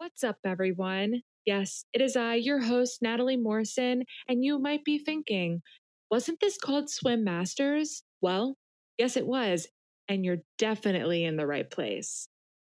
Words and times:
What's 0.00 0.24
up, 0.24 0.38
everyone? 0.46 1.20
Yes, 1.44 1.84
it 1.92 2.00
is 2.00 2.16
I, 2.16 2.36
your 2.36 2.58
host, 2.58 3.02
Natalie 3.02 3.36
Morrison, 3.36 4.04
and 4.26 4.42
you 4.42 4.58
might 4.58 4.82
be 4.82 4.96
thinking, 4.96 5.60
wasn't 6.10 6.40
this 6.40 6.56
called 6.56 6.88
Swim 6.88 7.22
Masters? 7.22 8.02
Well, 8.22 8.56
yes, 8.96 9.18
it 9.18 9.26
was, 9.26 9.68
and 10.08 10.24
you're 10.24 10.38
definitely 10.56 11.26
in 11.26 11.36
the 11.36 11.46
right 11.46 11.70
place. 11.70 12.26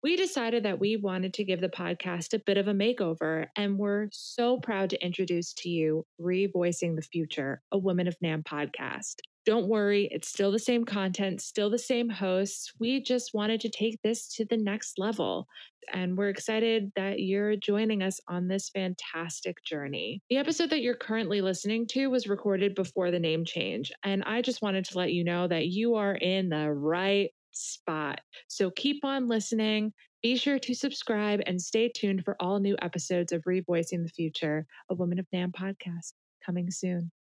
We 0.05 0.15
decided 0.15 0.65
that 0.67 0.79
we 0.79 0.99
wanted 0.99 1.35
to 1.35 1.45
give 1.45 1.61
the 1.61 1.69
podcast 1.69 2.33
a 2.33 2.39
bit 2.39 2.59
of 2.59 2.69
a 2.69 2.73
makeover, 2.73 3.47
and 3.57 3.77
we're 3.77 4.07
so 4.13 4.59
proud 4.61 4.91
to 4.91 5.05
introduce 5.05 5.53
to 5.55 5.69
you 5.69 6.05
Revoicing 6.21 6.95
the 6.95 7.03
Future, 7.03 7.61
a 7.73 7.79
Women 7.79 8.07
of 8.07 8.17
NAMM 8.23 8.45
podcast. 8.45 9.17
Don't 9.47 9.69
worry, 9.69 10.09
it's 10.11 10.29
still 10.29 10.51
the 10.51 10.59
same 10.59 10.85
content, 10.85 11.41
still 11.41 11.71
the 11.71 11.79
same 11.79 12.09
hosts. 12.09 12.73
We 12.81 13.01
just 13.01 13.33
wanted 13.33 13.61
to 13.61 13.69
take 13.69 14.03
this 14.03 14.27
to 14.35 14.45
the 14.45 14.57
next 14.57 14.99
level. 14.99 15.47
And 15.95 16.19
we're 16.19 16.31
excited 16.31 16.91
that 16.97 17.21
you're 17.21 17.55
joining 17.55 18.03
us 18.03 18.21
on 18.27 18.49
this 18.49 18.71
fantastic 18.71 19.63
journey. 19.65 20.21
The 20.31 20.39
episode 20.39 20.71
that 20.71 20.83
you're 20.83 20.97
currently 20.97 21.43
listening 21.43 21.87
to 21.91 22.09
was 22.09 22.27
recorded 22.27 22.75
before 22.75 23.13
the 23.13 23.21
name 23.21 23.45
change. 23.45 23.93
And 24.03 24.25
I 24.25 24.43
just 24.43 24.63
wanted 24.63 24.85
to 24.87 24.99
let 24.99 25.13
you 25.13 25.23
know 25.23 25.47
that 25.47 25.69
you 25.69 25.95
are 25.95 26.17
in 26.17 26.49
the 26.49 26.73
right 26.73 27.31
spot. 27.53 28.21
So 28.49 28.73
keep 28.73 29.05
on 29.05 29.29
listening. 29.29 29.93
Be 30.25 30.37
sure 30.37 30.59
to 30.59 30.75
subscribe 30.75 31.41
and 31.47 31.63
stay 31.63 31.89
tuned 31.89 32.25
for 32.25 32.37
all 32.41 32.59
new 32.59 32.75
episodes 32.83 33.31
of 33.31 33.45
Revoicing 33.45 34.03
the 34.03 34.09
Future, 34.09 34.67
a 34.91 34.95
Woman 34.95 35.21
of 35.21 35.27
NAMM 35.33 35.53
podcast 35.53 36.15
coming 36.45 36.69
soon. 36.69 37.13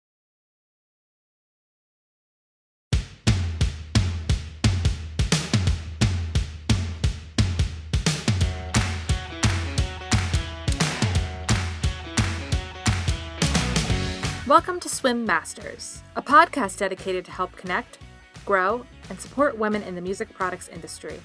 Welcome 14.47 14.79
to 14.81 14.89
Swim 14.89 15.25
Masters, 15.25 16.03
a 16.15 16.21
podcast 16.21 16.77
dedicated 16.77 17.25
to 17.25 17.31
help 17.31 17.55
connect, 17.55 17.97
grow, 18.45 18.85
and 19.09 19.19
support 19.19 19.57
women 19.57 19.81
in 19.81 19.95
the 19.95 20.01
music 20.01 20.31
products 20.35 20.67
industry. 20.67 21.19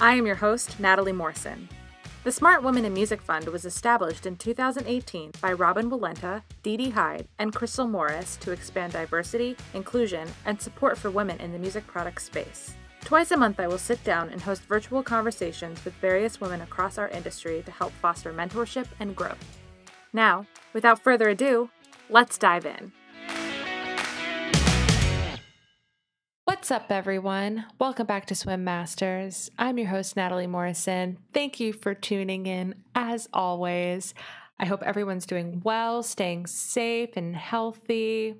I 0.00 0.14
am 0.14 0.26
your 0.26 0.34
host, 0.34 0.80
Natalie 0.80 1.12
Morrison. 1.12 1.68
The 2.24 2.32
Smart 2.32 2.64
Women 2.64 2.84
in 2.84 2.92
Music 2.92 3.22
Fund 3.22 3.46
was 3.46 3.64
established 3.64 4.26
in 4.26 4.34
2018 4.34 5.30
by 5.40 5.52
Robin 5.52 5.88
Walenta, 5.88 6.42
Dee 6.64 6.76
Dee 6.76 6.90
Hyde, 6.90 7.28
and 7.38 7.54
Crystal 7.54 7.86
Morris 7.86 8.36
to 8.38 8.50
expand 8.50 8.94
diversity, 8.94 9.56
inclusion, 9.72 10.26
and 10.44 10.60
support 10.60 10.98
for 10.98 11.08
women 11.08 11.38
in 11.38 11.52
the 11.52 11.60
music 11.60 11.86
products 11.86 12.24
space. 12.24 12.74
Twice 13.02 13.30
a 13.30 13.36
month, 13.36 13.60
I 13.60 13.68
will 13.68 13.78
sit 13.78 14.02
down 14.02 14.30
and 14.30 14.40
host 14.40 14.62
virtual 14.62 15.04
conversations 15.04 15.84
with 15.84 15.94
various 15.94 16.40
women 16.40 16.62
across 16.62 16.98
our 16.98 17.10
industry 17.10 17.62
to 17.64 17.70
help 17.70 17.92
foster 17.92 18.32
mentorship 18.32 18.88
and 18.98 19.14
growth. 19.14 19.60
Now, 20.12 20.46
without 20.72 21.04
further 21.04 21.28
ado, 21.28 21.70
let's 22.08 22.38
dive 22.38 22.66
in. 22.66 22.92
What's 26.44 26.70
up, 26.70 26.86
everyone? 26.90 27.64
Welcome 27.78 28.06
back 28.06 28.26
to 28.26 28.34
Swim 28.34 28.64
Masters. 28.64 29.50
I'm 29.58 29.78
your 29.78 29.88
host, 29.88 30.16
Natalie 30.16 30.46
Morrison. 30.46 31.18
Thank 31.32 31.60
you 31.60 31.72
for 31.72 31.94
tuning 31.94 32.46
in 32.46 32.74
as 32.94 33.28
always. 33.32 34.14
I 34.58 34.66
hope 34.66 34.82
everyone's 34.82 35.26
doing 35.26 35.60
well, 35.64 36.02
staying 36.02 36.46
safe 36.46 37.10
and 37.16 37.36
healthy. 37.36 38.36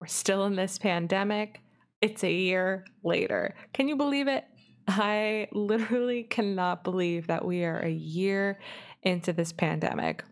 We're 0.00 0.06
still 0.06 0.44
in 0.46 0.56
this 0.56 0.78
pandemic. 0.78 1.60
It's 2.00 2.22
a 2.22 2.32
year 2.32 2.84
later. 3.02 3.54
Can 3.72 3.88
you 3.88 3.96
believe 3.96 4.28
it? 4.28 4.44
I 4.86 5.48
literally 5.52 6.22
cannot 6.22 6.84
believe 6.84 7.26
that 7.26 7.44
we 7.44 7.64
are 7.64 7.80
a 7.80 7.90
year 7.90 8.60
into 9.02 9.32
this 9.32 9.52
pandemic 9.52 10.24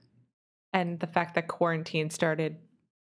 and 0.72 1.00
the 1.00 1.06
fact 1.06 1.34
that 1.34 1.48
quarantine 1.48 2.10
started 2.10 2.56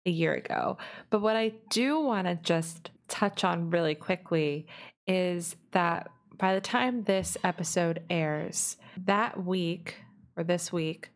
a 0.06 0.10
year 0.10 0.34
ago. 0.34 0.78
But 1.10 1.20
what 1.20 1.36
I 1.36 1.52
do 1.68 2.00
want 2.00 2.26
to 2.26 2.36
just 2.36 2.90
touch 3.08 3.44
on 3.44 3.70
really 3.70 3.94
quickly 3.94 4.66
is 5.06 5.56
that 5.72 6.08
by 6.38 6.54
the 6.54 6.60
time 6.60 7.02
this 7.02 7.36
episode 7.44 8.02
airs, 8.08 8.76
that 9.04 9.44
week 9.44 9.96
or 10.36 10.44
this 10.44 10.72
week 10.72 11.10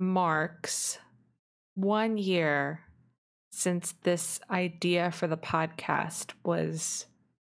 marks 0.00 0.98
one 1.74 2.18
year 2.18 2.80
since 3.50 3.94
this 4.02 4.40
idea 4.50 5.10
for 5.10 5.26
the 5.26 5.36
podcast 5.36 6.32
was 6.44 7.06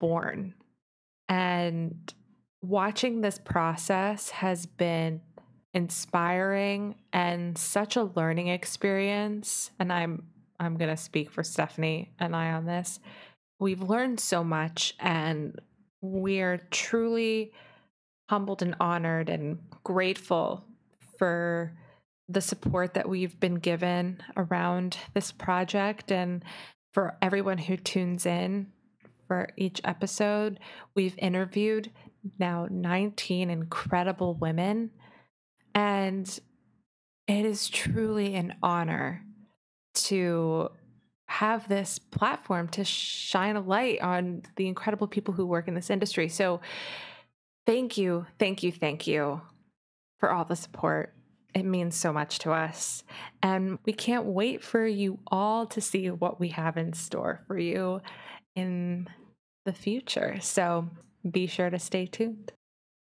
born. 0.00 0.54
And 1.28 2.12
watching 2.62 3.20
this 3.20 3.38
process 3.38 4.31
has 4.31 4.66
been 4.66 5.20
inspiring 5.75 6.97
and 7.12 7.56
such 7.58 7.97
a 7.97 8.04
learning 8.04 8.48
experience. 8.48 9.70
And 9.78 9.92
I'm 9.92 10.25
I'm 10.60 10.76
going 10.76 10.91
to 10.91 10.96
speak 10.96 11.30
for 11.30 11.42
Stephanie 11.42 12.12
and 12.19 12.34
I 12.34 12.52
on 12.52 12.66
this 12.66 13.00
we've 13.58 13.82
learned 13.82 14.20
so 14.20 14.44
much 14.44 14.94
and 15.00 15.60
we're 16.00 16.58
truly 16.70 17.52
humbled 18.30 18.62
and 18.62 18.76
honored 18.78 19.28
and 19.28 19.58
grateful 19.84 20.64
for 21.19 21.72
the 22.28 22.41
support 22.41 22.94
that 22.94 23.08
we've 23.08 23.41
been 23.41 23.56
given 23.56 24.22
around 24.36 24.98
this 25.14 25.32
project 25.32 26.12
and 26.12 26.44
for 26.92 27.16
everyone 27.22 27.58
who 27.58 27.76
tunes 27.76 28.26
in 28.26 28.66
for 29.26 29.48
each 29.56 29.80
episode. 29.84 30.60
We've 30.94 31.16
interviewed 31.19 31.90
now 32.38 32.66
19 32.70 33.50
incredible 33.50 34.34
women, 34.34 34.90
and 35.75 36.38
it 37.26 37.46
is 37.46 37.69
truly 37.69 38.34
an 38.34 38.56
honor 38.62 39.25
to 40.04 40.70
have 41.26 41.69
this 41.69 41.98
platform 41.98 42.69
to 42.69 42.84
shine 42.84 43.56
a 43.56 43.60
light 43.60 44.00
on 44.00 44.42
the 44.56 44.66
incredible 44.66 45.06
people 45.06 45.34
who 45.34 45.47
work 45.47 45.69
in 45.69 45.75
this 45.75 45.91
industry. 45.91 46.28
So, 46.28 46.60
thank 47.66 47.98
you, 47.98 48.26
thank 48.38 48.62
you, 48.62 48.72
thank 48.72 49.06
you 49.06 49.42
for 50.19 50.32
all 50.32 50.44
the 50.44 50.56
support. 50.56 51.14
It 51.54 51.64
means 51.64 51.94
so 51.97 52.12
much 52.12 52.38
to 52.41 52.53
us. 52.53 53.04
And 53.42 53.78
we 53.84 53.92
can't 53.92 54.25
wait 54.25 54.62
for 54.62 54.87
you 54.87 55.19
all 55.26 55.66
to 55.66 55.81
see 55.81 56.10
what 56.10 56.41
we 56.41 56.48
have 56.48 56.76
in 56.76 56.92
store 56.94 57.42
for 57.47 57.58
you 57.58 58.00
in 58.54 59.08
the 59.66 59.72
future. 59.72 60.38
So, 60.41 60.88
be 61.31 61.47
sure 61.47 61.69
to 61.69 61.78
stay 61.78 62.06
tuned. 62.06 62.53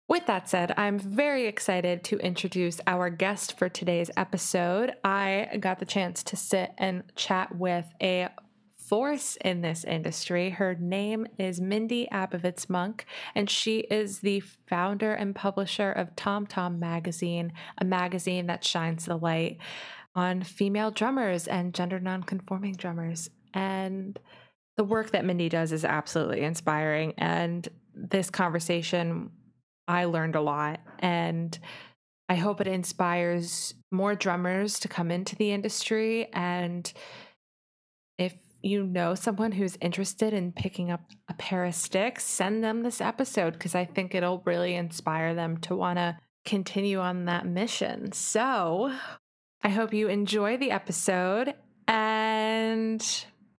With 0.09 0.25
that 0.25 0.49
said, 0.49 0.73
I'm 0.79 0.99
very 0.99 1.45
excited 1.45 2.03
to 2.05 2.19
introduce 2.21 2.81
our 2.87 3.11
guest 3.11 3.59
for 3.59 3.69
today's 3.69 4.11
episode. 4.17 4.95
I 5.05 5.59
got 5.61 5.81
the 5.81 5.85
chance 5.85 6.23
to 6.25 6.37
sit 6.37 6.73
and 6.79 7.03
chat 7.15 7.55
with 7.55 7.85
a 8.01 8.31
force 8.79 9.37
in 9.45 9.61
this 9.61 9.85
industry. 9.85 10.49
Her 10.49 10.75
name 10.75 11.27
is 11.37 11.61
Mindy 11.61 12.09
Abovitz 12.11 12.71
Monk, 12.71 13.05
and 13.35 13.51
she 13.51 13.81
is 13.81 14.21
the 14.21 14.41
founder 14.41 15.13
and 15.13 15.35
publisher 15.35 15.93
of 15.93 16.17
Tom 16.17 16.47
Tom 16.47 16.81
Magazine, 16.81 17.53
a 17.77 17.85
magazine 17.85 18.47
that 18.47 18.65
shines 18.65 19.05
the 19.05 19.19
light 19.19 19.59
on 20.15 20.43
female 20.43 20.91
drummers 20.91 21.47
and 21.47 21.75
gender 21.75 22.01
nonconforming 22.01 22.77
drummers. 22.77 23.29
And 23.53 24.19
the 24.79 24.85
work 24.85 25.11
that 25.11 25.27
Mindy 25.27 25.51
does 25.51 25.71
is 25.71 25.85
absolutely 25.85 26.41
inspiring. 26.41 27.13
And 27.19 27.69
this 27.95 28.31
conversation 28.31 29.33
I 29.89 30.05
learned 30.05 30.37
a 30.37 30.41
lot. 30.41 30.81
And 31.01 31.59
I 32.29 32.35
hope 32.37 32.61
it 32.61 32.67
inspires 32.67 33.75
more 33.91 34.15
drummers 34.15 34.79
to 34.81 34.89
come 34.89 35.11
into 35.11 35.35
the 35.35 35.51
industry. 35.51 36.29
And 36.33 36.93
if 38.19 38.35
you 38.63 38.85
know 38.85 39.15
someone 39.15 39.53
who's 39.53 39.79
interested 39.81 40.35
in 40.35 40.53
picking 40.53 40.91
up 40.91 41.01
a 41.29 41.35
pair 41.35 41.65
of 41.65 41.75
sticks, 41.75 42.25
send 42.25 42.63
them 42.63 42.83
this 42.83 43.01
episode 43.01 43.55
because 43.55 43.75
I 43.75 43.87
think 43.87 44.15
it'll 44.15 44.43
really 44.45 44.75
inspire 44.75 45.35
them 45.35 45.57
to 45.59 45.75
want 45.75 45.99
to 45.99 46.19
continue 46.45 46.99
on 46.99 47.25
that 47.25 47.47
mission. 47.47 48.13
So 48.13 48.93
I 49.63 49.69
hope 49.71 49.95
you 49.95 50.09
enjoy 50.09 50.59
the 50.59 50.71
episode 50.71 51.55
and 51.87 53.05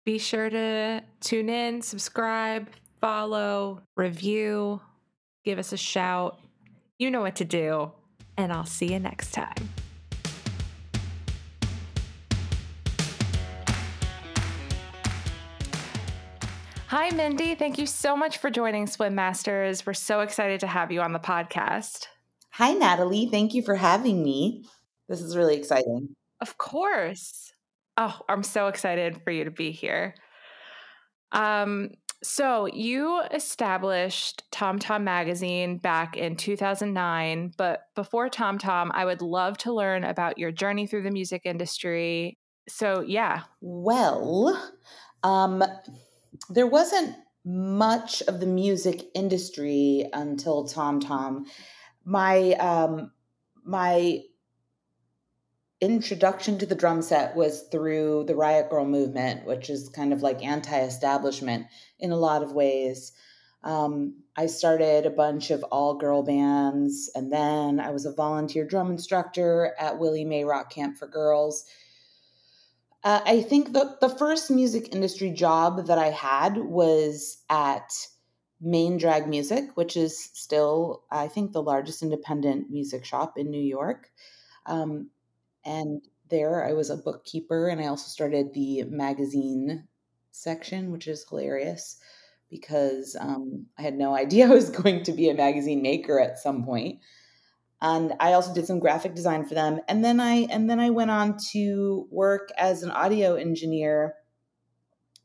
be 0.05 0.17
sure 0.19 0.49
to 0.49 1.03
tune 1.21 1.49
in, 1.49 1.81
subscribe, 1.81 2.69
follow, 3.01 3.81
review 3.95 4.81
give 5.44 5.59
us 5.59 5.74
a 5.74 5.77
shout. 5.77 6.39
You 6.97 7.12
know 7.12 7.21
what 7.21 7.36
to 7.38 7.45
do. 7.45 7.91
And 8.38 8.53
I'll 8.53 8.65
see 8.65 8.94
you 8.94 9.00
next 9.00 9.31
time. 9.31 9.69
Hi, 16.88 17.12
Mindy. 17.12 17.53
Thank 17.53 17.77
you 17.77 17.86
so 17.86 18.18
much 18.18 18.39
for 18.39 18.50
joining 18.50 18.88
Swim 18.88 19.13
Masters. 19.13 19.86
We're 19.86 19.94
so 19.94 20.21
excited 20.21 20.59
to 20.62 20.68
have 20.68 20.91
you 20.91 21.01
on 21.01 21.13
the 21.13 21.19
podcast. 21.19 22.07
Hi, 22.53 22.74
Natalie. 22.74 23.30
Thank 23.30 23.53
you 23.53 23.62
for 23.62 23.75
having 23.75 24.24
me. 24.24 24.65
This 25.07 25.21
is 25.21 25.38
really 25.38 25.56
exciting. 25.56 26.15
Of 26.42 26.57
course. 26.57 27.53
Oh, 27.95 28.19
I'm 28.27 28.42
so 28.42 28.68
excited 28.68 29.21
for 29.24 29.30
you 29.30 29.44
to 29.44 29.51
be 29.51 29.71
here. 29.71 30.15
Um, 31.31 31.92
So 32.21 32.66
you 32.66 33.21
established 33.31 34.44
Tom 34.51 34.77
Tom 34.77 35.06
Magazine 35.06 35.77
back 35.77 36.18
in 36.18 36.36
2009, 36.36 37.54
but 37.57 37.83
before 37.95 38.30
Tom 38.30 38.57
Tom, 38.57 38.92
I 38.94 39.06
would 39.06 39.21
love 39.21 39.57
to 39.60 39.74
learn 39.74 40.04
about 40.04 40.38
your 40.38 40.51
journey 40.51 40.86
through 40.86 41.04
the 41.04 41.12
music 41.12 41.44
industry. 41.45 42.38
So 42.68 43.01
yeah. 43.07 43.44
Well, 43.62 44.62
um, 45.24 45.63
there 46.50 46.68
wasn't 46.68 47.16
much 47.45 48.21
of 48.24 48.42
the 48.42 48.45
music 48.45 49.06
industry 49.16 50.10
until 50.12 50.66
Tom 50.66 51.00
Tom. 51.00 51.45
My 52.04 52.51
um, 52.54 53.12
my 53.63 54.24
introduction 55.81 56.57
to 56.57 56.65
the 56.65 56.75
drum 56.75 57.01
set 57.01 57.35
was 57.35 57.63
through 57.71 58.25
the 58.27 58.35
Riot 58.35 58.69
Grrrl 58.69 58.87
movement, 58.87 59.45
which 59.45 59.69
is 59.69 59.89
kind 59.89 60.11
of 60.11 60.21
like 60.21 60.43
anti-establishment 60.43 61.67
in 61.99 62.11
a 62.11 62.17
lot 62.17 62.43
of 62.43 62.51
ways. 62.53 63.13
Um, 63.63 64.23
I 64.35 64.45
started 64.45 65.05
a 65.05 65.09
bunch 65.11 65.51
of 65.51 65.63
all 65.63 65.95
girl 65.95 66.23
bands, 66.23 67.09
and 67.15 67.31
then 67.31 67.79
I 67.79 67.91
was 67.91 68.05
a 68.05 68.13
volunteer 68.13 68.65
drum 68.65 68.91
instructor 68.91 69.73
at 69.79 69.99
Willie 69.99 70.25
Mae 70.25 70.43
Rock 70.43 70.69
Camp 70.69 70.97
for 70.97 71.07
Girls. 71.07 71.65
Uh, 73.03 73.21
I 73.25 73.41
think 73.41 73.71
the, 73.71 73.97
the 74.01 74.09
first 74.09 74.51
music 74.51 74.93
industry 74.93 75.31
job 75.31 75.87
that 75.87 75.97
I 75.97 76.09
had 76.09 76.57
was 76.57 77.37
at 77.49 77.91
Main 78.61 78.97
Drag 78.97 79.27
Music, 79.27 79.69
which 79.75 79.95
is 79.95 80.21
still, 80.33 81.03
I 81.09 81.29
think, 81.29 81.51
the 81.51 81.61
largest 81.61 82.03
independent 82.03 82.69
music 82.69 83.05
shop 83.05 83.37
in 83.37 83.49
New 83.49 83.61
York. 83.61 84.09
Um, 84.65 85.09
and 85.65 86.01
there 86.29 86.65
I 86.65 86.73
was 86.73 86.89
a 86.89 86.97
bookkeeper, 86.97 87.67
and 87.67 87.81
I 87.81 87.88
also 87.88 88.07
started 88.07 88.53
the 88.53 88.83
magazine 88.83 89.88
section, 90.31 90.91
which 90.91 91.07
is 91.07 91.25
hilarious 91.27 91.97
because 92.50 93.15
um, 93.19 93.67
I 93.77 93.81
had 93.81 93.95
no 93.95 94.15
idea 94.15 94.47
I 94.47 94.53
was 94.53 94.69
going 94.69 95.03
to 95.03 95.11
be 95.11 95.29
a 95.29 95.35
magazine 95.35 95.81
maker 95.81 96.19
at 96.19 96.39
some 96.39 96.63
point. 96.63 97.00
And 97.81 98.13
I 98.19 98.33
also 98.33 98.53
did 98.53 98.67
some 98.67 98.79
graphic 98.79 99.15
design 99.15 99.45
for 99.45 99.53
them. 99.53 99.79
And 99.88 100.03
then 100.03 100.19
I 100.19 100.47
and 100.50 100.69
then 100.69 100.79
I 100.79 100.89
went 100.89 101.11
on 101.11 101.38
to 101.51 102.07
work 102.11 102.50
as 102.57 102.83
an 102.83 102.91
audio 102.91 103.35
engineer 103.35 104.15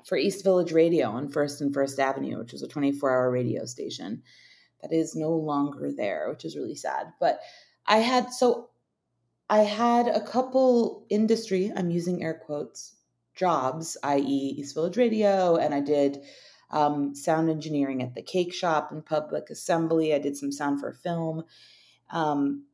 for 0.05 0.17
East 0.17 0.45
Village 0.45 0.71
Radio 0.71 1.09
on 1.09 1.31
First 1.31 1.61
and 1.61 1.75
First 1.75 1.99
Avenue, 1.99 2.39
which 2.39 2.53
was 2.53 2.63
a 2.63 2.69
24-hour 2.69 3.31
radio 3.31 3.65
station 3.65 4.23
that 4.83 4.93
is 4.93 5.17
no 5.17 5.31
longer 5.31 5.91
there, 5.97 6.29
which 6.29 6.45
is 6.45 6.57
really 6.57 6.75
sad. 6.75 7.07
But 7.19 7.41
I 7.87 7.99
had 7.99 8.33
so 8.33 8.69
I 9.49 9.61
had 9.61 10.09
a 10.09 10.21
couple 10.21 11.07
industry, 11.11 11.71
I'm 11.75 11.91
using 11.91 12.23
air 12.23 12.35
quotes, 12.35 12.95
jobs, 13.35 13.97
i.e., 14.03 14.55
East 14.59 14.75
Village 14.75 14.97
Radio, 14.97 15.57
and 15.57 15.75
I 15.75 15.81
did 15.81 16.23
um, 16.71 17.15
sound 17.15 17.51
engineering 17.51 18.03
at 18.03 18.15
the 18.15 18.23
cake 18.23 18.55
shop 18.55 18.91
and 18.91 19.05
public 19.05 19.51
assembly. 19.51 20.15
I 20.15 20.19
did 20.19 20.37
some 20.37 20.53
sound 20.53 20.81
for 20.81 20.93
film, 20.93 21.45
um, 22.11 22.65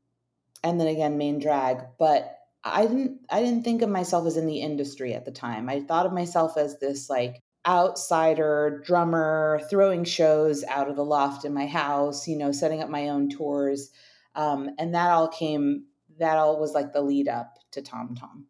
and 0.62 0.80
then 0.80 0.86
again 0.86 1.18
main 1.18 1.38
drag. 1.38 1.82
But 1.98 2.38
I 2.62 2.86
didn't 2.86 3.20
I 3.30 3.42
didn't 3.42 3.64
think 3.64 3.82
of 3.82 3.88
myself 3.88 4.26
as 4.26 4.36
in 4.36 4.46
the 4.46 4.60
industry 4.60 5.14
at 5.14 5.24
the 5.24 5.32
time. 5.32 5.68
I 5.68 5.80
thought 5.80 6.06
of 6.06 6.12
myself 6.12 6.56
as 6.56 6.78
this 6.78 7.10
like 7.10 7.42
outsider 7.66 8.82
drummer 8.84 9.60
throwing 9.68 10.04
shows 10.04 10.64
out 10.64 10.88
of 10.88 10.96
the 10.96 11.04
loft 11.04 11.44
in 11.44 11.52
my 11.52 11.66
house, 11.66 12.26
you 12.28 12.36
know, 12.36 12.52
setting 12.52 12.82
up 12.82 12.88
my 12.88 13.08
own 13.08 13.28
tours. 13.28 13.90
Um, 14.34 14.70
and 14.78 14.94
that 14.94 15.10
all 15.10 15.28
came 15.28 15.84
that 16.20 16.36
all 16.38 16.60
was 16.60 16.72
like 16.72 16.92
the 16.92 17.02
lead 17.02 17.28
up 17.28 17.58
to 17.72 17.82
Tom 17.82 18.14
Tom. 18.14 18.46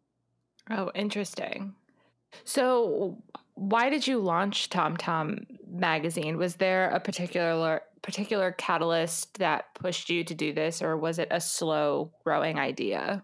Oh, 0.69 0.91
interesting. 0.93 1.73
So, 2.43 3.21
why 3.55 3.89
did 3.89 4.07
you 4.07 4.19
launch 4.19 4.69
Tom 4.69 4.95
Tom 4.95 5.45
magazine? 5.67 6.37
Was 6.37 6.55
there 6.55 6.89
a 6.89 6.99
particular 6.99 7.81
particular 8.01 8.51
catalyst 8.51 9.37
that 9.37 9.73
pushed 9.75 10.09
you 10.09 10.23
to 10.23 10.33
do 10.33 10.53
this 10.53 10.81
or 10.81 10.97
was 10.97 11.19
it 11.19 11.27
a 11.31 11.39
slow 11.39 12.11
growing 12.23 12.57
idea? 12.57 13.23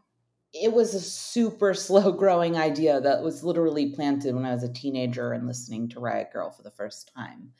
It 0.54 0.72
was 0.72 0.94
a 0.94 1.00
super 1.00 1.74
slow 1.74 2.12
growing 2.12 2.56
idea 2.56 3.02
that 3.02 3.24
was 3.24 3.44
literally 3.44 3.92
planted 3.94 4.36
when 4.36 4.46
I 4.46 4.52
was 4.52 4.64
a 4.64 4.72
teenager 4.72 5.32
and 5.34 5.48
listening 5.48 5.90
to 5.90 6.00
Riot 6.00 6.30
Grrrl 6.36 6.56
for 6.56 6.64
the 6.64 6.72
first 6.72 7.12
time. 7.16 7.54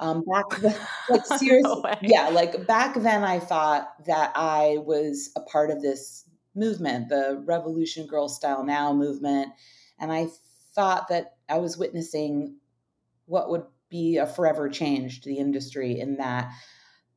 Um, 0.00 0.24
back 0.24 0.48
then, 0.60 0.76
like 1.08 1.26
seriously, 1.38 1.82
no 1.82 1.94
yeah, 2.02 2.30
like 2.30 2.66
back 2.66 2.94
then, 2.94 3.22
I 3.22 3.38
thought 3.38 3.88
that 4.06 4.32
I 4.34 4.78
was 4.78 5.30
a 5.36 5.40
part 5.42 5.70
of 5.70 5.82
this 5.82 6.24
movement, 6.54 7.10
the 7.10 7.42
Revolution 7.44 8.06
Girl 8.06 8.28
Style 8.28 8.64
Now 8.64 8.92
movement, 8.92 9.52
and 9.98 10.10
I 10.10 10.28
thought 10.74 11.08
that 11.08 11.34
I 11.48 11.58
was 11.58 11.78
witnessing 11.78 12.56
what 13.26 13.50
would 13.50 13.64
be 13.90 14.16
a 14.16 14.26
forever 14.26 14.68
change 14.68 15.20
to 15.20 15.28
the 15.28 15.38
industry 15.38 16.00
in 16.00 16.16
that 16.16 16.50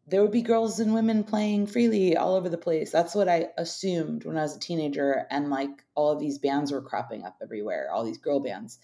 there 0.05 0.21
would 0.21 0.31
be 0.31 0.41
girls 0.41 0.79
and 0.79 0.93
women 0.93 1.23
playing 1.23 1.67
freely 1.67 2.17
all 2.17 2.35
over 2.35 2.49
the 2.49 2.57
place. 2.57 2.91
That's 2.91 3.15
what 3.15 3.29
I 3.29 3.47
assumed 3.57 4.25
when 4.25 4.37
I 4.37 4.41
was 4.41 4.55
a 4.55 4.59
teenager, 4.59 5.25
and 5.31 5.49
like 5.49 5.69
all 5.95 6.11
of 6.11 6.19
these 6.19 6.39
bands 6.39 6.71
were 6.71 6.81
cropping 6.81 7.23
up 7.23 7.37
everywhere, 7.41 7.89
all 7.91 8.03
these 8.03 8.17
girl 8.17 8.41
bands. 8.41 8.79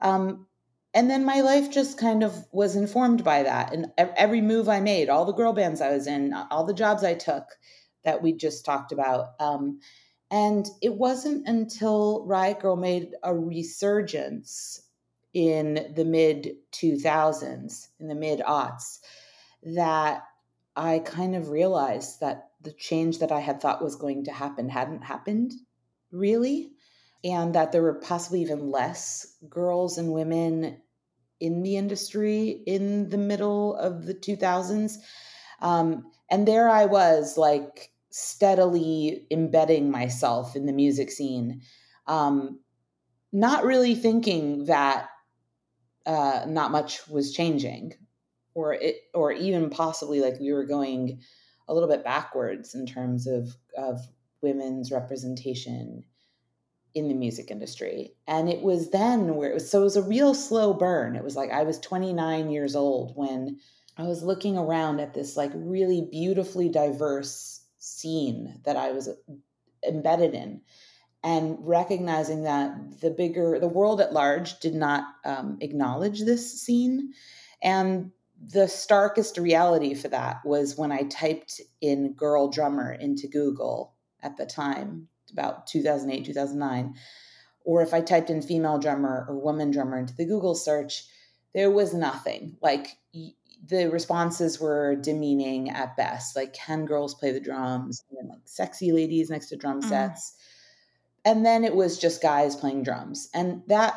Um, 0.00 0.46
and 0.94 1.10
then 1.10 1.24
my 1.24 1.40
life 1.40 1.70
just 1.70 1.98
kind 1.98 2.22
of 2.22 2.46
was 2.52 2.76
informed 2.76 3.24
by 3.24 3.42
that. 3.42 3.72
And 3.72 3.92
every 3.96 4.40
move 4.40 4.68
I 4.68 4.80
made, 4.80 5.08
all 5.08 5.24
the 5.24 5.32
girl 5.32 5.52
bands 5.52 5.80
I 5.80 5.92
was 5.92 6.06
in, 6.06 6.34
all 6.50 6.64
the 6.64 6.74
jobs 6.74 7.02
I 7.02 7.14
took 7.14 7.44
that 8.04 8.22
we 8.22 8.32
just 8.32 8.64
talked 8.64 8.92
about. 8.92 9.30
Um, 9.40 9.80
and 10.30 10.66
it 10.82 10.94
wasn't 10.94 11.46
until 11.46 12.24
Riot 12.26 12.60
grrrl 12.60 12.78
made 12.78 13.14
a 13.22 13.34
resurgence 13.34 14.82
in 15.34 15.92
the 15.94 16.04
mid 16.04 16.56
2000s, 16.72 17.88
in 17.98 18.08
the 18.08 18.14
mid 18.14 18.40
aughts, 18.40 18.98
that 19.62 20.24
I 20.76 20.98
kind 21.00 21.34
of 21.34 21.48
realized 21.48 22.20
that 22.20 22.50
the 22.60 22.72
change 22.72 23.18
that 23.18 23.32
I 23.32 23.40
had 23.40 23.60
thought 23.60 23.82
was 23.82 23.96
going 23.96 24.24
to 24.24 24.32
happen 24.32 24.68
hadn't 24.68 25.02
happened 25.02 25.52
really, 26.10 26.72
and 27.24 27.54
that 27.54 27.72
there 27.72 27.82
were 27.82 27.94
possibly 27.94 28.42
even 28.42 28.70
less 28.70 29.36
girls 29.48 29.98
and 29.98 30.12
women 30.12 30.80
in 31.40 31.62
the 31.62 31.76
industry 31.76 32.62
in 32.66 33.08
the 33.10 33.18
middle 33.18 33.76
of 33.76 34.06
the 34.06 34.14
2000s. 34.14 34.96
Um, 35.60 36.10
and 36.30 36.46
there 36.46 36.68
I 36.68 36.86
was, 36.86 37.36
like, 37.36 37.90
steadily 38.10 39.26
embedding 39.30 39.90
myself 39.90 40.54
in 40.54 40.66
the 40.66 40.72
music 40.72 41.10
scene, 41.10 41.62
um, 42.06 42.60
not 43.32 43.64
really 43.64 43.94
thinking 43.94 44.66
that 44.66 45.08
uh, 46.04 46.44
not 46.46 46.70
much 46.70 47.08
was 47.08 47.32
changing, 47.32 47.94
or 48.54 48.74
it, 48.74 48.96
or 49.14 49.32
even 49.32 49.70
possibly 49.70 50.20
like 50.20 50.38
we 50.40 50.52
were 50.52 50.66
going 50.66 51.20
a 51.68 51.74
little 51.74 51.88
bit 51.88 52.04
backwards 52.04 52.74
in 52.74 52.86
terms 52.86 53.26
of 53.26 53.56
of 53.78 54.00
women's 54.42 54.90
representation 54.90 56.04
in 56.94 57.08
the 57.08 57.14
music 57.14 57.50
industry. 57.50 58.14
And 58.26 58.48
it 58.48 58.62
was 58.62 58.90
then 58.90 59.34
where 59.34 59.50
it 59.50 59.54
was 59.54 59.70
so 59.70 59.80
it 59.80 59.84
was 59.84 59.96
a 59.96 60.02
real 60.02 60.34
slow 60.34 60.74
burn. 60.74 61.16
It 61.16 61.24
was 61.24 61.36
like 61.36 61.50
I 61.50 61.62
was 61.62 61.78
29 61.78 62.50
years 62.50 62.76
old 62.76 63.16
when 63.16 63.58
I 63.96 64.04
was 64.04 64.22
looking 64.22 64.56
around 64.56 65.00
at 65.00 65.14
this 65.14 65.36
like 65.36 65.52
really 65.54 66.08
beautifully 66.10 66.68
diverse 66.68 67.60
scene 67.78 68.60
that 68.64 68.76
I 68.76 68.92
was 68.92 69.08
embedded 69.86 70.34
in 70.34 70.60
and 71.24 71.56
recognizing 71.60 72.42
that 72.42 73.00
the 73.00 73.10
bigger 73.10 73.58
the 73.58 73.68
world 73.68 74.00
at 74.00 74.12
large 74.12 74.58
did 74.60 74.74
not 74.74 75.04
um, 75.24 75.58
acknowledge 75.60 76.20
this 76.20 76.60
scene 76.60 77.12
and 77.62 78.10
the 78.44 78.66
starkest 78.66 79.38
reality 79.38 79.94
for 79.94 80.08
that 80.08 80.44
was 80.44 80.76
when 80.76 80.90
i 80.90 81.02
typed 81.04 81.60
in 81.80 82.12
girl 82.14 82.48
drummer 82.48 82.92
into 82.92 83.28
google 83.28 83.94
at 84.22 84.36
the 84.36 84.46
time 84.46 85.08
about 85.32 85.66
2008 85.66 86.24
2009 86.24 86.94
or 87.64 87.82
if 87.82 87.94
i 87.94 88.00
typed 88.00 88.30
in 88.30 88.42
female 88.42 88.78
drummer 88.78 89.26
or 89.28 89.38
woman 89.38 89.70
drummer 89.70 89.98
into 89.98 90.14
the 90.14 90.26
google 90.26 90.54
search 90.54 91.04
there 91.54 91.70
was 91.70 91.92
nothing 91.92 92.56
like 92.62 92.88
the 93.64 93.88
responses 93.90 94.60
were 94.60 94.96
demeaning 94.96 95.70
at 95.70 95.96
best. 95.96 96.34
Like, 96.34 96.52
can 96.52 96.84
girls 96.84 97.14
play 97.14 97.30
the 97.30 97.40
drums? 97.40 98.02
And 98.10 98.18
then 98.18 98.28
like 98.28 98.42
sexy 98.44 98.92
ladies 98.92 99.30
next 99.30 99.48
to 99.48 99.56
drum 99.56 99.82
mm. 99.82 99.88
sets. 99.88 100.34
And 101.24 101.46
then 101.46 101.62
it 101.62 101.74
was 101.74 101.98
just 101.98 102.22
guys 102.22 102.56
playing 102.56 102.82
drums. 102.82 103.28
And 103.32 103.62
that 103.68 103.94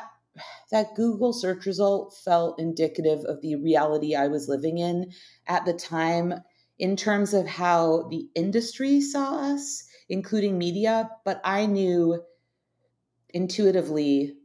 that 0.70 0.96
Google 0.96 1.32
search 1.32 1.66
result 1.66 2.16
felt 2.24 2.60
indicative 2.60 3.24
of 3.24 3.42
the 3.42 3.56
reality 3.56 4.16
I 4.16 4.28
was 4.28 4.50
living 4.50 4.78
in 4.78 5.12
at 5.48 5.66
the 5.66 5.74
time 5.74 6.34
in 6.78 6.98
terms 6.98 7.34
of 7.34 7.48
how 7.48 8.10
the 8.10 8.28
industry 8.36 9.00
saw 9.00 9.54
us, 9.54 9.88
including 10.10 10.58
media. 10.58 11.10
But 11.24 11.42
I 11.44 11.66
knew 11.66 12.22
intuitively 13.30 14.38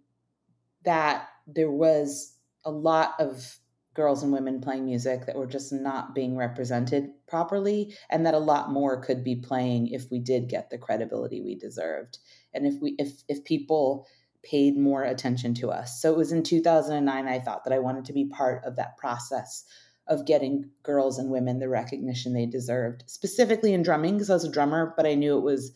that 0.85 1.29
there 1.47 1.71
was 1.71 2.37
a 2.65 2.71
lot 2.71 3.15
of 3.19 3.59
girls 3.95 4.23
and 4.23 4.33
women 4.33 4.61
playing 4.61 4.85
music 4.85 5.27
that 5.27 5.37
were 5.37 5.47
just 5.47 5.73
not 5.73 6.15
being 6.15 6.37
represented 6.37 7.11
properly 7.29 7.95
and 8.09 8.25
that 8.25 8.35
a 8.35 8.39
lot 8.39 8.71
more 8.71 9.03
could 9.03 9.25
be 9.25 9.37
playing 9.37 9.89
if 9.89 10.11
we 10.11 10.19
did 10.19 10.49
get 10.49 10.71
the 10.71 10.79
credibility 10.79 11.41
we 11.41 11.57
deserved 11.57 12.19
and 12.55 12.67
if 12.67 12.75
we 12.81 12.95
if 12.99 13.23
if 13.29 13.45
people 13.45 14.07
paid 14.43 14.77
more 14.77 15.03
attention 15.03 15.53
to 15.53 15.71
us. 15.71 16.01
So 16.01 16.11
it 16.11 16.17
was 16.17 16.33
in 16.33 16.43
2009 16.43 17.29
I 17.29 17.41
thought 17.41 17.65
that 17.65 17.75
I 17.75 17.79
wanted 17.79 18.07
to 18.07 18.13
be 18.13 18.27
part 18.27 18.65
of 18.65 18.77
that 18.77 18.97
process 18.97 19.65
of 20.07 20.27
getting 20.27 20.71
girls 20.83 21.19
and 21.19 21.31
women 21.31 21.59
the 21.59 21.69
recognition 21.69 22.33
they 22.33 22.47
deserved, 22.47 23.05
specifically 23.07 23.73
in 23.73 23.83
drumming 23.83 24.15
because 24.15 24.31
I 24.31 24.35
was 24.35 24.45
a 24.45 24.51
drummer, 24.51 24.93
but 24.97 25.07
I 25.07 25.15
knew 25.15 25.39
it 25.39 25.43
was 25.43 25.73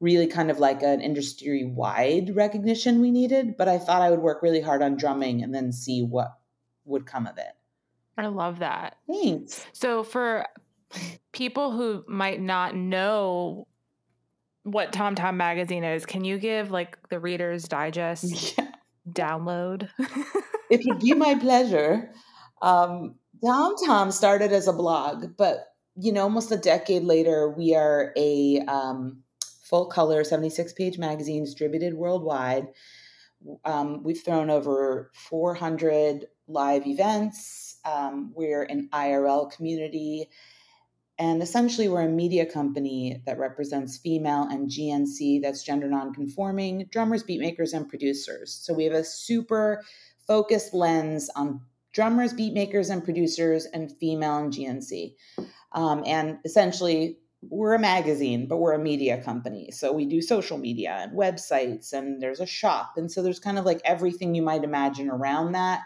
really 0.00 0.26
kind 0.26 0.50
of 0.50 0.58
like 0.58 0.82
an 0.82 1.00
industry 1.00 1.64
wide 1.64 2.34
recognition 2.36 3.00
we 3.00 3.10
needed. 3.10 3.56
But 3.56 3.68
I 3.68 3.78
thought 3.78 4.02
I 4.02 4.10
would 4.10 4.20
work 4.20 4.42
really 4.42 4.60
hard 4.60 4.82
on 4.82 4.96
drumming 4.96 5.42
and 5.42 5.54
then 5.54 5.72
see 5.72 6.02
what 6.02 6.38
would 6.84 7.06
come 7.06 7.26
of 7.26 7.38
it. 7.38 7.52
I 8.16 8.26
love 8.26 8.60
that. 8.60 8.96
Thanks. 9.08 9.66
So 9.72 10.04
for 10.04 10.46
people 11.32 11.72
who 11.72 12.04
might 12.06 12.40
not 12.40 12.76
know 12.76 13.66
what 14.62 14.92
Tom 14.92 15.14
Tom 15.14 15.36
magazine 15.36 15.84
is, 15.84 16.06
can 16.06 16.24
you 16.24 16.38
give 16.38 16.70
like 16.70 16.96
the 17.08 17.18
Reader's 17.18 17.64
Digest 17.64 18.54
yeah. 18.58 18.70
download? 19.10 19.88
it 20.70 20.80
would 20.86 21.00
be 21.00 21.14
my 21.14 21.34
pleasure. 21.34 22.12
Um, 22.62 23.16
Tom 23.42 24.10
started 24.10 24.52
as 24.52 24.68
a 24.68 24.72
blog, 24.72 25.36
but 25.36 25.68
you 25.96 26.12
know, 26.12 26.22
almost 26.22 26.50
a 26.50 26.56
decade 26.56 27.04
later, 27.04 27.48
we 27.48 27.74
are 27.74 28.12
a 28.16 28.60
um, 28.66 29.22
full 29.62 29.86
color 29.86 30.24
76 30.24 30.72
page 30.72 30.98
magazine 30.98 31.44
distributed 31.44 31.94
worldwide. 31.94 32.68
Um, 33.64 34.02
we've 34.02 34.22
thrown 34.22 34.50
over 34.50 35.10
400 35.14 36.26
live 36.48 36.86
events. 36.86 37.78
Um, 37.84 38.32
we're 38.34 38.64
an 38.64 38.88
IRL 38.92 39.52
community 39.52 40.30
and 41.18 41.42
essentially, 41.42 41.88
we're 41.88 42.02
a 42.02 42.08
media 42.08 42.44
company 42.44 43.22
that 43.24 43.38
represents 43.38 43.98
female 43.98 44.48
and 44.50 44.68
GNC, 44.68 45.42
that's 45.42 45.62
gender 45.62 45.88
nonconforming, 45.88 46.88
drummers, 46.90 47.22
beatmakers, 47.22 47.72
and 47.72 47.88
producers. 47.88 48.52
So 48.52 48.74
we 48.74 48.84
have 48.84 48.94
a 48.94 49.04
super 49.04 49.84
focused 50.26 50.74
lens 50.74 51.30
on 51.36 51.60
drummers, 51.94 52.34
beatmakers, 52.34 52.90
and 52.90 53.02
producers, 53.02 53.66
and 53.66 53.96
female 53.98 54.36
and 54.36 54.52
GNC. 54.52 55.14
Um, 55.72 56.02
and 56.04 56.38
essentially, 56.44 57.18
we're 57.50 57.74
a 57.74 57.78
magazine, 57.78 58.46
but 58.46 58.56
we're 58.56 58.72
a 58.72 58.78
media 58.78 59.22
company. 59.22 59.70
So 59.70 59.92
we 59.92 60.06
do 60.06 60.20
social 60.20 60.58
media 60.58 60.98
and 61.00 61.12
websites, 61.12 61.92
and 61.92 62.20
there's 62.20 62.40
a 62.40 62.46
shop. 62.46 62.94
And 62.96 63.10
so 63.10 63.22
there's 63.22 63.40
kind 63.40 63.58
of 63.58 63.64
like 63.64 63.80
everything 63.84 64.34
you 64.34 64.42
might 64.42 64.64
imagine 64.64 65.08
around 65.08 65.52
that. 65.52 65.82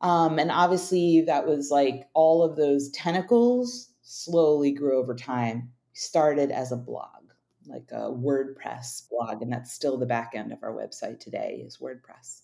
Um, 0.00 0.38
and 0.38 0.50
obviously, 0.50 1.22
that 1.22 1.46
was 1.46 1.70
like 1.70 2.08
all 2.14 2.42
of 2.42 2.56
those 2.56 2.90
tentacles 2.90 3.90
slowly 4.02 4.72
grew 4.72 4.98
over 4.98 5.14
time. 5.14 5.70
Started 5.94 6.50
as 6.50 6.72
a 6.72 6.76
blog, 6.76 7.32
like 7.66 7.88
a 7.90 8.10
WordPress 8.10 9.08
blog, 9.08 9.40
and 9.40 9.50
that's 9.50 9.72
still 9.72 9.96
the 9.96 10.04
back 10.04 10.32
end 10.34 10.52
of 10.52 10.62
our 10.62 10.74
website 10.74 11.20
today 11.20 11.62
is 11.66 11.78
WordPress. 11.78 12.42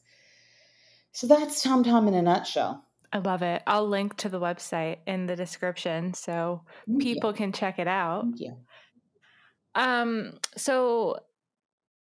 So 1.13 1.27
that's 1.27 1.63
Tom 1.63 1.85
Tom 1.85 2.09
in 2.09 2.15
a 2.15 2.23
nutshell. 2.23 2.85
I 3.13 3.19
love 3.19 3.43
it. 3.43 3.63
I'll 3.67 3.87
link 3.87 4.17
to 4.19 4.31
the 4.31 4.41
website 4.41 4.99
in 5.07 5.27
the 5.27 5.37
description 5.37 6.15
so 6.15 6.63
people 6.99 7.35
can 7.35 7.53
check 7.53 7.79
it 7.79 7.87
out. 7.87 8.23
Thank 8.23 8.41
you. 8.41 8.57
Um, 9.75 10.39
so 10.57 11.19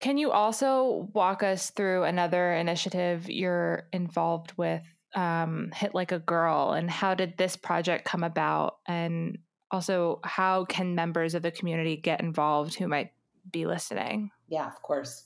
can 0.00 0.18
you 0.18 0.30
also 0.30 1.08
walk 1.12 1.42
us 1.42 1.70
through 1.70 2.04
another 2.04 2.52
initiative 2.52 3.28
you're 3.28 3.88
involved 3.92 4.52
with 4.56 4.82
um, 5.14 5.70
Hit 5.74 5.94
Like 5.94 6.12
a 6.12 6.18
Girl 6.18 6.72
and 6.72 6.90
how 6.90 7.14
did 7.14 7.36
this 7.36 7.56
project 7.56 8.04
come 8.04 8.24
about? 8.24 8.78
And 8.86 9.38
also, 9.70 10.20
how 10.22 10.64
can 10.66 10.94
members 10.94 11.34
of 11.34 11.42
the 11.42 11.50
community 11.50 11.96
get 11.96 12.20
involved 12.20 12.74
who 12.74 12.88
might 12.88 13.12
be 13.50 13.64
listening? 13.64 14.30
Yeah, 14.48 14.66
of 14.66 14.82
course. 14.82 15.24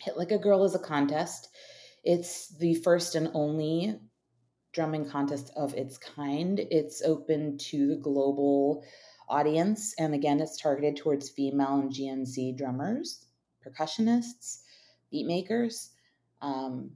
Hit 0.00 0.16
Like 0.16 0.30
a 0.30 0.38
Girl 0.38 0.64
is 0.64 0.74
a 0.74 0.78
contest. 0.78 1.48
It's 2.04 2.48
the 2.56 2.74
first 2.74 3.14
and 3.14 3.30
only 3.34 3.98
drumming 4.72 5.08
contest 5.08 5.52
of 5.56 5.74
its 5.74 5.98
kind. 5.98 6.58
It's 6.58 7.02
open 7.02 7.58
to 7.58 7.88
the 7.88 7.96
global 7.96 8.84
audience. 9.28 9.94
And 9.98 10.14
again, 10.14 10.40
it's 10.40 10.60
targeted 10.60 10.96
towards 10.96 11.30
female 11.30 11.78
and 11.78 11.90
GNC 11.92 12.56
drummers, 12.56 13.26
percussionists, 13.64 14.62
beat 15.10 15.26
makers. 15.26 15.90
Um, 16.40 16.92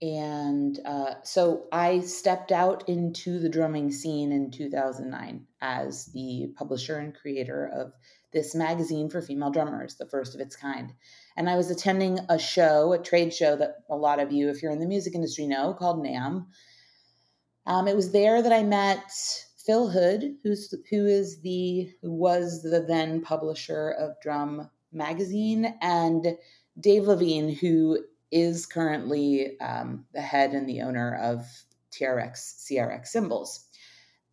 and 0.00 0.78
uh, 0.84 1.14
so 1.24 1.66
I 1.72 2.00
stepped 2.00 2.52
out 2.52 2.88
into 2.88 3.40
the 3.40 3.48
drumming 3.48 3.90
scene 3.90 4.30
in 4.30 4.52
2009 4.52 5.46
as 5.60 6.06
the 6.06 6.52
publisher 6.56 6.98
and 6.98 7.14
creator 7.14 7.68
of 7.74 7.92
this 8.32 8.54
magazine 8.54 9.08
for 9.08 9.22
female 9.22 9.50
drummers, 9.50 9.96
the 9.96 10.06
first 10.06 10.34
of 10.34 10.40
its 10.40 10.56
kind. 10.56 10.92
And 11.36 11.48
I 11.48 11.56
was 11.56 11.70
attending 11.70 12.18
a 12.28 12.38
show, 12.38 12.92
a 12.92 12.98
trade 12.98 13.32
show 13.32 13.56
that 13.56 13.76
a 13.88 13.96
lot 13.96 14.20
of 14.20 14.32
you, 14.32 14.48
if 14.48 14.62
you're 14.62 14.72
in 14.72 14.80
the 14.80 14.86
music 14.86 15.14
industry, 15.14 15.46
know 15.46 15.74
called 15.74 16.04
NAMM. 16.04 16.46
Um, 17.66 17.88
it 17.88 17.96
was 17.96 18.12
there 18.12 18.42
that 18.42 18.52
I 18.52 18.62
met 18.62 19.10
Phil 19.64 19.88
Hood, 19.88 20.36
who's 20.42 20.74
who 20.90 21.06
is 21.06 21.40
the 21.42 21.90
who 22.00 22.12
was 22.12 22.62
the 22.62 22.80
then 22.80 23.20
publisher 23.20 23.90
of 23.90 24.20
Drum 24.22 24.70
Magazine, 24.92 25.74
and 25.82 26.36
Dave 26.80 27.06
Levine, 27.06 27.54
who 27.54 27.98
is 28.30 28.66
currently 28.66 29.58
um, 29.60 30.06
the 30.14 30.20
head 30.20 30.52
and 30.52 30.68
the 30.68 30.82
owner 30.82 31.14
of 31.14 31.46
TRX 31.92 32.66
CRX 32.70 33.08
cymbals. 33.08 33.67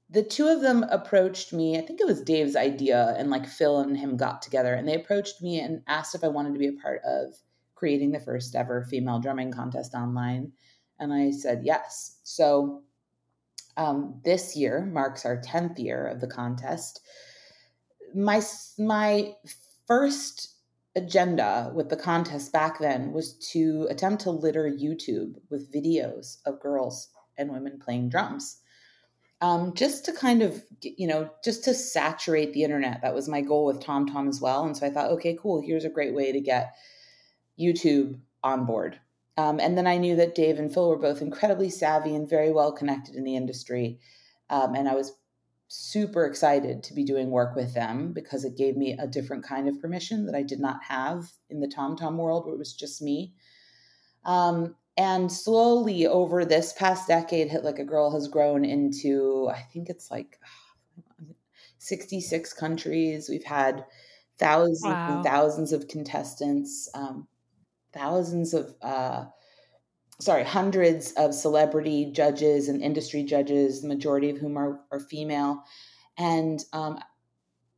The 0.09 0.23
two 0.23 0.47
of 0.47 0.61
them 0.61 0.83
approached 0.83 1.51
me. 1.51 1.77
I 1.77 1.81
think 1.81 1.99
it 1.99 2.07
was 2.07 2.21
Dave's 2.21 2.55
idea, 2.55 3.15
and 3.17 3.29
like 3.29 3.47
Phil 3.47 3.79
and 3.79 3.97
him 3.97 4.17
got 4.17 4.41
together, 4.41 4.73
and 4.73 4.87
they 4.87 4.95
approached 4.95 5.41
me 5.41 5.59
and 5.59 5.81
asked 5.87 6.13
if 6.13 6.23
I 6.23 6.27
wanted 6.27 6.53
to 6.53 6.59
be 6.59 6.67
a 6.67 6.73
part 6.73 7.01
of 7.03 7.33
creating 7.73 8.11
the 8.11 8.19
first 8.19 8.55
ever 8.55 8.83
female 8.83 9.19
drumming 9.19 9.51
contest 9.51 9.93
online. 9.93 10.51
And 10.99 11.13
I 11.13 11.31
said 11.31 11.61
yes. 11.63 12.19
So 12.23 12.83
um, 13.77 14.21
this 14.23 14.55
year 14.55 14.85
marks 14.85 15.25
our 15.25 15.41
10th 15.41 15.79
year 15.79 16.07
of 16.07 16.21
the 16.21 16.27
contest. 16.27 17.01
My, 18.13 18.41
my 18.77 19.33
first 19.87 20.55
agenda 20.95 21.71
with 21.75 21.89
the 21.89 21.97
contest 21.97 22.53
back 22.53 22.79
then 22.79 23.11
was 23.11 23.33
to 23.51 23.87
attempt 23.89 24.23
to 24.23 24.31
litter 24.31 24.69
YouTube 24.69 25.35
with 25.49 25.73
videos 25.73 26.37
of 26.45 26.61
girls 26.61 27.09
and 27.37 27.51
women 27.51 27.79
playing 27.83 28.09
drums. 28.09 28.61
Um, 29.45 29.75
just 29.75 30.05
to 30.05 30.11
kind 30.11 30.41
of, 30.41 30.63
you 30.81 31.05
know, 31.05 31.29
just 31.43 31.65
to 31.65 31.75
saturate 31.75 32.53
the 32.53 32.63
internet. 32.63 33.01
That 33.03 33.13
was 33.13 33.29
my 33.29 33.41
goal 33.41 33.65
with 33.65 33.79
Tom 33.79 34.07
Tom 34.07 34.27
as 34.27 34.41
well. 34.41 34.65
And 34.65 34.75
so 34.75 34.87
I 34.87 34.89
thought, 34.89 35.11
okay, 35.11 35.37
cool, 35.39 35.61
here's 35.61 35.85
a 35.85 35.89
great 35.89 36.15
way 36.15 36.31
to 36.31 36.39
get 36.39 36.75
YouTube 37.59 38.19
on 38.43 38.65
board. 38.65 38.99
Um, 39.37 39.59
and 39.59 39.77
then 39.77 39.85
I 39.85 39.97
knew 39.97 40.15
that 40.15 40.33
Dave 40.33 40.57
and 40.57 40.73
Phil 40.73 40.89
were 40.89 40.97
both 40.97 41.21
incredibly 41.21 41.69
savvy 41.69 42.15
and 42.15 42.27
very 42.27 42.51
well 42.51 42.71
connected 42.71 43.13
in 43.13 43.23
the 43.23 43.35
industry. 43.35 43.99
Um, 44.49 44.73
and 44.73 44.89
I 44.89 44.95
was 44.95 45.13
super 45.67 46.25
excited 46.25 46.81
to 46.81 46.95
be 46.95 47.03
doing 47.03 47.29
work 47.29 47.55
with 47.55 47.75
them 47.75 48.13
because 48.13 48.45
it 48.45 48.57
gave 48.57 48.75
me 48.75 48.97
a 48.97 49.05
different 49.05 49.43
kind 49.43 49.69
of 49.69 49.79
permission 49.79 50.25
that 50.25 50.35
I 50.35 50.41
did 50.41 50.59
not 50.59 50.83
have 50.85 51.29
in 51.51 51.59
the 51.59 51.67
Tom 51.67 51.95
Tom 51.95 52.17
world 52.17 52.45
where 52.45 52.55
it 52.55 52.59
was 52.59 52.73
just 52.73 52.99
me. 52.99 53.35
Um, 54.23 54.75
and 54.97 55.31
slowly 55.31 56.07
over 56.07 56.45
this 56.45 56.73
past 56.73 57.07
decade, 57.07 57.49
Hit 57.49 57.63
Like 57.63 57.79
a 57.79 57.83
Girl 57.83 58.11
has 58.11 58.27
grown 58.27 58.63
into, 58.63 59.49
I 59.53 59.61
think 59.61 59.89
it's 59.89 60.09
like 60.09 60.39
66 61.79 62.53
countries. 62.53 63.29
We've 63.29 63.43
had 63.43 63.85
thousands 64.37 64.83
wow. 64.83 65.15
and 65.15 65.23
thousands 65.23 65.73
of 65.73 65.87
contestants, 65.87 66.89
um, 66.93 67.27
thousands 67.93 68.53
of 68.53 68.73
uh, 68.81 69.25
sorry, 70.19 70.43
hundreds 70.43 71.11
of 71.13 71.33
celebrity 71.33 72.11
judges 72.11 72.69
and 72.69 72.81
industry 72.81 73.23
judges, 73.23 73.81
the 73.81 73.87
majority 73.87 74.29
of 74.29 74.37
whom 74.37 74.57
are, 74.57 74.79
are 74.91 74.99
female. 74.99 75.63
And 76.17 76.63
um, 76.71 76.99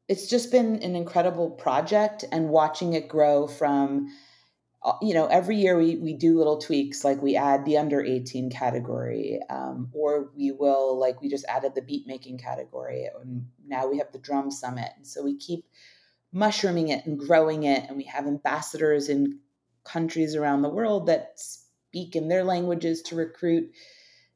it's 0.07 0.29
just 0.29 0.51
been 0.51 0.75
an 0.83 0.95
incredible 0.95 1.49
project 1.49 2.25
and 2.31 2.49
watching 2.49 2.93
it 2.93 3.07
grow 3.07 3.47
from, 3.47 4.13
you 5.01 5.13
know, 5.13 5.27
every 5.27 5.57
year 5.57 5.77
we, 5.77 5.97
we 5.97 6.13
do 6.13 6.37
little 6.37 6.57
tweaks, 6.57 7.03
like 7.03 7.21
we 7.21 7.35
add 7.35 7.65
the 7.65 7.77
under 7.77 8.01
18 8.01 8.49
category, 8.49 9.39
um, 9.49 9.89
or 9.93 10.29
we 10.35 10.51
will, 10.51 10.99
like 10.99 11.21
we 11.21 11.29
just 11.29 11.45
added 11.49 11.75
the 11.75 11.81
beat 11.81 12.07
making 12.07 12.37
category. 12.37 13.09
And 13.21 13.47
now 13.65 13.87
we 13.87 13.97
have 13.97 14.11
the 14.11 14.19
drum 14.19 14.51
summit. 14.51 14.89
And 14.95 15.05
so 15.05 15.23
we 15.23 15.37
keep 15.37 15.65
mushrooming 16.31 16.89
it 16.89 17.05
and 17.05 17.19
growing 17.19 17.63
it. 17.63 17.83
And 17.87 17.97
we 17.97 18.03
have 18.05 18.27
ambassadors 18.27 19.09
in 19.09 19.39
countries 19.83 20.35
around 20.35 20.61
the 20.61 20.69
world 20.69 21.07
that 21.07 21.33
speak 21.35 22.15
in 22.15 22.27
their 22.27 22.43
languages 22.43 23.01
to 23.03 23.15
recruit 23.15 23.71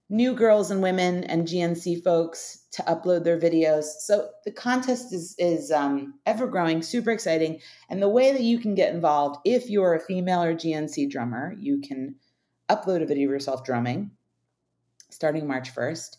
new 0.09 0.33
girls 0.33 0.71
and 0.71 0.81
women 0.81 1.23
and 1.23 1.47
GNC 1.47 2.03
folks 2.03 2.60
to 2.71 2.83
upload 2.83 3.23
their 3.23 3.39
videos. 3.39 3.83
So 3.99 4.29
the 4.45 4.51
contest 4.51 5.13
is 5.13 5.35
is 5.37 5.71
um, 5.71 6.15
ever 6.25 6.47
growing, 6.47 6.81
super 6.81 7.11
exciting. 7.11 7.59
And 7.89 8.01
the 8.01 8.09
way 8.09 8.31
that 8.31 8.41
you 8.41 8.59
can 8.59 8.75
get 8.75 8.93
involved, 8.93 9.39
if 9.45 9.69
you're 9.69 9.93
a 9.93 9.99
female 9.99 10.43
or 10.43 10.55
GNC 10.55 11.09
drummer, 11.09 11.55
you 11.59 11.81
can 11.81 12.15
upload 12.69 13.01
a 13.01 13.05
video 13.05 13.27
of 13.27 13.31
yourself 13.31 13.63
drumming 13.63 14.11
starting 15.13 15.47
March 15.47 15.73
1st. 15.75 16.17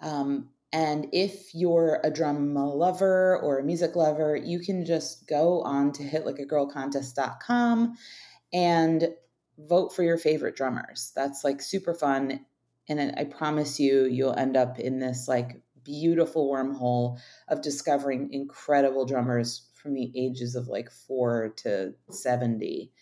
Um, 0.00 0.48
and 0.72 1.08
if 1.12 1.54
you're 1.54 2.00
a 2.02 2.10
drum 2.10 2.54
lover 2.54 3.38
or 3.38 3.58
a 3.58 3.64
music 3.64 3.94
lover, 3.94 4.36
you 4.36 4.58
can 4.58 4.84
just 4.84 5.26
go 5.26 5.62
on 5.62 5.92
to 5.92 6.02
hitlikeagirlcontest.com 6.02 7.94
and 8.52 9.08
vote 9.58 9.94
for 9.94 10.02
your 10.02 10.18
favorite 10.18 10.56
drummers. 10.56 11.12
That's 11.14 11.44
like 11.44 11.60
super 11.60 11.94
fun. 11.94 12.44
And 12.88 13.14
I 13.16 13.24
promise 13.24 13.78
you, 13.78 14.04
you'll 14.06 14.34
end 14.34 14.56
up 14.56 14.78
in 14.78 14.98
this 14.98 15.28
like 15.28 15.60
beautiful 15.84 16.50
wormhole 16.50 17.18
of 17.48 17.62
discovering 17.62 18.32
incredible 18.32 19.06
drummers 19.06 19.68
from 19.74 19.94
the 19.94 20.12
ages 20.14 20.54
of 20.54 20.68
like 20.68 20.90
four 20.90 21.54
to 21.58 21.92
70. 22.10 22.92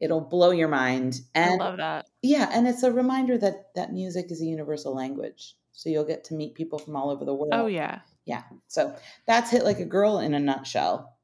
It'll 0.00 0.20
blow 0.20 0.50
your 0.50 0.68
mind. 0.68 1.20
And 1.34 1.60
I 1.60 1.64
love 1.64 1.76
that. 1.78 2.06
Yeah. 2.22 2.50
And 2.52 2.66
it's 2.66 2.82
a 2.82 2.92
reminder 2.92 3.38
that 3.38 3.74
that 3.74 3.92
music 3.92 4.30
is 4.30 4.40
a 4.40 4.46
universal 4.46 4.94
language. 4.94 5.54
So 5.72 5.88
you'll 5.88 6.04
get 6.04 6.24
to 6.24 6.34
meet 6.34 6.54
people 6.54 6.78
from 6.78 6.96
all 6.96 7.10
over 7.10 7.24
the 7.24 7.34
world. 7.34 7.52
Oh, 7.52 7.66
yeah. 7.66 8.00
Yeah. 8.24 8.42
So 8.68 8.94
that's 9.26 9.50
Hit 9.50 9.64
Like 9.64 9.80
a 9.80 9.84
Girl 9.84 10.18
in 10.18 10.34
a 10.34 10.40
nutshell. 10.40 11.16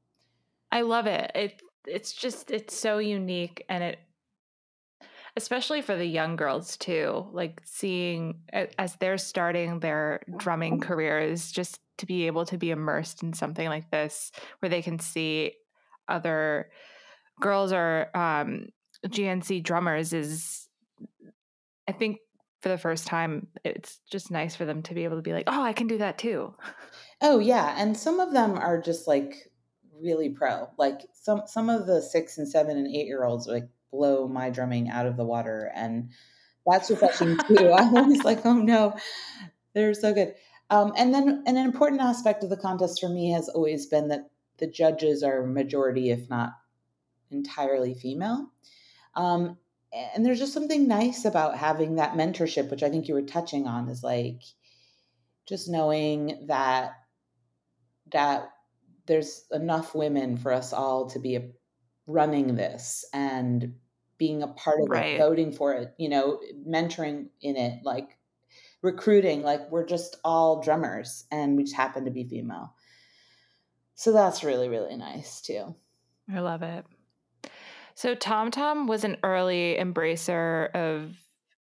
I 0.71 0.81
love 0.81 1.07
it. 1.07 1.31
It 1.35 1.61
it's 1.87 2.13
just 2.13 2.51
it's 2.51 2.77
so 2.77 2.99
unique 2.99 3.65
and 3.67 3.83
it 3.83 3.99
especially 5.37 5.81
for 5.81 5.95
the 5.95 6.05
young 6.05 6.35
girls 6.35 6.77
too 6.77 7.25
like 7.31 7.61
seeing 7.63 8.41
as 8.77 8.95
they're 8.95 9.17
starting 9.17 9.79
their 9.79 10.21
drumming 10.37 10.79
careers 10.79 11.51
just 11.51 11.79
to 11.97 12.05
be 12.05 12.27
able 12.27 12.45
to 12.45 12.57
be 12.57 12.71
immersed 12.71 13.23
in 13.23 13.33
something 13.33 13.67
like 13.67 13.89
this 13.91 14.31
where 14.59 14.69
they 14.69 14.81
can 14.81 14.99
see 14.99 15.53
other 16.07 16.69
girls 17.39 17.71
or 17.71 18.09
um, 18.15 18.67
GNC 19.07 19.63
drummers 19.63 20.13
is 20.13 20.67
I 21.87 21.91
think 21.91 22.19
for 22.61 22.69
the 22.69 22.77
first 22.77 23.07
time 23.07 23.47
it's 23.63 23.99
just 24.09 24.31
nice 24.31 24.55
for 24.55 24.65
them 24.65 24.83
to 24.83 24.93
be 24.93 25.03
able 25.03 25.17
to 25.17 25.21
be 25.21 25.33
like 25.33 25.45
oh 25.47 25.61
I 25.61 25.73
can 25.73 25.87
do 25.87 25.97
that 25.99 26.17
too. 26.17 26.53
Oh 27.21 27.37
yeah, 27.39 27.75
and 27.77 27.95
some 27.95 28.19
of 28.19 28.33
them 28.33 28.57
are 28.57 28.81
just 28.81 29.07
like 29.07 29.51
really 30.01 30.29
pro. 30.29 30.69
Like 30.77 31.01
some 31.13 31.43
some 31.45 31.69
of 31.69 31.85
the 31.85 32.01
6 32.01 32.37
and 32.37 32.47
7 32.47 32.77
and 32.77 32.87
8 32.87 33.05
year 33.05 33.23
olds 33.23 33.47
like 33.47 33.69
blow 33.91 34.27
my 34.27 34.49
drumming 34.49 34.89
out 34.89 35.05
of 35.05 35.17
the 35.17 35.25
water. 35.25 35.71
And 35.75 36.09
that's 36.65 36.89
refreshing 36.89 37.37
too. 37.47 37.71
I'm 37.77 37.95
always 37.95 38.23
like, 38.23 38.45
oh 38.45 38.53
no, 38.53 38.95
they're 39.73 39.93
so 39.93 40.13
good. 40.13 40.35
Um, 40.69 40.93
and 40.95 41.13
then 41.13 41.43
an 41.45 41.57
important 41.57 42.01
aspect 42.01 42.43
of 42.43 42.49
the 42.49 42.57
contest 42.57 43.01
for 43.01 43.09
me 43.09 43.31
has 43.31 43.49
always 43.49 43.87
been 43.87 44.07
that 44.07 44.29
the 44.57 44.67
judges 44.67 45.23
are 45.23 45.45
majority, 45.45 46.11
if 46.11 46.29
not 46.29 46.51
entirely 47.29 47.93
female. 47.93 48.47
Um, 49.15 49.57
and 50.15 50.25
there's 50.25 50.39
just 50.39 50.53
something 50.53 50.87
nice 50.87 51.25
about 51.25 51.57
having 51.57 51.95
that 51.95 52.13
mentorship, 52.13 52.71
which 52.71 52.83
I 52.83 52.89
think 52.89 53.07
you 53.07 53.13
were 53.13 53.21
touching 53.21 53.67
on, 53.67 53.89
is 53.89 54.03
like 54.03 54.41
just 55.47 55.69
knowing 55.69 56.45
that 56.47 56.93
that 58.13 58.49
there's 59.07 59.45
enough 59.51 59.93
women 59.95 60.37
for 60.37 60.53
us 60.53 60.71
all 60.71 61.09
to 61.09 61.19
be 61.19 61.39
running 62.07 62.55
this 62.55 63.05
and 63.13 63.75
being 64.21 64.43
a 64.43 64.47
part 64.47 64.79
of 64.79 64.87
right. 64.87 65.15
it, 65.15 65.17
voting 65.17 65.51
for 65.51 65.73
it, 65.73 65.95
you 65.97 66.07
know, 66.07 66.39
mentoring 66.69 67.25
in 67.41 67.57
it, 67.57 67.83
like 67.83 68.19
recruiting, 68.83 69.41
like 69.41 69.71
we're 69.71 69.83
just 69.83 70.17
all 70.23 70.61
drummers 70.61 71.25
and 71.31 71.57
we 71.57 71.63
just 71.63 71.75
happen 71.75 72.05
to 72.05 72.11
be 72.11 72.23
female. 72.23 72.71
So 73.95 74.11
that's 74.11 74.43
really, 74.43 74.69
really 74.69 74.95
nice 74.95 75.41
too. 75.41 75.73
I 76.31 76.39
love 76.41 76.61
it. 76.61 76.85
So 77.95 78.13
TomTom 78.13 78.87
was 78.87 79.03
an 79.03 79.17
early 79.23 79.75
embracer 79.79 80.69
of 80.75 81.17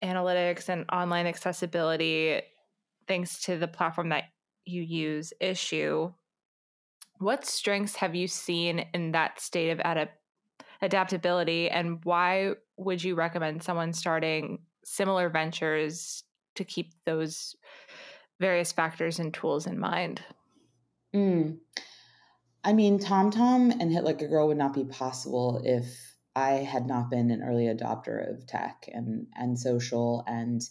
analytics 0.03 0.69
and 0.69 0.85
online 0.91 1.29
accessibility 1.29 2.43
thanks 3.07 3.45
to 3.45 3.57
the 3.57 3.69
platform 3.69 4.09
that 4.09 4.25
you 4.65 4.83
use, 4.83 5.33
Issuu. 5.41 6.13
What 7.21 7.47
strengths 7.47 7.95
have 7.95 8.17
you 8.17 8.27
seen 8.27 8.85
in 8.93 9.13
that 9.13 9.41
state 9.41 9.71
of 9.71 9.79
adaptation? 9.79 10.19
Adaptability 10.83 11.71
and 11.71 12.05
why 12.05 12.53
would 12.77 13.03
you 13.03 13.15
recommend 13.15 13.62
someone 13.62 13.93
starting 13.93 14.59
similar 14.85 15.29
ventures 15.31 16.25
to 16.57 16.65
keep 16.65 16.93
those 17.07 17.55
various 18.41 18.73
factors 18.73 19.19
and 19.19 19.33
tools 19.33 19.67
in 19.67 19.79
mind? 19.79 20.23
Mm. 21.15 21.59
I 22.65 22.73
mean, 22.73 22.99
TomTom 22.99 23.81
and 23.81 23.93
Hit 23.93 24.05
Like 24.05 24.23
a 24.23 24.29
Girl 24.29 24.49
would 24.49 24.59
not 24.59 24.75
be 24.75 24.85
possible 24.85 25.62
if 25.65 25.87
I 26.35 26.53
had 26.55 26.87
not 26.87 27.11
been 27.11 27.31
an 27.31 27.43
early 27.43 27.67
adopter 27.67 28.29
of 28.31 28.47
tech 28.47 28.88
and 28.92 29.27
and 29.37 29.59
social 29.59 30.25
and 30.27 30.62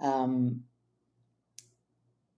um, 0.00 0.64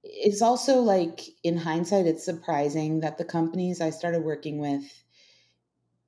it's 0.02 0.42
also 0.42 0.80
like 0.80 1.20
in 1.44 1.56
hindsight 1.56 2.06
it's 2.06 2.24
surprising 2.24 3.00
that 3.00 3.18
the 3.18 3.24
companies 3.24 3.80
I 3.80 3.90
started 3.90 4.24
working 4.24 4.58
with 4.58 5.01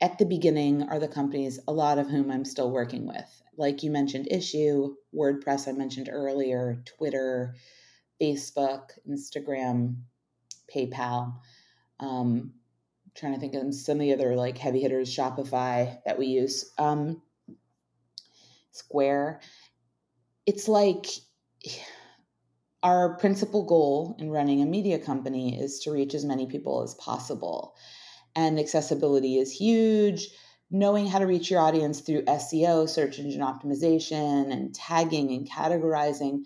at 0.04 0.18
the 0.18 0.26
beginning 0.26 0.82
are 0.82 0.98
the 0.98 1.08
companies, 1.08 1.58
a 1.66 1.72
lot 1.72 1.96
of 1.96 2.10
whom 2.10 2.30
I'm 2.30 2.44
still 2.44 2.70
working 2.70 3.06
with. 3.06 3.42
Like 3.56 3.82
you 3.82 3.90
mentioned, 3.90 4.28
Issuu, 4.30 4.92
WordPress, 5.14 5.66
I 5.66 5.72
mentioned 5.72 6.10
earlier, 6.12 6.82
Twitter, 6.84 7.54
Facebook, 8.20 8.90
Instagram, 9.08 9.96
PayPal. 10.72 11.36
Um, 12.00 12.52
trying 13.14 13.32
to 13.32 13.40
think 13.40 13.54
of 13.54 13.74
some 13.74 13.94
of 13.94 14.00
the 14.00 14.12
other 14.12 14.36
like 14.36 14.58
heavy 14.58 14.82
hitters, 14.82 15.08
Shopify 15.08 15.96
that 16.04 16.18
we 16.18 16.26
use. 16.26 16.70
Um, 16.76 17.22
Square. 18.72 19.40
It's 20.44 20.68
like 20.68 21.06
our 22.82 23.16
principal 23.16 23.64
goal 23.64 24.16
in 24.18 24.28
running 24.28 24.60
a 24.60 24.66
media 24.66 24.98
company 24.98 25.58
is 25.58 25.78
to 25.80 25.92
reach 25.92 26.12
as 26.12 26.26
many 26.26 26.44
people 26.44 26.82
as 26.82 26.94
possible 26.96 27.74
and 28.36 28.58
accessibility 28.58 29.38
is 29.38 29.52
huge. 29.52 30.28
Knowing 30.70 31.06
how 31.06 31.18
to 31.18 31.26
reach 31.26 31.50
your 31.50 31.60
audience 31.60 32.00
through 32.00 32.24
SEO, 32.24 32.88
search 32.88 33.18
engine 33.18 33.42
optimization, 33.42 34.50
and 34.52 34.74
tagging 34.74 35.30
and 35.30 35.48
categorizing, 35.48 36.44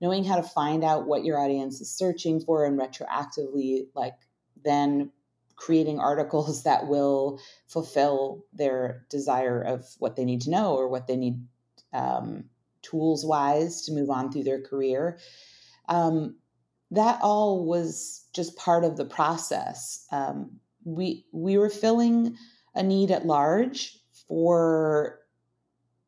knowing 0.00 0.24
how 0.24 0.36
to 0.36 0.42
find 0.42 0.84
out 0.84 1.06
what 1.06 1.24
your 1.24 1.38
audience 1.38 1.80
is 1.80 1.90
searching 1.90 2.40
for 2.40 2.64
and 2.64 2.78
retroactively, 2.78 3.86
like 3.94 4.16
then 4.64 5.10
creating 5.56 5.98
articles 5.98 6.62
that 6.64 6.88
will 6.88 7.40
fulfill 7.68 8.44
their 8.52 9.06
desire 9.08 9.62
of 9.62 9.86
what 9.98 10.16
they 10.16 10.24
need 10.24 10.42
to 10.42 10.50
know 10.50 10.74
or 10.74 10.88
what 10.88 11.06
they 11.06 11.16
need 11.16 11.46
um, 11.92 12.44
tools 12.82 13.24
wise 13.24 13.82
to 13.82 13.92
move 13.92 14.10
on 14.10 14.30
through 14.30 14.44
their 14.44 14.60
career. 14.60 15.18
Um, 15.88 16.36
that 16.90 17.20
all 17.22 17.64
was 17.64 18.26
just 18.34 18.56
part 18.56 18.84
of 18.84 18.96
the 18.96 19.04
process. 19.04 20.06
Um, 20.10 20.58
we 20.84 21.26
we 21.32 21.58
were 21.58 21.70
filling 21.70 22.36
a 22.74 22.82
need 22.82 23.10
at 23.10 23.26
large 23.26 23.98
for 24.28 25.20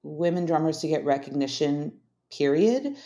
women 0.03 0.47
drummers 0.47 0.79
to 0.79 0.89
get 0.89 1.05
recognition 1.05 1.93
period. 2.37 2.97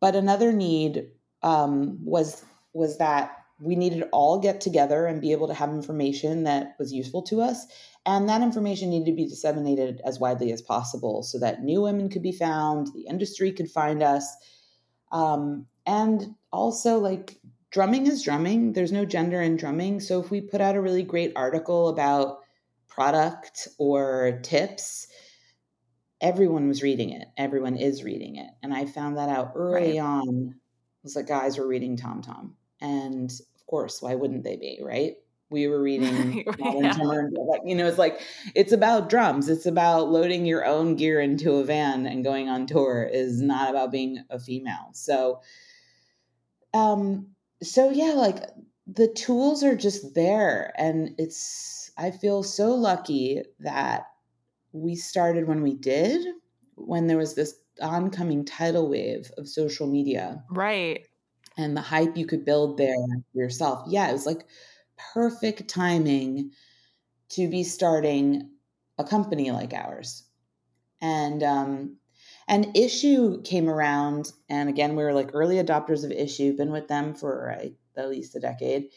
But 0.00 0.14
another 0.14 0.52
need 0.52 1.08
um, 1.42 1.98
was 2.04 2.44
was 2.72 2.98
that 2.98 3.32
we 3.60 3.74
needed 3.74 4.00
to 4.00 4.08
all 4.10 4.38
get 4.38 4.60
together 4.60 5.06
and 5.06 5.20
be 5.20 5.32
able 5.32 5.48
to 5.48 5.54
have 5.54 5.70
information 5.70 6.44
that 6.44 6.76
was 6.78 6.92
useful 6.92 7.22
to 7.22 7.40
us. 7.40 7.66
And 8.06 8.28
that 8.28 8.42
information 8.42 8.90
needed 8.90 9.06
to 9.06 9.16
be 9.16 9.26
disseminated 9.26 10.00
as 10.04 10.20
widely 10.20 10.52
as 10.52 10.62
possible 10.62 11.22
so 11.22 11.38
that 11.40 11.64
new 11.64 11.82
women 11.82 12.08
could 12.08 12.22
be 12.22 12.32
found 12.32 12.88
the 12.94 13.06
industry 13.08 13.50
could 13.52 13.70
find 13.70 14.02
us. 14.02 14.36
Um, 15.10 15.66
and 15.86 16.34
also 16.52 16.98
like 16.98 17.40
drumming 17.70 18.06
is 18.06 18.22
drumming. 18.22 18.72
There's 18.72 18.92
no 18.92 19.04
gender 19.04 19.40
in 19.42 19.56
drumming. 19.56 20.00
So 20.00 20.20
if 20.20 20.30
we 20.30 20.40
put 20.40 20.60
out 20.60 20.76
a 20.76 20.80
really 20.80 21.02
great 21.02 21.32
article 21.36 21.88
about 21.88 22.38
product 22.88 23.68
or 23.78 24.40
tips, 24.42 25.06
everyone 26.20 26.68
was 26.68 26.82
reading 26.82 27.10
it. 27.10 27.28
Everyone 27.36 27.76
is 27.76 28.02
reading 28.02 28.36
it. 28.36 28.50
And 28.62 28.74
I 28.74 28.86
found 28.86 29.16
that 29.18 29.28
out 29.28 29.52
early 29.54 29.98
right. 29.98 30.00
on. 30.00 30.54
It 30.54 31.04
was 31.04 31.16
like 31.16 31.28
guys 31.28 31.58
were 31.58 31.66
reading 31.66 31.96
TomTom. 31.96 32.52
And 32.80 33.30
of 33.30 33.66
course, 33.66 34.02
why 34.02 34.14
wouldn't 34.14 34.44
they 34.44 34.56
be, 34.56 34.80
right? 34.82 35.14
We 35.50 35.68
were 35.68 35.80
reading 35.82 36.44
yeah. 36.58 36.92
like 36.92 37.62
you 37.64 37.74
know, 37.74 37.86
it's 37.86 37.98
like 37.98 38.20
it's 38.54 38.72
about 38.72 39.08
drums. 39.08 39.48
It's 39.48 39.66
about 39.66 40.10
loading 40.10 40.44
your 40.44 40.66
own 40.66 40.96
gear 40.96 41.20
into 41.20 41.54
a 41.56 41.64
van 41.64 42.06
and 42.06 42.24
going 42.24 42.48
on 42.48 42.66
tour. 42.66 43.08
Is 43.10 43.40
not 43.40 43.70
about 43.70 43.92
being 43.92 44.24
a 44.28 44.38
female. 44.38 44.90
So, 44.92 45.40
um, 46.74 47.28
so 47.62 47.90
yeah, 47.90 48.12
like 48.12 48.44
the 48.86 49.08
tools 49.08 49.62
are 49.62 49.76
just 49.76 50.14
there 50.14 50.72
and 50.76 51.14
it's 51.18 51.90
I 51.96 52.10
feel 52.10 52.42
so 52.42 52.74
lucky 52.74 53.42
that 53.60 54.06
we 54.72 54.94
started 54.94 55.48
when 55.48 55.62
we 55.62 55.74
did 55.74 56.26
when 56.76 57.06
there 57.06 57.18
was 57.18 57.34
this 57.34 57.54
oncoming 57.80 58.44
tidal 58.44 58.88
wave 58.88 59.30
of 59.36 59.48
social 59.48 59.86
media. 59.86 60.44
Right. 60.50 61.06
And 61.56 61.76
the 61.76 61.80
hype 61.80 62.16
you 62.16 62.26
could 62.26 62.44
build 62.44 62.78
there 62.78 62.94
yourself. 63.34 63.84
Yeah, 63.88 64.08
it 64.08 64.12
was 64.12 64.26
like 64.26 64.46
perfect 65.12 65.68
timing 65.68 66.52
to 67.30 67.48
be 67.48 67.64
starting 67.64 68.50
a 68.96 69.04
company 69.04 69.50
like 69.50 69.74
ours. 69.74 70.24
And 71.00 71.42
um 71.42 71.96
and 72.48 72.66
Issuu 72.74 73.44
came 73.44 73.68
around, 73.68 74.32
and 74.48 74.68
again, 74.68 74.96
we 74.96 75.04
were 75.04 75.12
like 75.12 75.30
early 75.34 75.56
adopters 75.56 76.04
of 76.04 76.10
Issuu, 76.10 76.56
been 76.56 76.72
with 76.72 76.88
them 76.88 77.14
for 77.14 77.50
at 77.96 78.08
least 78.08 78.34
a 78.34 78.40
decade. 78.40 78.88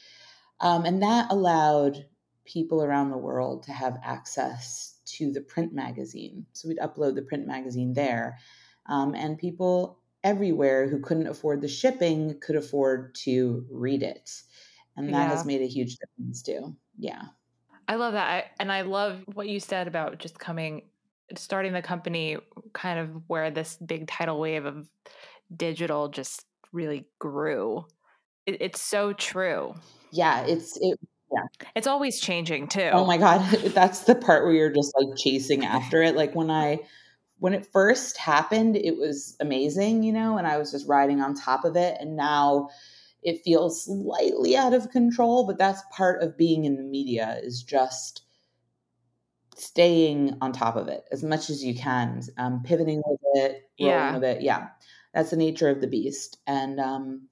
Um, 0.59 0.85
and 0.85 1.01
that 1.01 1.31
allowed 1.31 2.05
people 2.45 2.83
around 2.83 3.09
the 3.09 3.17
world 3.17 3.63
to 3.63 3.71
have 3.71 3.97
access 4.03 4.99
to 5.05 5.31
the 5.31 5.41
print 5.41 5.73
magazine. 5.73 6.45
So 6.53 6.67
we'd 6.67 6.79
upload 6.79 7.15
the 7.15 7.21
print 7.21 7.47
magazine 7.47 7.93
there. 7.93 8.37
Um, 8.87 9.13
and 9.15 9.37
people 9.37 9.99
everywhere 10.23 10.87
who 10.87 10.99
couldn't 10.99 11.27
afford 11.27 11.61
the 11.61 11.67
shipping 11.67 12.39
could 12.39 12.55
afford 12.55 13.15
to 13.15 13.65
read 13.69 14.03
it. 14.03 14.31
And 14.95 15.09
that 15.13 15.29
yeah. 15.29 15.29
has 15.29 15.45
made 15.45 15.61
a 15.61 15.67
huge 15.67 15.97
difference 15.97 16.41
too. 16.41 16.75
Yeah. 16.97 17.23
I 17.87 17.95
love 17.95 18.13
that. 18.13 18.27
I, 18.27 18.45
and 18.59 18.71
I 18.71 18.81
love 18.81 19.21
what 19.33 19.49
you 19.49 19.59
said 19.59 19.87
about 19.87 20.19
just 20.19 20.37
coming, 20.37 20.83
starting 21.37 21.73
the 21.73 21.81
company 21.81 22.37
kind 22.73 22.99
of 22.99 23.09
where 23.27 23.51
this 23.51 23.77
big 23.77 24.07
tidal 24.07 24.39
wave 24.39 24.65
of 24.65 24.87
digital 25.55 26.09
just 26.09 26.45
really 26.71 27.05
grew. 27.19 27.85
It, 28.45 28.57
it's 28.61 28.81
so 28.81 29.13
true. 29.13 29.73
Yeah. 30.11 30.45
It's, 30.45 30.77
it, 30.81 30.99
yeah. 31.31 31.67
It's 31.75 31.87
always 31.87 32.19
changing 32.19 32.63
oh 32.63 32.67
too. 32.67 32.89
Oh 32.93 33.05
my 33.05 33.17
God. 33.17 33.41
That's 33.73 34.01
the 34.01 34.15
part 34.15 34.43
where 34.43 34.53
you're 34.53 34.71
just 34.73 34.93
like 34.97 35.17
chasing 35.17 35.65
after 35.65 36.01
it. 36.01 36.15
Like 36.15 36.35
when 36.35 36.49
I, 36.49 36.79
when 37.39 37.53
it 37.53 37.67
first 37.73 38.17
happened, 38.17 38.75
it 38.75 38.97
was 38.97 39.35
amazing, 39.39 40.03
you 40.03 40.13
know, 40.13 40.37
and 40.37 40.45
I 40.45 40.57
was 40.57 40.71
just 40.71 40.87
riding 40.87 41.21
on 41.21 41.33
top 41.33 41.65
of 41.65 41.75
it. 41.75 41.97
And 41.99 42.15
now 42.15 42.69
it 43.23 43.41
feels 43.43 43.85
slightly 43.85 44.55
out 44.55 44.73
of 44.73 44.91
control, 44.91 45.45
but 45.45 45.57
that's 45.57 45.81
part 45.91 46.21
of 46.21 46.37
being 46.37 46.65
in 46.65 46.75
the 46.75 46.83
media 46.83 47.39
is 47.41 47.63
just 47.63 48.23
staying 49.61 50.37
on 50.41 50.51
top 50.51 50.75
of 50.75 50.87
it 50.87 51.03
as 51.11 51.23
much 51.23 51.49
as 51.49 51.63
you 51.63 51.75
can, 51.75 52.21
um, 52.37 52.63
pivoting 52.63 53.01
with 53.05 53.19
it, 53.35 53.69
rolling 53.79 53.95
yeah. 53.95 54.13
with 54.13 54.23
it. 54.23 54.41
Yeah, 54.41 54.67
that's 55.13 55.29
the 55.29 55.37
nature 55.37 55.69
of 55.69 55.81
the 55.81 55.87
beast. 55.87 56.37
And 56.47 56.79
um, 56.79 57.27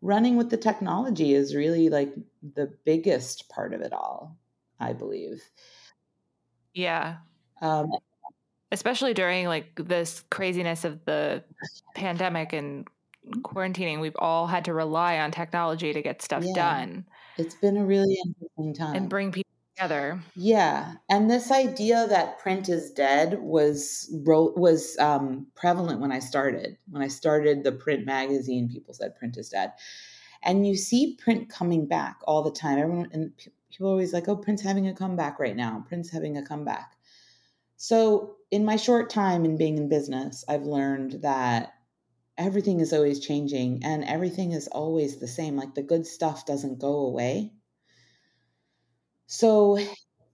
running 0.00 0.36
with 0.36 0.50
the 0.50 0.56
technology 0.56 1.34
is 1.34 1.54
really 1.54 1.88
like 1.88 2.14
the 2.54 2.72
biggest 2.84 3.48
part 3.48 3.72
of 3.72 3.80
it 3.80 3.92
all, 3.92 4.36
I 4.78 4.92
believe. 4.92 5.42
Yeah. 6.74 7.16
Um, 7.62 7.90
Especially 8.72 9.14
during 9.14 9.46
like 9.46 9.72
this 9.76 10.24
craziness 10.30 10.84
of 10.84 11.04
the 11.04 11.44
pandemic 11.94 12.52
and 12.52 12.86
quarantining, 13.38 14.00
we've 14.00 14.16
all 14.18 14.46
had 14.46 14.64
to 14.66 14.74
rely 14.74 15.18
on 15.18 15.30
technology 15.30 15.92
to 15.92 16.02
get 16.02 16.20
stuff 16.20 16.44
yeah. 16.44 16.54
done. 16.54 17.06
It's 17.38 17.54
been 17.54 17.76
a 17.76 17.84
really 17.84 18.18
interesting 18.24 18.74
time. 18.74 18.96
And 18.96 19.08
bring 19.08 19.32
people 19.32 19.50
together. 19.76 20.20
Yeah. 20.34 20.94
And 21.08 21.30
this 21.30 21.50
idea 21.50 22.06
that 22.08 22.38
print 22.38 22.68
is 22.68 22.90
dead 22.90 23.40
was 23.40 24.08
was 24.10 24.96
um, 24.98 25.46
prevalent 25.54 26.00
when 26.00 26.12
I 26.12 26.18
started. 26.18 26.78
When 26.90 27.02
I 27.02 27.08
started 27.08 27.62
the 27.62 27.72
print 27.72 28.06
magazine, 28.06 28.70
people 28.70 28.94
said 28.94 29.16
print 29.16 29.36
is 29.36 29.50
dead. 29.50 29.72
And 30.42 30.66
you 30.66 30.76
see 30.76 31.16
print 31.22 31.48
coming 31.48 31.86
back 31.86 32.18
all 32.24 32.42
the 32.42 32.50
time. 32.50 32.78
Everyone 32.78 33.10
and 33.12 33.32
people 33.70 33.88
are 33.88 33.90
always 33.90 34.12
like, 34.12 34.28
"Oh, 34.28 34.36
print's 34.36 34.62
having 34.62 34.88
a 34.88 34.94
comeback 34.94 35.38
right 35.38 35.56
now. 35.56 35.84
Print's 35.88 36.10
having 36.10 36.36
a 36.36 36.46
comeback." 36.46 36.92
So, 37.76 38.36
in 38.50 38.64
my 38.64 38.76
short 38.76 39.10
time 39.10 39.44
in 39.44 39.58
being 39.58 39.76
in 39.76 39.88
business, 39.88 40.44
I've 40.48 40.64
learned 40.64 41.22
that 41.22 41.74
everything 42.38 42.80
is 42.80 42.92
always 42.92 43.20
changing 43.20 43.82
and 43.84 44.04
everything 44.04 44.52
is 44.52 44.68
always 44.68 45.18
the 45.18 45.28
same. 45.28 45.56
Like 45.56 45.74
the 45.74 45.82
good 45.82 46.06
stuff 46.06 46.46
doesn't 46.46 46.78
go 46.78 47.06
away. 47.06 47.52
So 49.26 49.78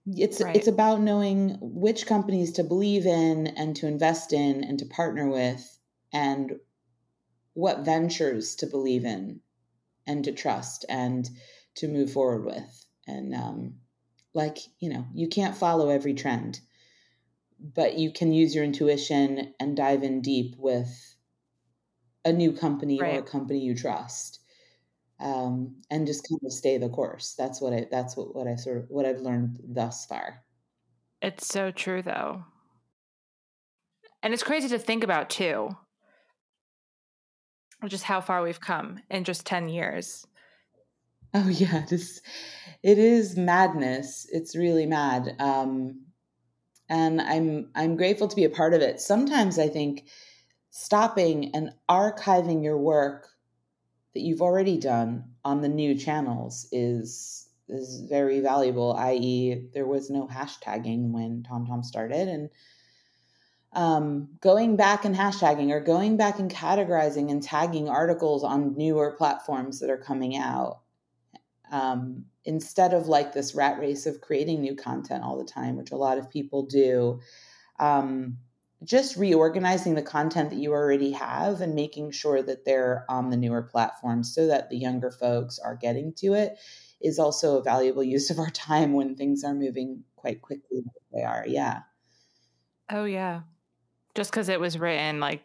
it's 0.07 0.40
right. 0.40 0.55
it's 0.55 0.66
about 0.66 1.00
knowing 1.00 1.59
which 1.61 2.07
companies 2.07 2.52
to 2.52 2.64
believe 2.64 3.07
in 3.07 3.46
and 3.46 3.76
to 3.76 3.87
invest 3.87 4.33
in 4.33 4.64
and 4.64 4.78
to 4.78 4.87
partner 4.87 5.28
with 5.28 5.78
and 6.12 6.57
what 7.55 7.85
ventures 7.85 8.57
to 8.57 8.66
believe 8.66 9.05
in 9.05 9.40
and 10.07 10.24
to 10.24 10.33
trust 10.33 10.85
and 10.88 11.28
to 11.76 11.88
move 11.88 12.12
forward 12.12 12.44
with. 12.44 12.87
And 13.07 13.35
um, 13.35 13.74
like, 14.35 14.59
you 14.78 14.90
know, 14.90 15.07
you 15.14 15.28
can't 15.28 15.57
follow 15.57 15.90
every 15.90 16.14
trend, 16.14 16.61
but 17.61 17.98
you 17.98 18.12
can 18.12 18.33
use 18.33 18.55
your 18.55 18.64
intuition 18.64 19.55
and 19.61 19.76
dive 19.76 20.02
in 20.02 20.20
deep 20.20 20.57
with 20.59 21.14
a 22.24 22.33
new 22.33 22.52
company 22.52 23.00
right. 23.00 23.16
or 23.16 23.18
a 23.20 23.22
company 23.22 23.61
you 23.61 23.74
trust 23.74 24.40
um, 25.22 25.76
and 25.90 26.06
just 26.06 26.28
kind 26.28 26.40
of 26.44 26.52
stay 26.52 26.78
the 26.78 26.88
course. 26.88 27.35
That's 27.38 27.61
what 27.61 27.72
i 27.72 27.87
that's 27.90 28.16
what, 28.16 28.35
what 28.35 28.46
i 28.46 28.56
sort 28.56 28.78
of 28.78 28.87
what 28.88 29.06
i've 29.06 29.20
learned 29.20 29.58
thus 29.66 30.04
far. 30.06 30.42
It's 31.20 31.46
so 31.46 31.70
true 31.70 32.02
though. 32.02 32.44
And 34.22 34.35
it's 34.35 34.42
crazy 34.42 34.68
to 34.68 34.78
think 34.78 35.04
about 35.04 35.30
too. 35.30 35.76
Just 37.87 38.04
how 38.04 38.20
far 38.20 38.42
we've 38.42 38.61
come 38.61 39.00
in 39.11 39.24
just 39.24 39.46
10 39.46 39.68
years. 39.68 40.26
Oh 41.35 41.48
yeah 41.48 41.87
just 41.87 42.22
it 42.82 42.98
is 42.98 43.37
madness. 43.37 44.26
It's 44.30 44.56
really 44.56 44.87
mad 44.87 45.37
um 45.38 46.02
and 46.88 47.20
i'm 47.20 47.70
i'm 47.74 47.96
grateful 47.96 48.28
to 48.28 48.37
be 48.37 48.44
a 48.44 48.50
part 48.50 48.74
of 48.74 48.82
it. 48.82 49.00
Sometimes 49.00 49.58
i 49.58 49.68
think 49.68 50.04
stopping 50.70 51.54
and 51.54 51.70
archiving 51.88 52.64
your 52.64 52.78
work 52.78 53.32
that 54.14 54.20
you've 54.20 54.42
already 54.42 54.79
done 54.79 55.25
on 55.44 55.61
the 55.61 55.68
new 55.68 55.94
channels 55.94 56.66
is 56.72 57.48
is 57.68 58.05
very 58.09 58.40
valuable 58.40 58.92
i.e 58.94 59.68
there 59.72 59.87
was 59.87 60.11
no 60.11 60.27
hashtagging 60.27 61.11
when 61.11 61.42
TomTom 61.42 61.85
started. 61.85 62.29
And 62.29 62.51
um, 63.75 64.29
going 64.40 64.77
back 64.77 65.05
and 65.05 65.16
hashtagging 65.16 65.70
or 65.70 65.81
going 65.81 66.16
back 66.18 66.38
and 66.38 66.51
categorizing 66.51 67.31
and 67.31 67.42
tagging 67.42 67.88
articles 67.88 68.44
on 68.44 68.77
newer 68.77 69.12
platforms 69.12 69.81
that 69.81 69.88
are 69.88 69.96
coming 69.96 70.37
out 70.37 70.81
um, 71.70 72.27
instead 72.44 72.92
of 72.92 73.09
like 73.09 73.33
this 73.33 73.55
rat 73.55 73.79
race 73.79 74.05
of 74.05 74.20
creating 74.20 74.61
new 74.61 74.77
content 74.77 75.25
all 75.25 75.38
the 75.38 75.44
time 75.44 75.77
which 75.77 75.90
a 75.90 75.96
lot 75.96 76.18
of 76.18 76.31
people 76.31 76.66
do 76.66 77.20
um, 77.81 78.37
just 78.85 79.16
reorganizing 79.16 79.95
the 79.95 80.03
content 80.03 80.51
that 80.51 80.59
you 80.59 80.73
already 80.73 81.12
have 81.12 81.61
and 81.61 81.75
making 81.75 82.11
sure 82.11 82.42
that 82.42 82.64
they're 82.64 83.05
on 83.09 83.31
the 83.31 83.37
newer 83.37 83.62
platforms 83.62 84.35
so 84.35 84.47
that 84.47 84.71
the 84.71 84.77
younger 84.77 85.11
folks 85.11 85.59
are 85.59 85.77
getting 85.77 86.12
to 86.14 86.35
it 86.35 86.59
is 87.01 87.18
also 87.18 87.59
a 87.59 87.62
valuable 87.62 88.05
use 88.05 88.31
of 88.31 88.38
our 88.38 88.51
time 88.51 88.92
when 88.92 89.14
things 89.14 89.45
are 89.45 89.55
moving 89.55 90.05
quite 90.16 90.42
quickly 90.42 90.79
like 90.79 91.03
they 91.12 91.23
are. 91.23 91.45
Yeah. 91.47 91.81
Oh, 92.90 93.05
yeah. 93.05 93.42
Just 94.14 94.31
because 94.31 94.49
it 94.49 94.61
was 94.61 94.79
written 94.79 95.21
like 95.21 95.42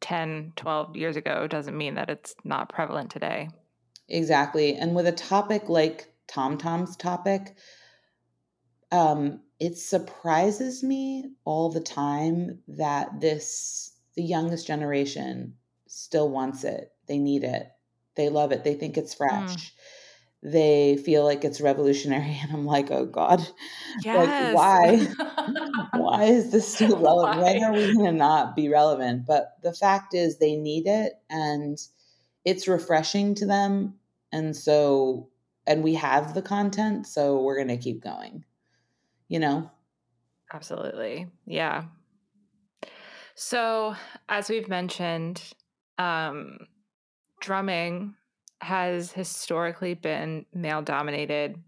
10, 0.00 0.52
12 0.56 0.96
years 0.96 1.16
ago 1.16 1.46
doesn't 1.46 1.76
mean 1.76 1.94
that 1.94 2.10
it's 2.10 2.34
not 2.44 2.68
prevalent 2.68 3.10
today. 3.10 3.50
Exactly. 4.08 4.74
And 4.74 4.94
with 4.94 5.06
a 5.06 5.12
topic 5.12 5.68
like 5.68 6.12
TomTom's 6.28 6.96
topic, 6.96 7.56
um, 8.92 9.40
it 9.58 9.78
surprises 9.78 10.82
me 10.82 11.30
all 11.44 11.70
the 11.70 11.80
time 11.80 12.58
that 12.68 13.20
this 13.20 13.92
the 14.14 14.22
youngest 14.22 14.66
generation 14.66 15.54
still 15.86 16.28
wants 16.28 16.64
it. 16.64 16.92
They 17.06 17.18
need 17.18 17.44
it. 17.44 17.66
They 18.16 18.28
love 18.28 18.52
it. 18.52 18.64
They 18.64 18.74
think 18.74 18.96
it's 18.96 19.14
fresh. 19.14 19.54
Mm. 19.54 19.70
they 20.42 20.96
feel 20.98 21.24
like 21.24 21.44
it's 21.44 21.60
revolutionary 21.60 22.38
and 22.42 22.52
i'm 22.52 22.66
like 22.66 22.90
oh 22.90 23.06
god. 23.06 23.46
Yes. 24.02 24.54
like 24.54 24.54
why? 24.54 25.06
Why 25.92 26.24
is 26.24 26.52
this 26.52 26.72
still 26.72 26.96
relevant? 27.00 27.40
Why? 27.40 27.52
when 27.54 27.64
are 27.64 27.72
we 27.72 27.94
going 27.94 28.06
to 28.06 28.12
not 28.12 28.54
be 28.54 28.68
relevant? 28.68 29.26
But 29.26 29.54
the 29.62 29.72
fact 29.72 30.14
is 30.14 30.38
they 30.38 30.56
need 30.56 30.86
it 30.86 31.14
and 31.30 31.78
it's 32.44 32.68
refreshing 32.68 33.34
to 33.36 33.46
them 33.46 33.94
and 34.32 34.54
so 34.54 35.28
and 35.66 35.82
we 35.82 35.94
have 35.94 36.34
the 36.34 36.42
content 36.42 37.06
so 37.06 37.40
we're 37.40 37.56
going 37.56 37.68
to 37.68 37.76
keep 37.76 38.02
going 38.02 38.44
you 39.28 39.38
know? 39.38 39.70
Absolutely. 40.52 41.28
Yeah. 41.46 41.84
So, 43.34 43.94
as 44.28 44.48
we've 44.48 44.68
mentioned, 44.68 45.42
um, 45.98 46.58
drumming 47.40 48.14
has 48.60 49.12
historically 49.12 49.94
been 49.94 50.46
male 50.54 50.82
dominated. 50.82 51.62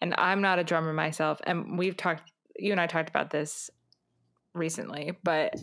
And 0.00 0.14
I'm 0.18 0.40
not 0.40 0.58
a 0.58 0.64
drummer 0.64 0.92
myself. 0.92 1.40
And 1.44 1.78
we've 1.78 1.96
talked, 1.96 2.30
you 2.56 2.72
and 2.72 2.80
I 2.80 2.86
talked 2.86 3.08
about 3.08 3.30
this 3.30 3.70
recently, 4.52 5.16
but 5.22 5.54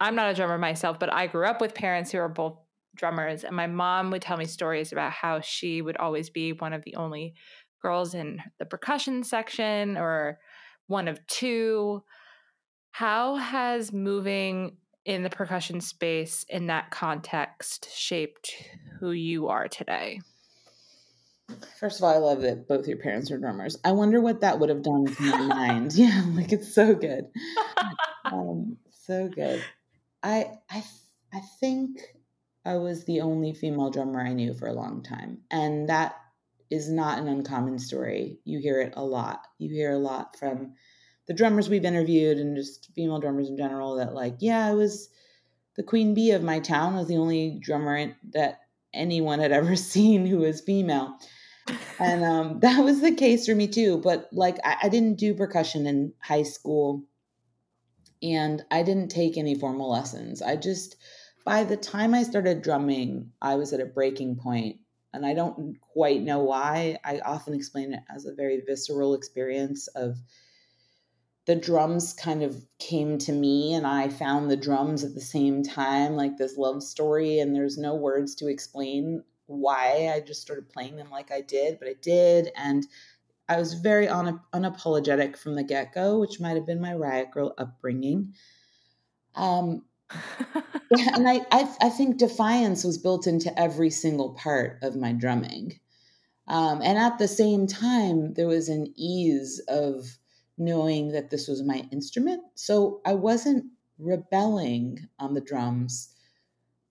I'm 0.00 0.14
not 0.14 0.30
a 0.30 0.34
drummer 0.34 0.58
myself, 0.58 0.98
but 0.98 1.12
I 1.12 1.26
grew 1.26 1.46
up 1.46 1.60
with 1.60 1.74
parents 1.74 2.12
who 2.12 2.18
are 2.18 2.28
both 2.28 2.58
drummers. 2.94 3.44
And 3.44 3.56
my 3.56 3.66
mom 3.66 4.10
would 4.10 4.22
tell 4.22 4.36
me 4.36 4.44
stories 4.44 4.92
about 4.92 5.12
how 5.12 5.40
she 5.40 5.82
would 5.82 5.96
always 5.96 6.30
be 6.30 6.52
one 6.52 6.72
of 6.72 6.84
the 6.84 6.96
only 6.96 7.34
girls 7.82 8.14
in 8.14 8.42
the 8.58 8.66
percussion 8.66 9.24
section 9.24 9.96
or 9.96 10.38
one 10.90 11.08
of 11.08 11.24
two. 11.26 12.02
How 12.90 13.36
has 13.36 13.92
moving 13.92 14.76
in 15.04 15.22
the 15.22 15.30
percussion 15.30 15.80
space 15.80 16.44
in 16.48 16.66
that 16.66 16.90
context 16.90 17.88
shaped 17.94 18.52
who 18.98 19.12
you 19.12 19.48
are 19.48 19.68
today? 19.68 20.20
First 21.78 21.98
of 21.98 22.04
all, 22.04 22.14
I 22.14 22.18
love 22.18 22.42
that 22.42 22.68
both 22.68 22.86
your 22.86 22.98
parents 22.98 23.30
are 23.30 23.38
drummers. 23.38 23.78
I 23.84 23.92
wonder 23.92 24.20
what 24.20 24.40
that 24.40 24.58
would 24.58 24.68
have 24.68 24.82
done 24.82 25.06
to 25.06 25.22
my 25.22 25.46
mind. 25.46 25.92
Yeah, 25.94 26.24
like 26.34 26.52
it's 26.52 26.74
so 26.74 26.94
good, 26.94 27.26
um, 28.24 28.76
so 29.06 29.28
good. 29.28 29.62
I 30.22 30.58
I 30.68 30.84
I 31.32 31.40
think 31.60 32.00
I 32.64 32.76
was 32.76 33.04
the 33.04 33.20
only 33.20 33.52
female 33.52 33.90
drummer 33.90 34.20
I 34.20 34.32
knew 34.32 34.54
for 34.54 34.68
a 34.68 34.72
long 34.72 35.02
time, 35.02 35.38
and 35.50 35.88
that 35.88 36.19
is 36.70 36.88
not 36.88 37.18
an 37.18 37.28
uncommon 37.28 37.78
story. 37.78 38.38
You 38.44 38.60
hear 38.60 38.80
it 38.80 38.94
a 38.96 39.04
lot. 39.04 39.40
You 39.58 39.68
hear 39.70 39.92
a 39.92 39.98
lot 39.98 40.36
from 40.38 40.74
the 41.26 41.34
drummers 41.34 41.68
we've 41.68 41.84
interviewed 41.84 42.38
and 42.38 42.56
just 42.56 42.90
female 42.94 43.18
drummers 43.18 43.48
in 43.48 43.56
general 43.56 43.96
that 43.96 44.14
like, 44.14 44.36
yeah, 44.38 44.66
I 44.66 44.74
was 44.74 45.08
the 45.76 45.82
queen 45.82 46.14
bee 46.14 46.30
of 46.30 46.42
my 46.42 46.60
town. 46.60 46.94
I 46.94 46.98
was 46.98 47.08
the 47.08 47.16
only 47.16 47.58
drummer 47.60 48.14
that 48.32 48.60
anyone 48.94 49.40
had 49.40 49.52
ever 49.60 49.76
seen 49.76 50.26
who 50.26 50.38
was 50.38 50.60
female. 50.60 51.16
And 51.98 52.24
um, 52.24 52.58
that 52.62 52.84
was 52.84 53.00
the 53.00 53.14
case 53.14 53.46
for 53.46 53.54
me 53.54 53.66
too. 53.66 53.98
But 53.98 54.28
like, 54.32 54.58
I, 54.64 54.76
I 54.84 54.88
didn't 54.88 55.18
do 55.18 55.34
percussion 55.34 55.86
in 55.86 56.12
high 56.20 56.44
school 56.44 57.04
and 58.22 58.62
I 58.70 58.82
didn't 58.82 59.08
take 59.08 59.36
any 59.36 59.54
formal 59.54 59.90
lessons. 59.90 60.42
I 60.42 60.56
just, 60.56 60.96
by 61.44 61.64
the 61.64 61.76
time 61.76 62.14
I 62.14 62.22
started 62.22 62.62
drumming, 62.62 63.32
I 63.40 63.56
was 63.56 63.72
at 63.72 63.80
a 63.80 63.86
breaking 63.86 64.36
point 64.36 64.76
and 65.12 65.26
I 65.26 65.34
don't 65.34 65.78
quite 65.80 66.22
know 66.22 66.40
why. 66.40 66.98
I 67.04 67.20
often 67.20 67.54
explain 67.54 67.94
it 67.94 68.02
as 68.14 68.26
a 68.26 68.34
very 68.34 68.60
visceral 68.60 69.14
experience 69.14 69.86
of 69.88 70.16
the 71.46 71.56
drums 71.56 72.12
kind 72.12 72.42
of 72.42 72.64
came 72.78 73.18
to 73.18 73.32
me 73.32 73.74
and 73.74 73.86
I 73.86 74.08
found 74.08 74.50
the 74.50 74.56
drums 74.56 75.02
at 75.02 75.14
the 75.14 75.20
same 75.20 75.62
time, 75.62 76.14
like 76.14 76.36
this 76.36 76.56
love 76.56 76.82
story, 76.82 77.40
and 77.40 77.54
there's 77.54 77.78
no 77.78 77.94
words 77.94 78.34
to 78.36 78.48
explain 78.48 79.24
why 79.46 80.12
I 80.14 80.20
just 80.20 80.42
started 80.42 80.68
playing 80.68 80.96
them 80.96 81.10
like 81.10 81.32
I 81.32 81.40
did, 81.40 81.78
but 81.78 81.88
I 81.88 81.94
did. 82.00 82.52
And 82.54 82.86
I 83.48 83.58
was 83.58 83.74
very 83.74 84.06
un- 84.06 84.40
unapologetic 84.54 85.36
from 85.36 85.56
the 85.56 85.64
get 85.64 85.92
go, 85.92 86.20
which 86.20 86.38
might 86.38 86.54
have 86.54 86.66
been 86.66 86.80
my 86.80 86.94
riot 86.94 87.30
grrrl 87.34 87.52
upbringing. 87.58 88.34
Um, 89.34 89.84
yeah, 90.96 91.14
and 91.14 91.28
I, 91.28 91.40
I, 91.50 91.76
I 91.80 91.88
think 91.88 92.16
defiance 92.16 92.84
was 92.84 92.98
built 92.98 93.26
into 93.26 93.56
every 93.58 93.90
single 93.90 94.34
part 94.34 94.78
of 94.82 94.96
my 94.96 95.12
drumming. 95.12 95.78
Um, 96.48 96.80
and 96.82 96.98
at 96.98 97.18
the 97.18 97.28
same 97.28 97.66
time, 97.66 98.34
there 98.34 98.48
was 98.48 98.68
an 98.68 98.92
ease 98.96 99.60
of 99.68 100.18
knowing 100.58 101.12
that 101.12 101.30
this 101.30 101.46
was 101.46 101.62
my 101.62 101.86
instrument. 101.92 102.42
So 102.54 103.00
I 103.06 103.14
wasn't 103.14 103.66
rebelling 103.98 105.08
on 105.18 105.34
the 105.34 105.40
drums, 105.40 106.12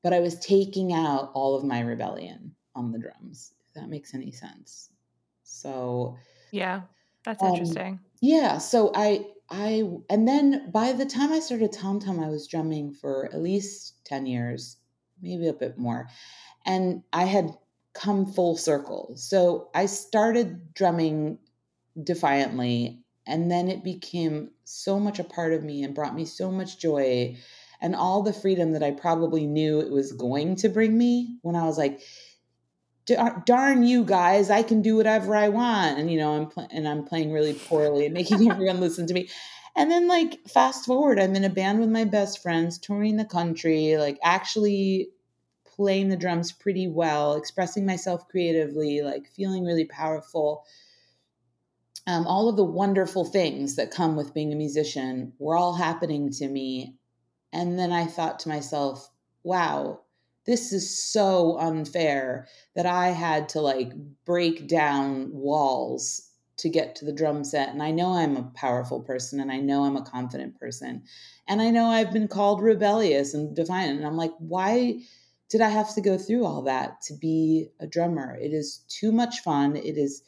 but 0.01 0.13
I 0.13 0.21
was 0.21 0.39
taking 0.39 0.93
out 0.93 1.31
all 1.33 1.55
of 1.55 1.63
my 1.63 1.81
rebellion 1.81 2.55
on 2.73 2.91
the 2.91 2.99
drums, 2.99 3.53
if 3.67 3.73
that 3.73 3.89
makes 3.89 4.13
any 4.13 4.31
sense. 4.31 4.89
So, 5.43 6.17
yeah, 6.51 6.81
that's 7.25 7.43
um, 7.43 7.49
interesting. 7.49 7.99
Yeah. 8.21 8.59
So 8.59 8.91
I, 8.95 9.25
I 9.51 9.83
and 10.09 10.27
then 10.27 10.69
by 10.71 10.93
the 10.93 11.05
time 11.05 11.31
I 11.31 11.39
started 11.39 11.71
Tom 11.71 11.99
Tom, 11.99 12.19
I 12.19 12.29
was 12.29 12.47
drumming 12.47 12.93
for 12.93 13.25
at 13.25 13.41
least 13.41 14.03
10 14.05 14.25
years, 14.25 14.77
maybe 15.21 15.47
a 15.47 15.53
bit 15.53 15.77
more. 15.77 16.09
And 16.65 17.03
I 17.11 17.23
had 17.23 17.57
come 17.93 18.31
full 18.31 18.57
circle. 18.57 19.13
So 19.15 19.69
I 19.73 19.87
started 19.87 20.73
drumming 20.73 21.39
defiantly, 22.01 23.03
and 23.25 23.49
then 23.49 23.69
it 23.69 23.83
became 23.83 24.51
so 24.63 24.99
much 24.99 25.19
a 25.19 25.23
part 25.23 25.53
of 25.53 25.63
me 25.63 25.83
and 25.83 25.95
brought 25.95 26.15
me 26.15 26.25
so 26.25 26.51
much 26.51 26.79
joy 26.79 27.37
and 27.81 27.95
all 27.95 28.23
the 28.23 28.33
freedom 28.33 28.73
that 28.73 28.83
I 28.83 28.91
probably 28.91 29.45
knew 29.45 29.79
it 29.79 29.91
was 29.91 30.11
going 30.11 30.57
to 30.57 30.69
bring 30.69 30.97
me 30.97 31.37
when 31.41 31.55
I 31.55 31.63
was 31.63 31.77
like, 31.77 32.01
darn 33.45 33.83
you 33.83 34.03
guys, 34.03 34.49
I 34.49 34.63
can 34.63 34.81
do 34.81 34.95
whatever 34.95 35.35
I 35.35 35.49
want. 35.49 35.99
And, 35.99 36.11
you 36.11 36.17
know, 36.17 36.33
I'm, 36.33 36.47
pl- 36.47 36.67
and 36.71 36.87
I'm 36.87 37.03
playing 37.03 37.31
really 37.31 37.53
poorly 37.53 38.05
and 38.05 38.13
making 38.13 38.49
everyone 38.51 38.79
listen 38.79 39.07
to 39.07 39.13
me. 39.13 39.29
And 39.75 39.89
then, 39.89 40.07
like, 40.07 40.47
fast 40.47 40.85
forward, 40.85 41.19
I'm 41.19 41.35
in 41.35 41.43
a 41.43 41.49
band 41.49 41.79
with 41.79 41.89
my 41.89 42.03
best 42.03 42.41
friends, 42.41 42.77
touring 42.77 43.17
the 43.17 43.25
country, 43.25 43.97
like, 43.97 44.17
actually 44.23 45.09
playing 45.65 46.09
the 46.09 46.17
drums 46.17 46.51
pretty 46.51 46.87
well, 46.87 47.35
expressing 47.35 47.85
myself 47.85 48.27
creatively, 48.27 49.01
like, 49.01 49.27
feeling 49.29 49.63
really 49.63 49.85
powerful. 49.85 50.65
Um, 52.07 52.25
all 52.27 52.49
of 52.49 52.57
the 52.57 52.63
wonderful 52.63 53.23
things 53.23 53.75
that 53.75 53.91
come 53.91 54.15
with 54.15 54.33
being 54.33 54.51
a 54.51 54.55
musician 54.55 55.33
were 55.37 55.55
all 55.55 55.75
happening 55.75 56.31
to 56.31 56.47
me. 56.47 56.95
And 57.53 57.77
then 57.77 57.91
I 57.91 58.05
thought 58.05 58.39
to 58.39 58.49
myself, 58.49 59.09
wow, 59.43 60.01
this 60.49 60.73
is 60.73 60.99
so 60.99 61.59
unfair 61.59 62.47
that 62.75 62.87
I 62.87 63.09
had 63.09 63.49
to 63.49 63.61
like 63.61 63.91
break 64.25 64.67
down 64.67 65.29
walls 65.31 66.27
to 66.57 66.69
get 66.69 66.95
to 66.95 67.05
the 67.05 67.13
drum 67.13 67.43
set. 67.43 67.69
And 67.69 67.83
I 67.83 67.91
know 67.91 68.13
I'm 68.13 68.35
a 68.35 68.51
powerful 68.55 68.99
person 68.99 69.39
and 69.39 69.51
I 69.51 69.59
know 69.59 69.83
I'm 69.83 69.95
a 69.95 70.01
confident 70.01 70.59
person. 70.59 71.03
And 71.47 71.61
I 71.61 71.69
know 71.69 71.85
I've 71.85 72.11
been 72.11 72.27
called 72.27 72.63
rebellious 72.63 73.35
and 73.35 73.55
defiant. 73.55 73.99
And 73.99 74.07
I'm 74.07 74.17
like, 74.17 74.33
why 74.39 75.01
did 75.49 75.61
I 75.61 75.69
have 75.69 75.93
to 75.93 76.01
go 76.01 76.17
through 76.17 76.47
all 76.47 76.63
that 76.63 76.99
to 77.03 77.13
be 77.13 77.69
a 77.79 77.85
drummer? 77.85 78.35
It 78.35 78.51
is 78.51 78.83
too 78.87 79.11
much 79.11 79.41
fun. 79.41 79.75
It 79.75 79.99
is 79.99 80.23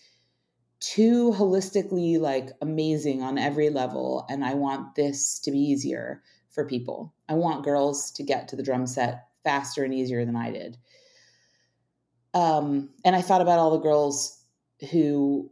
too 0.81 1.31
holistically 1.31 2.19
like 2.19 2.51
amazing 2.61 3.23
on 3.23 3.39
every 3.39 3.71
level. 3.71 4.27
And 4.29 4.45
I 4.45 4.53
want 4.53 4.93
this 4.93 5.39
to 5.39 5.51
be 5.51 5.57
easier 5.57 6.21
for 6.51 6.63
people. 6.63 7.11
I 7.27 7.33
want 7.33 7.65
girls 7.65 8.11
to 8.11 8.23
get 8.23 8.49
to 8.49 8.55
the 8.55 8.61
drum 8.61 8.85
set 8.85 9.25
faster 9.43 9.83
and 9.83 9.93
easier 9.93 10.25
than 10.25 10.35
I 10.35 10.51
did. 10.51 10.77
Um, 12.33 12.89
and 13.03 13.15
I 13.15 13.21
thought 13.21 13.41
about 13.41 13.59
all 13.59 13.71
the 13.71 13.83
girls 13.83 14.43
who 14.91 15.51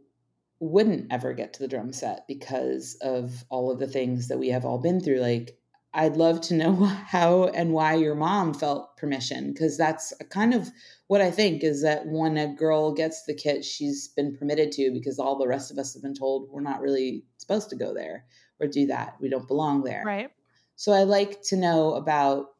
wouldn't 0.60 1.12
ever 1.12 1.32
get 1.32 1.54
to 1.54 1.60
the 1.60 1.68
drum 1.68 1.92
set 1.92 2.26
because 2.28 2.96
of 3.00 3.44
all 3.48 3.70
of 3.70 3.78
the 3.78 3.86
things 3.86 4.28
that 4.28 4.38
we 4.38 4.48
have 4.48 4.64
all 4.64 4.78
been 4.78 5.00
through. 5.00 5.20
Like, 5.20 5.56
I'd 5.92 6.16
love 6.16 6.40
to 6.42 6.54
know 6.54 6.74
how 6.84 7.44
and 7.46 7.72
why 7.72 7.94
your 7.94 8.14
mom 8.14 8.54
felt 8.54 8.96
permission 8.96 9.52
because 9.52 9.76
that's 9.76 10.12
kind 10.30 10.54
of 10.54 10.68
what 11.08 11.20
I 11.20 11.30
think 11.30 11.64
is 11.64 11.82
that 11.82 12.06
when 12.06 12.36
a 12.36 12.54
girl 12.54 12.92
gets 12.92 13.24
the 13.24 13.34
kit, 13.34 13.64
she's 13.64 14.08
been 14.08 14.36
permitted 14.36 14.70
to 14.72 14.90
because 14.92 15.18
all 15.18 15.38
the 15.38 15.48
rest 15.48 15.70
of 15.70 15.78
us 15.78 15.94
have 15.94 16.02
been 16.02 16.14
told 16.14 16.48
we're 16.50 16.60
not 16.60 16.80
really 16.80 17.24
supposed 17.38 17.70
to 17.70 17.76
go 17.76 17.92
there 17.92 18.24
or 18.60 18.68
do 18.68 18.86
that. 18.86 19.16
We 19.20 19.28
don't 19.28 19.48
belong 19.48 19.82
there. 19.82 20.02
Right. 20.04 20.30
So 20.76 20.92
I 20.92 21.02
like 21.02 21.42
to 21.44 21.56
know 21.56 21.94
about 21.94 22.50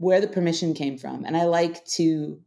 where 0.00 0.22
the 0.22 0.26
permission 0.26 0.72
came 0.72 0.96
from. 0.96 1.26
And 1.26 1.36
I 1.36 1.44
like 1.44 1.84
to 1.84 2.40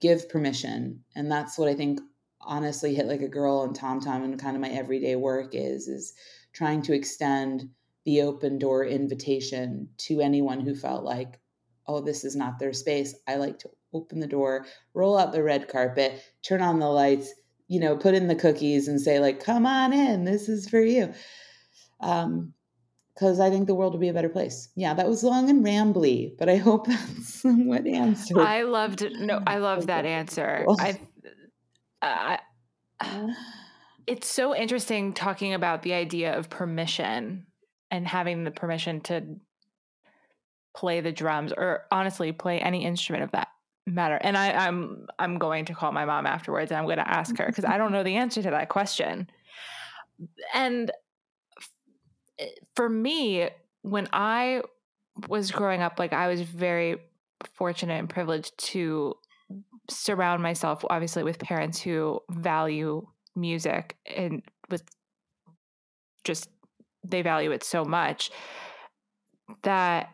give 0.00 0.28
permission. 0.28 1.02
And 1.16 1.30
that's 1.30 1.58
what 1.58 1.68
I 1.68 1.74
think 1.74 2.00
honestly 2.40 2.94
hit 2.94 3.06
like 3.06 3.20
a 3.20 3.28
girl 3.28 3.58
on 3.58 3.74
Tom 3.74 4.00
Tom 4.00 4.22
and 4.22 4.38
kind 4.38 4.54
of 4.54 4.62
my 4.62 4.68
everyday 4.68 5.16
work 5.16 5.54
is 5.54 5.88
is 5.88 6.14
trying 6.52 6.82
to 6.82 6.94
extend 6.94 7.68
the 8.04 8.22
open 8.22 8.60
door 8.60 8.86
invitation 8.86 9.88
to 9.96 10.20
anyone 10.20 10.60
who 10.60 10.76
felt 10.76 11.02
like, 11.02 11.40
oh, 11.88 12.00
this 12.00 12.22
is 12.22 12.36
not 12.36 12.60
their 12.60 12.72
space. 12.72 13.12
I 13.26 13.36
like 13.36 13.58
to 13.60 13.70
open 13.92 14.20
the 14.20 14.28
door, 14.28 14.66
roll 14.92 15.18
out 15.18 15.32
the 15.32 15.42
red 15.42 15.66
carpet, 15.66 16.22
turn 16.42 16.62
on 16.62 16.78
the 16.78 16.88
lights, 16.88 17.34
you 17.66 17.80
know, 17.80 17.96
put 17.96 18.14
in 18.14 18.28
the 18.28 18.36
cookies 18.36 18.86
and 18.86 19.00
say, 19.00 19.18
like, 19.18 19.42
come 19.42 19.66
on 19.66 19.92
in, 19.92 20.24
this 20.24 20.48
is 20.48 20.68
for 20.68 20.80
you. 20.80 21.12
Um, 21.98 22.52
because 23.14 23.38
I 23.38 23.48
think 23.48 23.66
the 23.66 23.74
world 23.74 23.92
would 23.92 24.00
be 24.00 24.08
a 24.08 24.12
better 24.14 24.28
place. 24.28 24.68
Yeah, 24.74 24.94
that 24.94 25.06
was 25.06 25.22
long 25.22 25.48
and 25.48 25.64
rambly, 25.64 26.36
but 26.36 26.48
I 26.48 26.56
hope 26.56 26.86
that's 26.88 27.34
somewhat 27.34 27.86
answered. 27.86 28.38
I 28.38 28.62
loved 28.62 29.04
no, 29.18 29.42
I 29.46 29.58
love 29.58 29.86
that 29.86 30.04
answer. 30.06 30.66
Uh, 32.02 32.36
I, 32.36 32.38
I, 33.00 33.34
it's 34.06 34.28
so 34.28 34.54
interesting 34.54 35.14
talking 35.14 35.54
about 35.54 35.80
the 35.80 35.94
idea 35.94 36.36
of 36.36 36.50
permission 36.50 37.46
and 37.90 38.06
having 38.06 38.44
the 38.44 38.50
permission 38.50 39.00
to 39.02 39.24
play 40.76 41.00
the 41.00 41.12
drums 41.12 41.50
or 41.56 41.86
honestly 41.90 42.30
play 42.30 42.60
any 42.60 42.84
instrument 42.84 43.24
of 43.24 43.30
that 43.30 43.48
matter. 43.86 44.16
And 44.16 44.36
I, 44.36 44.52
I'm 44.52 45.06
I'm 45.18 45.38
going 45.38 45.64
to 45.66 45.74
call 45.74 45.92
my 45.92 46.04
mom 46.04 46.26
afterwards 46.26 46.70
and 46.70 46.78
I'm 46.78 46.84
going 46.84 46.98
to 46.98 47.08
ask 47.08 47.38
her 47.38 47.46
because 47.46 47.64
I 47.64 47.78
don't 47.78 47.92
know 47.92 48.02
the 48.02 48.16
answer 48.16 48.42
to 48.42 48.50
that 48.50 48.68
question. 48.68 49.30
And 50.52 50.90
Eh, 52.38 52.48
for 52.74 52.88
me, 52.88 53.48
when 53.82 54.08
I 54.12 54.62
was 55.28 55.50
growing 55.50 55.82
up, 55.82 55.98
like 55.98 56.12
I 56.12 56.28
was 56.28 56.40
very 56.42 56.96
fortunate 57.54 57.98
and 57.98 58.08
privileged 58.08 58.56
to 58.58 59.16
surround 59.88 60.42
myself, 60.42 60.84
obviously, 60.88 61.22
with 61.22 61.38
parents 61.38 61.80
who 61.80 62.20
value 62.30 63.06
music 63.36 63.96
and 64.06 64.42
with 64.70 64.82
just 66.24 66.48
they 67.06 67.22
value 67.22 67.50
it 67.50 67.62
so 67.62 67.84
much 67.84 68.30
that 69.62 70.10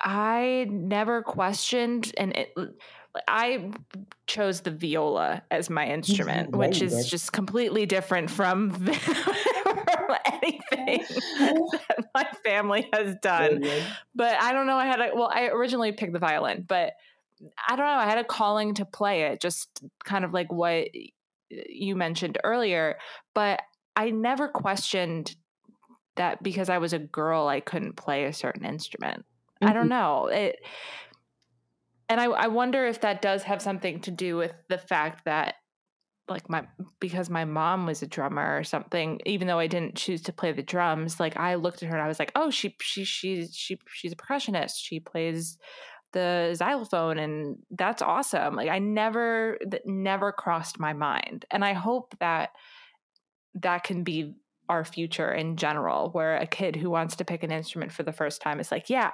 I 0.00 0.66
never 0.70 1.22
questioned 1.22 2.12
and 2.16 2.36
it, 2.36 2.54
I 3.26 3.72
chose 4.26 4.60
the 4.60 4.70
viola 4.70 5.42
as 5.50 5.68
my 5.68 5.84
mm-hmm. 5.84 5.94
instrument, 5.94 6.56
which 6.56 6.80
is 6.82 7.08
just 7.08 7.32
completely 7.32 7.86
different 7.86 8.30
from 8.30 8.70
anything 10.32 11.04
that 11.38 12.04
my 12.14 12.26
family 12.44 12.88
has 12.92 13.16
done. 13.22 13.64
But 14.14 14.40
I 14.40 14.52
don't 14.52 14.66
know. 14.66 14.76
I 14.76 14.86
had 14.86 15.00
a, 15.00 15.10
well, 15.14 15.30
I 15.32 15.48
originally 15.48 15.92
picked 15.92 16.12
the 16.12 16.18
violin, 16.18 16.64
but 16.66 16.94
I 17.68 17.76
don't 17.76 17.86
know. 17.86 17.92
I 17.92 18.06
had 18.06 18.18
a 18.18 18.24
calling 18.24 18.74
to 18.74 18.84
play 18.84 19.22
it, 19.22 19.40
just 19.40 19.68
kind 20.04 20.24
of 20.24 20.32
like 20.32 20.52
what 20.52 20.88
you 21.50 21.96
mentioned 21.96 22.38
earlier. 22.44 22.98
But 23.34 23.60
I 23.96 24.10
never 24.10 24.48
questioned 24.48 25.34
that 26.16 26.42
because 26.42 26.68
I 26.68 26.78
was 26.78 26.92
a 26.92 26.98
girl, 26.98 27.48
I 27.48 27.60
couldn't 27.60 27.96
play 27.96 28.24
a 28.24 28.32
certain 28.32 28.64
instrument. 28.64 29.24
Mm-hmm. 29.62 29.68
I 29.68 29.72
don't 29.72 29.88
mm-hmm. 29.88 29.90
know. 29.90 30.26
It, 30.26 30.56
and 32.08 32.20
I, 32.20 32.24
I 32.24 32.46
wonder 32.48 32.86
if 32.86 33.02
that 33.02 33.22
does 33.22 33.42
have 33.44 33.60
something 33.62 34.00
to 34.02 34.10
do 34.10 34.36
with 34.36 34.54
the 34.68 34.78
fact 34.78 35.24
that 35.26 35.56
like 36.28 36.48
my 36.48 36.66
because 37.00 37.30
my 37.30 37.44
mom 37.44 37.86
was 37.86 38.02
a 38.02 38.06
drummer 38.06 38.56
or 38.58 38.64
something 38.64 39.20
even 39.24 39.46
though 39.46 39.58
i 39.58 39.66
didn't 39.66 39.94
choose 39.94 40.22
to 40.22 40.32
play 40.32 40.52
the 40.52 40.62
drums 40.62 41.18
like 41.18 41.36
i 41.36 41.54
looked 41.54 41.82
at 41.82 41.88
her 41.88 41.94
and 41.94 42.04
i 42.04 42.08
was 42.08 42.18
like 42.18 42.32
oh 42.34 42.50
she 42.50 42.76
she 42.80 43.04
she's 43.04 43.54
she 43.54 43.78
she's 43.92 44.12
a 44.12 44.16
percussionist. 44.16 44.74
She 44.76 45.00
plays 45.00 45.58
the 46.12 46.54
xylophone 46.54 47.18
and 47.18 47.56
that's 47.70 48.02
awesome. 48.02 48.56
Like 48.56 48.68
i 48.68 48.78
never 48.78 49.58
that 49.66 49.82
never 49.86 50.32
crossed 50.32 50.78
my 50.78 50.92
mind. 50.92 51.44
And 51.50 51.64
i 51.64 51.72
hope 51.72 52.14
that 52.20 52.50
that 53.54 53.84
can 53.84 54.04
be 54.04 54.34
our 54.68 54.84
future 54.84 55.32
in 55.32 55.56
general 55.56 56.10
where 56.10 56.36
a 56.36 56.46
kid 56.46 56.76
who 56.76 56.90
wants 56.90 57.16
to 57.16 57.24
pick 57.24 57.42
an 57.42 57.50
instrument 57.50 57.92
for 57.92 58.02
the 58.02 58.12
first 58.12 58.42
time 58.42 58.60
is 58.60 58.70
like 58.70 58.90
yeah 58.90 59.12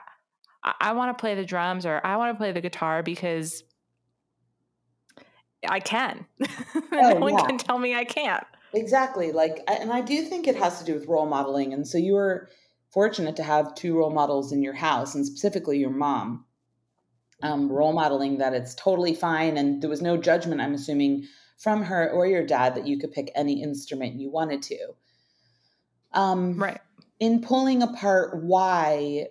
i, 0.64 0.74
I 0.81 0.92
want 0.92 1.16
to 1.16 1.20
play 1.20 1.37
the 1.37 1.44
drums 1.44 1.87
or 1.87 2.05
i 2.05 2.16
want 2.16 2.35
to 2.35 2.38
play 2.38 2.50
the 2.50 2.61
guitar 2.61 3.05
because 3.05 3.62
I 5.68 5.81
can. 5.81 6.27
Oh, 6.92 7.11
no 7.11 7.16
one 7.16 7.33
yeah. 7.33 7.46
can 7.46 7.59
tell 7.59 7.79
me 7.79 7.94
I 7.94 8.05
can't. 8.05 8.44
Exactly. 8.72 9.33
Like, 9.33 9.61
and 9.66 9.92
I 9.92 10.00
do 10.00 10.22
think 10.22 10.46
it 10.46 10.55
has 10.57 10.79
to 10.79 10.85
do 10.85 10.94
with 10.94 11.09
role 11.09 11.27
modeling. 11.27 11.72
And 11.72 11.87
so 11.87 11.98
you 11.98 12.14
were 12.14 12.48
fortunate 12.92 13.35
to 13.37 13.42
have 13.42 13.74
two 13.74 13.96
role 13.96 14.12
models 14.12 14.53
in 14.53 14.62
your 14.62 14.74
house, 14.74 15.14
and 15.16 15.27
specifically 15.27 15.79
your 15.79 15.90
mom, 15.90 16.44
um, 17.42 17.70
role 17.70 17.92
modeling 17.92 18.38
that 18.38 18.55
it's 18.55 18.74
totally 18.77 19.14
fine. 19.14 19.57
And 19.57 19.83
there 19.83 19.90
was 19.90 20.03
no 20.03 20.16
judgment, 20.16 20.61
I'm 20.61 20.74
assuming, 20.74 21.27
from 21.59 21.83
her 21.83 22.11
or 22.11 22.27
your 22.27 22.46
dad 22.46 22.77
that 22.77 22.87
you 22.87 22.98
could 22.98 23.12
pick 23.12 23.33
any 23.35 23.61
instrument 23.62 24.20
you 24.20 24.31
wanted 24.31 24.62
to. 24.62 24.79
Um, 26.12 26.61
right. 26.62 26.81
In 27.18 27.40
pulling 27.42 27.83
apart 27.83 28.42
why 28.42 29.29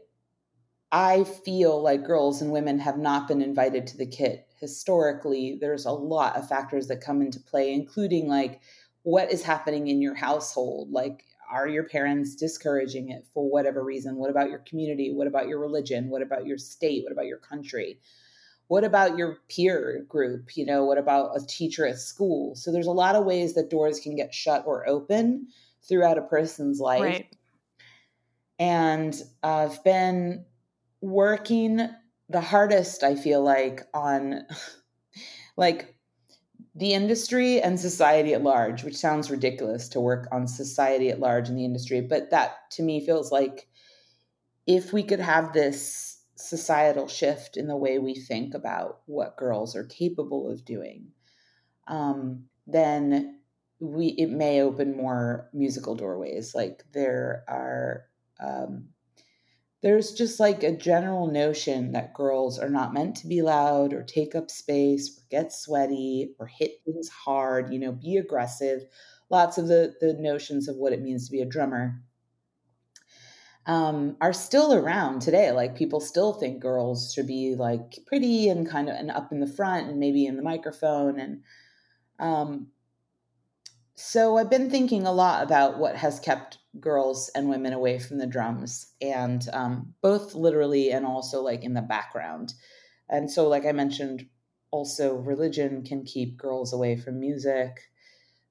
I 0.91 1.24
feel 1.24 1.82
like 1.82 2.06
girls 2.06 2.41
and 2.41 2.52
women 2.52 2.80
have 2.80 2.98
not 2.98 3.28
been 3.28 3.41
invited 3.41 3.88
to 3.88 3.98
the 3.98 4.06
kit 4.06 4.48
historically, 4.63 5.58
there's 5.60 5.86
a 5.86 5.91
lot 5.91 6.38
of 6.38 6.47
factors 6.47 6.88
that 6.88 7.02
come 7.02 7.21
into 7.21 7.38
play, 7.38 7.73
including 7.73 8.30
like 8.30 8.62
what 9.02 9.30
is 9.30 9.43
happening 9.43 9.88
in 9.88 10.02
your 10.02 10.15
household. 10.15 10.89
Like, 10.89 11.26
are 11.52 11.67
your 11.67 11.84
parents 11.84 12.34
discouraging 12.34 13.10
it 13.10 13.26
for 13.34 13.43
whatever 13.43 13.84
reason? 13.84 14.15
What 14.15 14.30
about 14.30 14.49
your 14.49 14.60
community? 14.60 15.12
What 15.13 15.28
about 15.28 15.49
your 15.49 15.60
religion? 15.60 16.10
What 16.10 16.21
about 16.21 16.45
your 16.45 16.58
state? 16.58 17.04
What 17.04 17.12
about 17.12 17.26
your 17.26 17.39
country? 17.39 17.99
What 18.67 18.86
about 18.86 19.17
your 19.17 19.39
peer 19.49 20.06
group? 20.08 20.56
You 20.56 20.65
know, 20.65 20.86
what 20.86 20.97
about 20.97 21.36
a 21.36 21.45
teacher 21.45 21.86
at 21.86 21.99
school? 21.99 22.56
So 22.56 22.71
there's 22.71 22.88
a 22.88 22.91
lot 22.91 23.15
of 23.15 23.26
ways 23.26 23.56
that 23.56 23.69
doors 23.69 23.99
can 23.99 24.15
get 24.15 24.34
shut 24.34 24.63
or 24.65 24.88
open 24.88 25.47
throughout 25.82 26.17
a 26.17 26.21
person's 26.21 26.80
life. 26.80 27.02
Right. 27.02 27.36
And 28.58 29.13
I've 29.43 29.84
been 29.84 30.45
working 31.02 31.82
the 32.29 32.41
hardest 32.41 33.03
I 33.03 33.15
feel 33.15 33.43
like 33.43 33.81
on 33.93 34.41
like 35.57 35.95
the 36.75 36.93
industry 36.93 37.62
and 37.62 37.79
society 37.79 38.33
at 38.33 38.43
large, 38.43 38.83
which 38.83 38.95
sounds 38.95 39.29
ridiculous 39.29 39.89
to 39.89 40.01
work 40.01 40.27
on 40.31 40.47
society 40.47 41.09
at 41.09 41.19
large 41.19 41.49
in 41.49 41.55
the 41.55 41.65
industry, 41.65 42.01
but 42.01 42.31
that 42.31 42.71
to 42.71 42.83
me 42.83 43.05
feels 43.05 43.31
like 43.31 43.67
if 44.65 44.93
we 44.93 45.03
could 45.03 45.19
have 45.19 45.53
this 45.53 46.21
societal 46.36 47.07
shift 47.07 47.57
in 47.57 47.67
the 47.67 47.77
way 47.77 47.99
we 47.99 48.15
think 48.15 48.53
about 48.53 49.01
what 49.05 49.38
girls 49.38 49.75
are 49.75 49.86
capable 49.86 50.49
of 50.49 50.65
doing, 50.65 51.07
um, 51.88 52.45
then 52.65 53.39
we 53.79 54.07
it 54.07 54.29
may 54.29 54.62
open 54.62 54.95
more 54.95 55.49
musical 55.53 55.95
doorways. 55.95 56.55
Like 56.55 56.83
there 56.93 57.43
are 57.47 58.05
um, 58.39 58.89
there's 59.84 60.13
just 60.13 60.39
like 60.39 60.63
a 60.63 60.76
general 60.76 61.28
notion 61.28 61.91
that 61.91 62.13
girls 62.13 62.58
are 62.58 62.69
not 62.69 62.93
meant 62.93 63.17
to 63.17 63.28
be 63.28 63.41
loud 63.41 63.93
or 63.93 64.02
take 64.02 64.34
up 64.34 64.50
space 64.50 65.19
or 65.19 65.24
get 65.30 65.52
sweaty 65.52 66.34
or 66.39 66.48
hit 66.48 66.80
things 66.86 67.10
hard, 67.10 67.72
you 67.72 67.78
know, 67.78 67.91
be 67.91 68.15
aggressive. 68.15 68.86
Lots 69.30 69.58
of 69.58 69.67
the, 69.67 69.93
the 70.00 70.13
notions 70.13 70.69
of 70.69 70.78
what 70.78 70.93
it 70.93 71.02
means 71.02 71.26
to 71.26 71.34
be 71.34 71.41
a 71.41 71.46
drummer 71.46 72.02
um, 73.65 74.15
are 74.22 74.32
still 74.32 74.74
around 74.74 75.22
today. 75.22 75.52
Like 75.52 75.76
people 75.76 76.00
still 76.00 76.32
think 76.32 76.62
girls 76.62 77.13
should 77.13 77.28
be 77.28 77.56
like 77.56 78.00
pretty 78.06 78.48
and 78.48 78.69
kind 78.69 78.88
of 78.88 78.96
and 78.96 79.12
up 79.12 79.34
in 79.34 79.41
the 79.41 79.48
front 79.48 79.89
and 79.89 80.00
maybe 80.00 80.26
in 80.26 80.38
the 80.38 80.43
microphone. 80.43 81.19
And 81.19 81.41
um, 82.19 82.67
so 83.96 84.38
I've 84.38 84.50
been 84.50 84.69
thinking 84.69 85.06
a 85.06 85.12
lot 85.12 85.43
about 85.43 85.78
what 85.78 85.98
has 85.98 86.22
kept 86.22 86.60
girls 86.79 87.29
and 87.36 87.49
women 87.49 87.73
away 87.73 87.99
from 87.99 88.17
the 88.17 88.27
drums 88.27 88.93
and 89.01 89.47
um, 89.53 89.93
both 90.01 90.36
literally 90.36 90.91
and 90.91 91.05
also 91.05 91.41
like 91.41 91.63
in 91.63 91.73
the 91.73 91.81
background. 91.81 92.53
And 93.09 93.29
so 93.31 93.47
like 93.47 93.65
i 93.65 93.71
mentioned 93.71 94.27
also 94.71 95.15
religion 95.15 95.83
can 95.83 96.03
keep 96.03 96.38
girls 96.38 96.73
away 96.73 96.97
from 96.97 97.19
music 97.19 97.89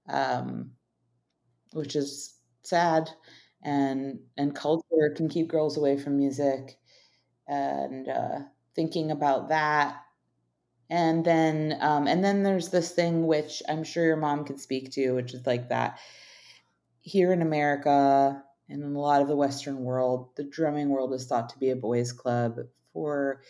um, 0.08 0.72
which 1.72 1.96
is 1.96 2.34
sad 2.62 3.10
and 3.62 4.20
and 4.36 4.54
culture 4.54 5.12
can 5.16 5.28
keep 5.28 5.48
girls 5.48 5.76
away 5.76 5.96
from 5.96 6.16
music 6.16 6.78
and 7.48 8.08
uh, 8.08 8.40
thinking 8.76 9.10
about 9.12 9.48
that. 9.50 9.98
And 10.90 11.24
then 11.24 11.78
um, 11.80 12.06
and 12.08 12.24
then 12.24 12.42
there's 12.44 12.70
this 12.70 12.92
thing 12.92 13.26
which 13.26 13.62
i'm 13.68 13.84
sure 13.84 14.04
your 14.04 14.16
mom 14.16 14.44
can 14.44 14.58
speak 14.58 14.92
to 14.92 15.12
which 15.12 15.34
is 15.34 15.46
like 15.46 15.68
that 15.70 15.98
here 17.02 17.32
in 17.32 17.42
America 17.42 18.42
and 18.68 18.82
in 18.82 18.94
a 18.94 19.00
lot 19.00 19.20
of 19.20 19.28
the 19.28 19.36
Western 19.36 19.84
world, 19.84 20.30
the 20.36 20.44
drumming 20.44 20.88
world 20.88 21.12
is 21.12 21.26
thought 21.26 21.50
to 21.50 21.58
be 21.58 21.70
a 21.70 21.76
boys' 21.76 22.12
club 22.12 22.58
for 22.92 23.42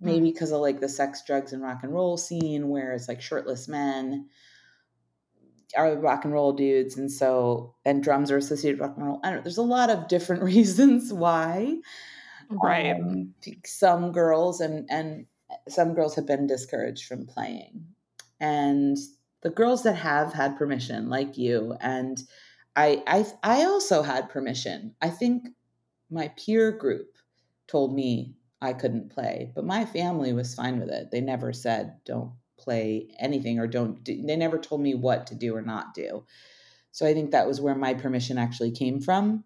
maybe 0.00 0.32
because 0.32 0.48
hmm. 0.48 0.56
of 0.56 0.60
like 0.62 0.80
the 0.80 0.88
sex, 0.88 1.22
drugs, 1.24 1.52
and 1.52 1.62
rock 1.62 1.80
and 1.82 1.94
roll 1.94 2.16
scene 2.16 2.68
where 2.68 2.92
it's 2.92 3.08
like 3.08 3.22
shirtless 3.22 3.68
men 3.68 4.28
are 5.76 5.96
rock 5.96 6.24
and 6.24 6.32
roll 6.32 6.52
dudes, 6.52 6.96
and 6.96 7.10
so 7.10 7.74
and 7.84 8.02
drums 8.02 8.30
are 8.30 8.36
associated 8.36 8.80
with 8.80 8.88
rock 8.88 8.96
and 8.96 9.06
roll. 9.06 9.20
I 9.22 9.28
don't 9.28 9.36
know. 9.36 9.42
There's 9.42 9.58
a 9.58 9.62
lot 9.62 9.90
of 9.90 10.08
different 10.08 10.42
reasons 10.54 11.12
why. 11.12 11.78
Right. 12.50 12.94
Um, 12.94 13.34
some 13.64 14.12
girls 14.12 14.60
and 14.60 14.86
and 14.90 15.26
some 15.68 15.94
girls 15.94 16.14
have 16.16 16.26
been 16.26 16.46
discouraged 16.46 17.06
from 17.06 17.26
playing, 17.26 17.86
and 18.40 18.96
the 19.42 19.50
girls 19.50 19.82
that 19.84 19.96
have 19.96 20.32
had 20.32 20.56
permission, 20.56 21.08
like 21.08 21.38
you, 21.38 21.76
and 21.80 22.22
I, 22.76 23.02
I 23.06 23.26
I 23.42 23.64
also 23.64 24.02
had 24.02 24.30
permission. 24.30 24.94
I 25.00 25.10
think 25.10 25.48
my 26.10 26.28
peer 26.28 26.72
group 26.72 27.16
told 27.68 27.94
me 27.94 28.36
I 28.62 28.72
couldn't 28.72 29.10
play, 29.12 29.52
but 29.54 29.64
my 29.64 29.84
family 29.84 30.32
was 30.32 30.54
fine 30.54 30.80
with 30.80 30.90
it. 30.90 31.10
They 31.10 31.20
never 31.20 31.52
said 31.52 31.96
don't 32.04 32.32
play 32.58 33.08
anything 33.18 33.58
or 33.58 33.66
don't 33.66 34.02
do, 34.04 34.22
they 34.22 34.36
never 34.36 34.58
told 34.58 34.80
me 34.80 34.94
what 34.94 35.26
to 35.28 35.34
do 35.34 35.54
or 35.56 35.62
not 35.62 35.94
do. 35.94 36.24
So 36.92 37.06
I 37.06 37.14
think 37.14 37.30
that 37.30 37.46
was 37.46 37.60
where 37.60 37.74
my 37.74 37.94
permission 37.94 38.38
actually 38.38 38.72
came 38.72 39.00
from. 39.00 39.44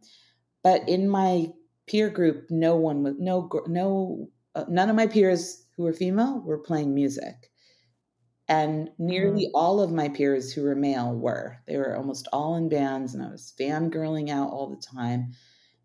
But 0.63 0.89
in 0.89 1.09
my 1.09 1.53
peer 1.87 2.11
group, 2.11 2.51
no 2.51 2.77
one 2.77 3.03
was 3.03 3.15
no 3.19 3.49
no 3.69 4.31
uh, 4.55 4.65
none 4.69 4.91
of 4.91 4.97
my 4.97 5.07
peers 5.07 5.67
who 5.77 5.85
were 5.85 5.93
female 5.93 6.41
were 6.41 6.59
playing 6.59 6.95
music. 6.95 7.51
And 8.49 8.91
nearly 8.99 9.47
mm. 9.47 9.51
all 9.55 9.81
of 9.81 9.91
my 9.91 10.09
peers 10.09 10.53
who 10.53 10.63
were 10.63 10.77
male 10.77 11.13
were. 11.13 11.59
They 11.67 11.77
were 11.77 11.97
almost 11.97 12.29
all 12.33 12.57
in 12.57 12.69
bands, 12.69 13.15
and 13.15 13.23
I 13.23 13.31
was 13.31 13.53
fangirling 13.59 14.31
out 14.31 14.51
all 14.51 14.69
the 14.69 14.77
time. 14.77 15.33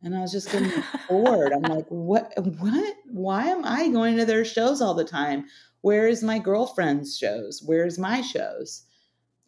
And 0.04 0.16
I 0.16 0.22
was 0.22 0.32
just 0.32 0.52
getting 0.52 0.72
bored. 1.10 1.54
I'm 1.54 1.62
like, 1.62 1.86
what? 1.90 2.34
What? 2.38 2.96
Why 3.12 3.48
am 3.48 3.66
I 3.66 3.90
going 3.90 4.18
to 4.18 4.26
their 4.26 4.46
shows 4.46 4.82
all 4.82 4.94
the 4.94 5.04
time? 5.04 5.46
Where 5.82 6.08
is 6.08 6.24
my 6.24 6.38
girlfriend's 6.38 7.18
shows? 7.18 7.64
Where's 7.66 7.98
my 7.98 8.22
shows? 8.22 8.84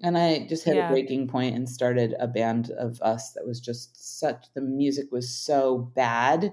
And 0.02 0.18
I 0.18 0.48
just 0.50 0.66
hit 0.66 0.76
yeah. 0.76 0.88
a 0.88 0.92
breaking 0.92 1.28
point 1.28 1.56
and 1.56 1.70
started 1.70 2.16
a 2.20 2.28
band 2.28 2.72
of 2.72 3.00
us 3.02 3.32
that 3.34 3.46
was 3.46 3.60
just 3.60 4.20
such. 4.20 4.48
The 4.54 4.62
music 4.62 5.12
was 5.12 5.30
so 5.30 5.92
bad 5.96 6.52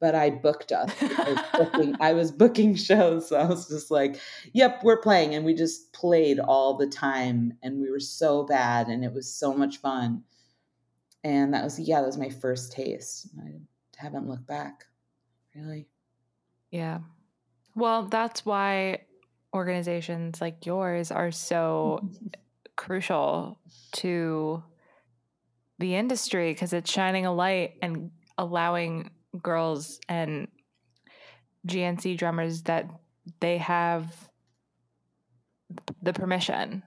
but 0.00 0.14
I 0.14 0.30
booked 0.30 0.72
us. 0.72 0.90
I 1.00 1.32
was, 1.32 1.40
booking, 1.52 1.96
I 2.00 2.12
was 2.12 2.30
booking 2.30 2.74
shows. 2.74 3.28
So 3.28 3.36
I 3.36 3.44
was 3.44 3.68
just 3.68 3.90
like, 3.90 4.20
yep, 4.52 4.80
we're 4.82 5.00
playing. 5.00 5.34
And 5.34 5.44
we 5.44 5.54
just 5.54 5.92
played 5.92 6.38
all 6.38 6.76
the 6.76 6.86
time. 6.86 7.54
And 7.62 7.80
we 7.80 7.90
were 7.90 8.00
so 8.00 8.44
bad. 8.44 8.88
And 8.88 9.04
it 9.04 9.12
was 9.12 9.32
so 9.32 9.52
much 9.52 9.78
fun. 9.78 10.22
And 11.24 11.52
that 11.52 11.64
was, 11.64 11.78
yeah, 11.80 12.00
that 12.00 12.06
was 12.06 12.18
my 12.18 12.30
first 12.30 12.72
taste. 12.72 13.28
I 13.40 13.58
haven't 13.96 14.28
looked 14.28 14.46
back, 14.46 14.84
really. 15.54 15.88
Yeah. 16.70 17.00
Well, 17.74 18.04
that's 18.04 18.46
why 18.46 19.02
organizations 19.54 20.40
like 20.40 20.66
yours 20.66 21.10
are 21.10 21.32
so 21.32 22.08
crucial 22.76 23.58
to 23.92 24.62
the 25.78 25.94
industry 25.94 26.52
because 26.52 26.72
it's 26.72 26.90
shining 26.90 27.26
a 27.26 27.32
light 27.32 27.74
and 27.82 28.10
allowing 28.36 29.10
girls 29.42 30.00
and 30.08 30.48
GNC 31.66 32.16
drummers 32.16 32.62
that 32.62 32.88
they 33.40 33.58
have 33.58 34.28
the 36.02 36.12
permission. 36.12 36.82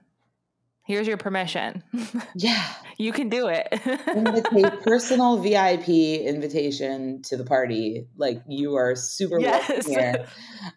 Here's 0.84 1.06
your 1.06 1.16
permission. 1.16 1.82
Yeah. 2.34 2.66
you 2.98 3.12
can 3.12 3.28
do 3.28 3.48
it. 3.48 3.68
a 3.72 4.76
personal 4.82 5.38
VIP 5.38 5.88
invitation 5.88 7.22
to 7.22 7.36
the 7.36 7.44
party. 7.44 8.06
Like 8.16 8.42
you 8.48 8.74
are 8.76 8.96
super 8.96 9.38
yes. 9.38 9.68
welcome 9.68 9.92
here. 9.92 10.26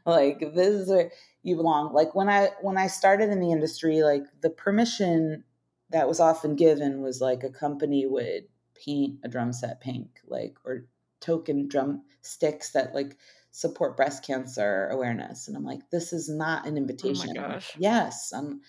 Like 0.06 0.40
this 0.54 0.68
is 0.68 0.90
where 0.90 1.12
you 1.44 1.56
belong. 1.56 1.94
Like 1.94 2.14
when 2.14 2.30
I 2.30 2.50
when 2.62 2.78
I 2.78 2.88
started 2.88 3.30
in 3.30 3.40
the 3.40 3.52
industry, 3.52 4.04
like 4.04 4.24
the 4.42 4.50
permission 4.50 5.44
that 5.92 6.08
was 6.08 6.20
often 6.20 6.56
given 6.56 7.02
was 7.02 7.22
like 7.22 7.44
a 7.44 7.50
company 7.50 8.06
would 8.06 8.48
paint 8.76 9.20
a 9.24 9.28
drum 9.30 9.54
set 9.54 9.80
pink, 9.82 10.20
like 10.28 10.56
or 10.66 10.86
token 11.26 11.68
drum 11.68 12.04
sticks 12.22 12.72
that 12.72 12.94
like 12.94 13.18
support 13.52 13.96
breast 13.96 14.26
cancer 14.26 14.90
awareness. 14.90 15.48
And 15.48 15.56
I'm 15.56 15.64
like, 15.64 15.90
this 15.90 16.12
is 16.12 16.30
not 16.30 16.68
an 16.68 16.78
invitation. 16.78 17.38
Oh 17.38 17.42
my 17.42 17.48
gosh. 17.54 17.72
Yes. 17.80 18.34
Um, 18.34 18.62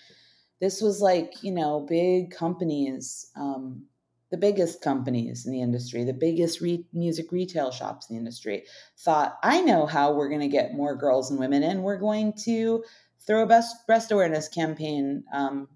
this 0.60 0.80
was 0.80 1.00
like, 1.00 1.42
you 1.42 1.52
know, 1.52 1.80
big 1.80 2.30
companies, 2.30 3.30
um, 3.36 3.86
the 4.30 4.36
biggest 4.36 4.80
companies 4.80 5.44
in 5.44 5.52
the 5.52 5.60
industry, 5.60 6.04
the 6.04 6.12
biggest 6.12 6.60
re- 6.60 6.86
music 6.92 7.30
retail 7.32 7.70
shops 7.70 8.08
in 8.08 8.14
the 8.14 8.18
industry 8.20 8.64
thought, 8.98 9.36
I 9.42 9.60
know 9.60 9.86
how 9.86 10.12
we're 10.12 10.28
going 10.28 10.40
to 10.40 10.48
get 10.48 10.74
more 10.74 10.96
girls 10.96 11.30
and 11.30 11.38
women 11.38 11.62
in. 11.62 11.82
We're 11.82 11.98
going 11.98 12.32
to 12.44 12.84
throw 13.26 13.42
a 13.42 13.46
best 13.46 13.86
breast 13.86 14.12
awareness 14.12 14.48
campaign 14.48 15.24
um, 15.32 15.68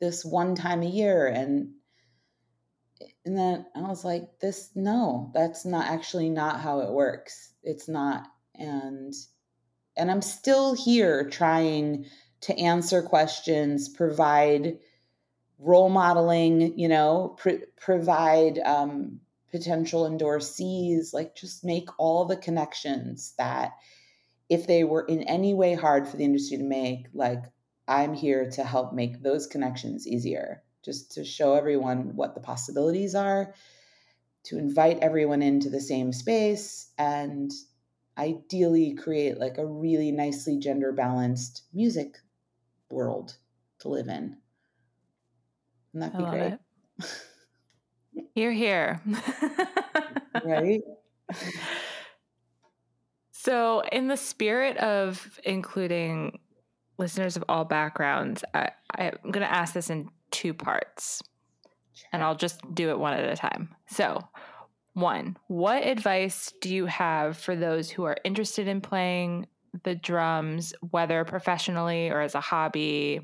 this 0.00 0.24
one 0.24 0.54
time 0.54 0.82
a 0.82 0.86
year. 0.86 1.26
And 1.26 1.74
and 3.24 3.36
then 3.36 3.66
I 3.74 3.82
was 3.82 4.04
like, 4.04 4.40
this, 4.40 4.70
no, 4.74 5.30
that's 5.34 5.64
not 5.64 5.86
actually 5.86 6.30
not 6.30 6.60
how 6.60 6.80
it 6.80 6.90
works. 6.90 7.52
It's 7.62 7.88
not. 7.88 8.26
And, 8.54 9.12
and 9.96 10.10
I'm 10.10 10.22
still 10.22 10.74
here 10.74 11.28
trying 11.28 12.06
to 12.42 12.58
answer 12.58 13.02
questions, 13.02 13.90
provide 13.90 14.78
role 15.58 15.90
modeling, 15.90 16.78
you 16.78 16.88
know, 16.88 17.36
pr- 17.38 17.66
provide 17.78 18.58
um, 18.58 19.20
potential 19.50 20.08
endorsees, 20.08 21.12
like 21.12 21.36
just 21.36 21.62
make 21.62 21.90
all 21.98 22.24
the 22.24 22.36
connections 22.36 23.34
that 23.36 23.72
if 24.48 24.66
they 24.66 24.82
were 24.82 25.04
in 25.04 25.22
any 25.24 25.52
way 25.52 25.74
hard 25.74 26.08
for 26.08 26.16
the 26.16 26.24
industry 26.24 26.56
to 26.56 26.64
make, 26.64 27.06
like 27.12 27.42
I'm 27.86 28.14
here 28.14 28.50
to 28.52 28.64
help 28.64 28.94
make 28.94 29.22
those 29.22 29.46
connections 29.46 30.08
easier 30.08 30.62
just 30.84 31.12
to 31.12 31.24
show 31.24 31.54
everyone 31.54 32.16
what 32.16 32.34
the 32.34 32.40
possibilities 32.40 33.14
are, 33.14 33.54
to 34.44 34.58
invite 34.58 34.98
everyone 35.00 35.42
into 35.42 35.68
the 35.68 35.80
same 35.80 36.12
space, 36.12 36.90
and 36.98 37.50
ideally 38.16 38.94
create 38.94 39.38
like 39.38 39.58
a 39.58 39.66
really 39.66 40.12
nicely 40.12 40.58
gender 40.58 40.92
balanced 40.92 41.64
music 41.72 42.18
world 42.90 43.36
to 43.80 43.88
live 43.88 44.08
in. 44.08 44.36
Wouldn't 45.92 46.12
that 46.12 46.18
be 46.18 46.30
great? 46.30 46.58
You're 48.34 48.52
here. 48.52 49.00
right? 50.44 50.82
So, 53.42 53.80
in 53.90 54.08
the 54.08 54.18
spirit 54.18 54.76
of 54.76 55.40
including 55.44 56.40
listeners 56.98 57.38
of 57.38 57.44
all 57.48 57.64
backgrounds, 57.64 58.44
I, 58.52 58.72
I'm 58.94 59.16
going 59.22 59.40
to 59.40 59.50
ask 59.50 59.72
this 59.72 59.88
in 59.88 60.10
two 60.30 60.54
parts. 60.54 61.22
And 62.12 62.22
I'll 62.22 62.36
just 62.36 62.60
do 62.74 62.90
it 62.90 62.98
one 62.98 63.14
at 63.14 63.28
a 63.28 63.36
time. 63.36 63.74
So, 63.88 64.22
one, 64.94 65.36
what 65.46 65.86
advice 65.86 66.52
do 66.60 66.74
you 66.74 66.86
have 66.86 67.36
for 67.36 67.54
those 67.54 67.90
who 67.90 68.04
are 68.04 68.16
interested 68.24 68.66
in 68.66 68.80
playing 68.80 69.46
the 69.84 69.94
drums, 69.94 70.74
whether 70.90 71.24
professionally 71.24 72.10
or 72.10 72.20
as 72.20 72.34
a 72.34 72.40
hobby, 72.40 73.20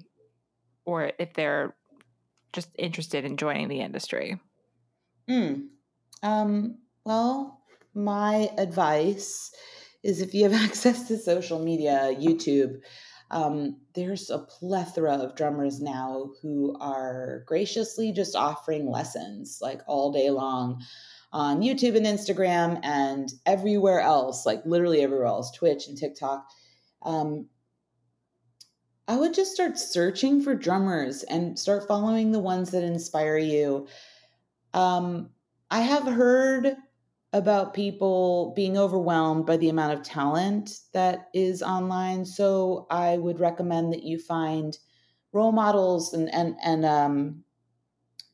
or 0.84 1.12
if 1.18 1.34
they're 1.34 1.74
just 2.52 2.68
interested 2.78 3.24
in 3.24 3.36
joining 3.36 3.68
the 3.68 3.80
industry? 3.80 4.38
Mm. 5.28 5.66
Um, 6.22 6.78
well, 7.04 7.60
my 7.94 8.50
advice 8.58 9.52
is 10.02 10.20
if 10.20 10.34
you 10.34 10.48
have 10.48 10.54
access 10.64 11.08
to 11.08 11.18
social 11.18 11.58
media, 11.58 12.14
YouTube, 12.18 12.80
um, 13.30 13.76
there's 13.94 14.30
a 14.30 14.38
plethora 14.38 15.14
of 15.14 15.34
drummers 15.34 15.80
now 15.80 16.30
who 16.40 16.76
are 16.80 17.42
graciously 17.46 18.12
just 18.12 18.36
offering 18.36 18.90
lessons 18.90 19.58
like 19.60 19.80
all 19.86 20.12
day 20.12 20.30
long 20.30 20.82
on 21.32 21.60
YouTube 21.60 21.96
and 21.96 22.06
Instagram 22.06 22.80
and 22.84 23.32
everywhere 23.44 24.00
else, 24.00 24.46
like 24.46 24.64
literally 24.64 25.02
everywhere 25.02 25.26
else, 25.26 25.50
Twitch 25.50 25.88
and 25.88 25.98
TikTok. 25.98 26.46
Um, 27.02 27.48
I 29.08 29.16
would 29.16 29.34
just 29.34 29.52
start 29.52 29.78
searching 29.78 30.40
for 30.40 30.54
drummers 30.54 31.22
and 31.24 31.58
start 31.58 31.86
following 31.86 32.32
the 32.32 32.40
ones 32.40 32.70
that 32.70 32.82
inspire 32.82 33.38
you. 33.38 33.86
Um, 34.72 35.30
I 35.70 35.80
have 35.80 36.04
heard 36.04 36.76
about 37.36 37.74
people 37.74 38.52
being 38.56 38.76
overwhelmed 38.78 39.46
by 39.46 39.56
the 39.56 39.68
amount 39.68 39.92
of 39.92 40.02
talent 40.02 40.70
that 40.92 41.28
is 41.34 41.62
online. 41.62 42.24
So 42.24 42.86
I 42.90 43.18
would 43.18 43.38
recommend 43.40 43.92
that 43.92 44.02
you 44.02 44.18
find 44.18 44.76
role 45.32 45.52
models 45.52 46.14
and 46.14 46.32
and 46.32 46.56
and 46.64 46.84
um, 46.84 47.44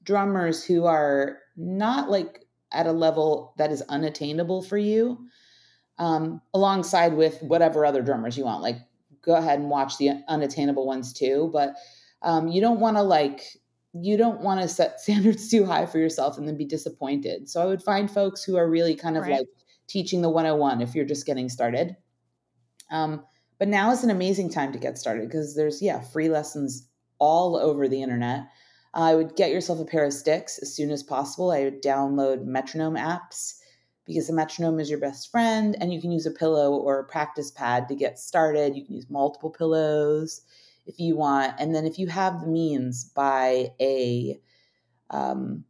drummers 0.05 0.65
who 0.65 0.87
are 0.87 1.39
not 1.57 2.09
like 2.09 2.47
at 2.71 2.87
a 2.87 2.93
level 2.93 3.55
that 3.59 3.71
is 3.71 3.83
unattainable 3.83 4.63
for 4.63 4.79
you, 4.79 5.19
um, 5.99 6.41
alongside 6.55 7.15
with 7.15 7.43
whatever 7.43 7.85
other 7.85 8.03
drummers 8.03 8.39
you 8.39 8.45
want. 8.45 8.63
Like, 8.63 8.77
go 9.23 9.35
ahead 9.35 9.59
and 9.59 9.69
watch 9.69 9.99
the 9.99 10.13
unattainable 10.29 10.87
ones 10.87 11.13
too, 11.13 11.51
but 11.53 11.75
um, 12.23 12.49
you 12.49 12.61
don't 12.61 12.81
want 12.81 12.97
to 12.97 13.03
like 13.03 13.43
you 13.95 14.17
don't 14.17 14.41
want 14.41 14.61
to 14.61 14.69
set 14.69 15.01
standards 15.03 15.49
too 15.51 15.65
high 15.65 15.87
for 15.87 15.99
yourself 15.99 16.39
and 16.39 16.47
then 16.47 16.57
be 16.57 16.65
disappointed. 16.65 17.49
So 17.49 17.63
I 17.63 17.67
would 17.67 17.83
find 17.83 18.11
folks 18.11 18.43
who 18.43 18.57
are 18.57 18.69
really 18.69 18.95
kind 18.95 19.17
of 19.17 19.25
right. 19.25 19.41
like 19.41 19.47
teaching 19.89 20.23
the 20.23 20.31
101 20.31 20.81
if 20.81 20.95
you're 20.95 21.05
just 21.05 21.27
getting 21.27 21.49
started. 21.49 21.97
Um, 22.91 23.25
but 23.59 23.69
now 23.69 23.91
is 23.93 24.05
an 24.05 24.11
amazing 24.11 24.51
time 24.51 24.73
to 24.73 24.79
get 24.79 24.99
started 24.99 25.29
because 25.29 25.55
there's, 25.55 25.81
yeah, 25.81 26.01
free 26.01 26.29
lessons 26.29 26.89
all 27.19 27.57
over 27.57 27.89
the 27.89 28.03
internet. 28.03 28.45
I 28.95 29.15
would 29.15 29.37
get 29.37 29.51
yourself 29.51 29.81
a 29.81 29.85
pair 29.85 30.05
of 30.05 30.13
sticks 30.13 30.59
as 30.59 30.75
soon 30.75 30.91
as 30.91 31.03
possible. 31.03 31.51
I 31.51 31.65
would 31.65 31.83
download 31.83 32.45
metronome 32.45 32.97
apps 32.97 33.55
because 34.05 34.27
the 34.27 34.33
metronome 34.33 34.81
is 34.81 34.91
your 34.91 34.99
best 34.99 35.31
friend 35.31 35.77
and 35.81 35.93
you 35.93 36.01
can 36.01 36.13
use 36.13 36.27
a 36.27 36.31
pillow 36.31 36.73
or 36.73 36.99
a 36.99 37.05
practice 37.05 37.51
pad 37.51 37.89
to 37.89 37.95
get 37.95 38.19
started. 38.19 38.77
You 38.77 38.85
can 38.85 38.97
use 38.97 39.07
multiple 39.09 39.51
pillows 39.51 40.43
if 40.87 40.99
you 40.99 41.17
want. 41.17 41.55
And 41.59 41.75
then 41.75 41.87
if 41.87 41.99
you 41.99 42.09
have 42.09 42.41
the 42.41 42.47
means, 42.47 43.05
buy 43.05 43.69
a 43.81 44.41
um, 45.11 45.65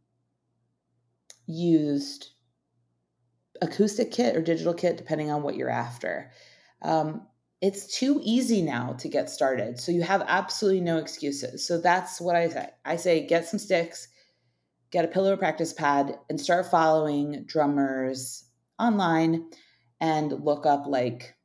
used 1.45 2.29
acoustic 3.61 4.11
kit 4.11 4.35
or 4.35 4.41
digital 4.41 4.73
kit, 4.73 4.97
depending 4.97 5.31
on 5.31 5.43
what 5.43 5.55
you're 5.55 5.69
after. 5.69 6.31
Um, 6.81 7.27
it's 7.61 7.97
too 7.97 8.19
easy 8.23 8.61
now 8.61 8.93
to 8.99 9.07
get 9.07 9.29
started. 9.29 9.79
So 9.79 9.91
you 9.93 10.01
have 10.01 10.23
absolutely 10.27 10.81
no 10.81 10.97
excuses. 10.97 11.65
So 11.65 11.79
that's 11.79 12.19
what 12.19 12.35
I 12.35 12.49
say. 12.49 12.69
I 12.83 12.97
say 12.97 13.25
get 13.25 13.45
some 13.47 13.59
sticks, 13.59 14.09
get 14.91 15.05
a 15.05 15.07
pillow 15.07 15.37
practice 15.37 15.71
pad, 15.71 16.17
and 16.29 16.39
start 16.39 16.69
following 16.69 17.45
drummers 17.45 18.43
online 18.77 19.49
and 20.01 20.43
look 20.43 20.65
up 20.65 20.85
like, 20.87 21.35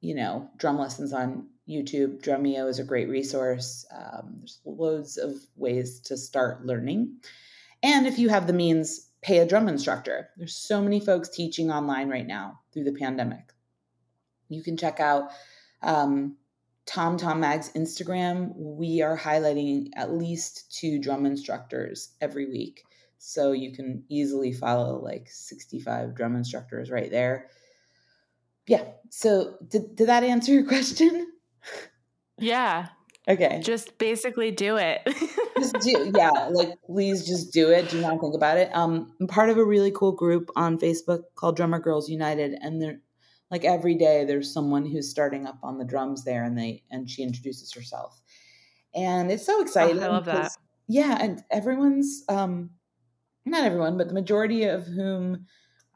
you 0.00 0.14
know, 0.14 0.48
drum 0.56 0.78
lessons 0.78 1.12
on 1.12 1.48
YouTube, 1.68 2.22
Drumeo 2.22 2.68
is 2.68 2.78
a 2.78 2.84
great 2.84 3.08
resource. 3.08 3.84
Um, 3.94 4.36
there's 4.38 4.60
loads 4.64 5.18
of 5.18 5.34
ways 5.56 6.00
to 6.00 6.16
start 6.16 6.64
learning. 6.64 7.16
And 7.82 8.06
if 8.06 8.18
you 8.18 8.28
have 8.30 8.46
the 8.46 8.52
means, 8.52 9.08
pay 9.22 9.38
a 9.38 9.46
drum 9.46 9.68
instructor. 9.68 10.30
There's 10.36 10.54
so 10.54 10.80
many 10.80 11.00
folks 11.00 11.28
teaching 11.28 11.70
online 11.70 12.08
right 12.08 12.26
now 12.26 12.60
through 12.72 12.84
the 12.84 12.92
pandemic. 12.92 13.52
You 14.48 14.62
can 14.62 14.76
check 14.76 15.00
out 15.00 15.30
um, 15.82 16.36
Tom 16.86 17.18
Tom 17.18 17.40
Mag's 17.40 17.70
Instagram. 17.72 18.52
We 18.56 19.02
are 19.02 19.18
highlighting 19.18 19.90
at 19.94 20.12
least 20.12 20.72
two 20.72 20.98
drum 20.98 21.26
instructors 21.26 22.14
every 22.20 22.46
week. 22.46 22.82
So 23.18 23.52
you 23.52 23.72
can 23.72 24.04
easily 24.08 24.52
follow 24.52 25.00
like 25.02 25.26
65 25.28 26.14
drum 26.14 26.36
instructors 26.36 26.90
right 26.90 27.10
there. 27.10 27.48
Yeah. 28.66 28.84
So 29.10 29.56
did, 29.68 29.96
did 29.96 30.08
that 30.08 30.22
answer 30.22 30.52
your 30.52 30.64
question? 30.68 31.26
Yeah. 32.38 32.88
Okay. 33.28 33.60
Just 33.62 33.98
basically 33.98 34.50
do 34.50 34.76
it. 34.76 35.00
just 35.58 35.78
do 35.80 36.10
yeah, 36.14 36.48
like 36.50 36.80
please 36.86 37.26
just 37.26 37.52
do 37.52 37.70
it. 37.70 37.90
Do 37.90 38.00
not 38.00 38.20
think 38.20 38.34
about 38.34 38.56
it. 38.56 38.70
Um 38.74 39.12
I'm 39.20 39.26
part 39.26 39.50
of 39.50 39.58
a 39.58 39.64
really 39.64 39.90
cool 39.90 40.12
group 40.12 40.50
on 40.56 40.78
Facebook 40.78 41.22
called 41.34 41.56
Drummer 41.56 41.78
Girls 41.78 42.08
United 42.08 42.56
and 42.60 42.80
they're 42.80 43.00
like 43.50 43.64
every 43.64 43.94
day 43.94 44.24
there's 44.24 44.52
someone 44.52 44.86
who's 44.86 45.10
starting 45.10 45.46
up 45.46 45.58
on 45.62 45.78
the 45.78 45.84
drums 45.84 46.24
there 46.24 46.44
and 46.44 46.56
they 46.56 46.82
and 46.90 47.08
she 47.10 47.22
introduces 47.22 47.72
herself. 47.72 48.18
And 48.94 49.30
it's 49.30 49.44
so 49.44 49.60
exciting. 49.60 49.98
Oh, 49.98 50.06
I 50.06 50.08
love 50.08 50.24
that. 50.24 50.52
Yeah, 50.86 51.18
and 51.20 51.42
everyone's 51.50 52.24
um 52.28 52.70
not 53.44 53.64
everyone, 53.64 53.98
but 53.98 54.08
the 54.08 54.14
majority 54.14 54.64
of 54.64 54.86
whom 54.86 55.46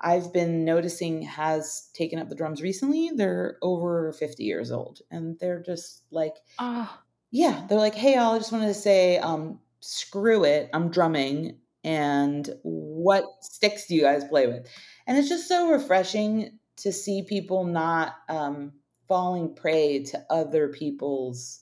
I've 0.02 0.32
been 0.32 0.64
noticing 0.64 1.22
has 1.22 1.88
taken 1.94 2.18
up 2.18 2.28
the 2.28 2.34
drums 2.34 2.60
recently. 2.60 3.10
They're 3.14 3.58
over 3.62 4.12
50 4.12 4.42
years 4.42 4.72
old 4.72 5.00
and 5.10 5.38
they're 5.38 5.62
just 5.62 6.02
like, 6.10 6.34
oh. 6.58 6.98
yeah, 7.30 7.64
they're 7.68 7.78
like, 7.78 7.94
hey, 7.94 8.16
all 8.16 8.34
I 8.34 8.38
just 8.38 8.52
wanted 8.52 8.66
to 8.66 8.74
say, 8.74 9.18
um, 9.18 9.60
screw 9.80 10.44
it, 10.44 10.70
I'm 10.72 10.90
drumming. 10.90 11.58
And 11.84 12.48
what 12.62 13.24
sticks 13.40 13.86
do 13.86 13.94
you 13.94 14.02
guys 14.02 14.24
play 14.24 14.46
with? 14.46 14.68
And 15.06 15.18
it's 15.18 15.28
just 15.28 15.48
so 15.48 15.70
refreshing 15.70 16.58
to 16.76 16.92
see 16.92 17.22
people 17.22 17.64
not 17.64 18.14
um, 18.28 18.72
falling 19.08 19.54
prey 19.54 20.02
to 20.04 20.24
other 20.30 20.68
people's 20.68 21.60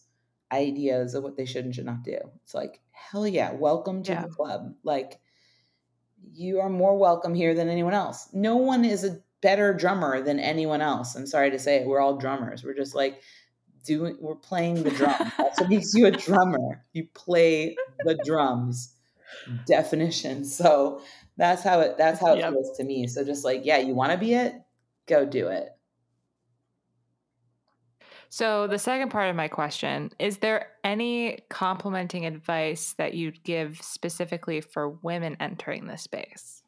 ideas 0.53 1.15
of 1.15 1.23
what 1.23 1.37
they 1.37 1.47
should 1.47 1.65
and 1.65 1.75
should 1.75 1.87
not 1.87 2.03
do. 2.03 2.19
It's 2.45 2.55
like, 2.55 2.81
hell 2.91 3.27
yeah, 3.27 3.53
welcome 3.53 4.03
to 4.05 4.13
yeah. 4.13 4.23
the 4.23 4.29
club. 4.29 4.75
Like, 4.83 5.21
you 6.33 6.61
are 6.61 6.69
more 6.69 6.97
welcome 6.97 7.35
here 7.35 7.55
than 7.55 7.69
anyone 7.69 7.95
else. 7.95 8.29
No 8.33 8.57
one 8.57 8.85
is 8.85 9.05
a 9.05 9.21
better 9.41 9.73
drummer 9.73 10.23
than 10.23 10.39
anyone 10.39 10.81
else. 10.81 11.15
I'm 11.15 11.27
sorry 11.27 11.51
to 11.51 11.59
say 11.59 11.77
it. 11.77 11.87
We're 11.87 12.01
all 12.01 12.17
drummers. 12.17 12.63
We're 12.63 12.75
just 12.75 12.95
like 12.95 13.21
doing, 13.85 14.17
we're 14.21 14.37
playing 14.37 14.83
the 14.83 14.91
drum. 14.91 15.15
That's 15.39 15.61
what 15.61 15.71
makes 15.71 15.95
you 15.95 16.07
a 16.07 16.11
drummer. 16.11 16.85
You 16.93 17.07
play 17.15 17.77
the 18.05 18.19
drums. 18.25 18.95
Definition. 19.65 20.45
So 20.45 21.03
that's 21.37 21.63
how 21.63 21.81
it, 21.81 21.97
that's 21.97 22.21
how 22.21 22.35
it 22.35 22.39
yep. 22.39 22.53
feels 22.53 22.77
to 22.77 22.85
me. 22.85 23.07
So 23.07 23.25
just 23.25 23.45
like, 23.45 23.65
yeah, 23.65 23.79
you 23.79 23.95
want 23.95 24.11
to 24.11 24.19
be 24.19 24.35
it, 24.35 24.55
go 25.07 25.25
do 25.25 25.47
it. 25.47 25.69
So, 28.33 28.69
the 28.69 28.79
second 28.79 29.11
part 29.11 29.29
of 29.29 29.35
my 29.35 29.49
question 29.49 30.13
is 30.21 30.39
there 30.39 30.69
any 30.85 31.41
complimenting 31.51 32.27
advice 32.27 32.95
that 32.97 33.15
you'd 33.15 33.43
give 33.43 33.83
specifically 33.83 34.61
for 34.61 34.89
women 34.89 35.37
entering 35.41 35.87
this 35.87 36.03
space? 36.03 36.63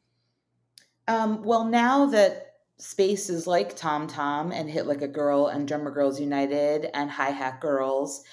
Um, 1.06 1.44
well, 1.44 1.64
now 1.64 2.06
that 2.06 2.54
spaces 2.78 3.46
like 3.46 3.76
Tom 3.76 4.08
Tom 4.08 4.50
and 4.50 4.68
Hit 4.68 4.86
Like 4.86 5.02
a 5.02 5.08
Girl 5.08 5.46
and 5.46 5.68
Drummer 5.68 5.92
Girls 5.92 6.20
United 6.20 6.90
and 6.94 7.08
Hi 7.08 7.30
Hat 7.30 7.60
Girls 7.60 8.24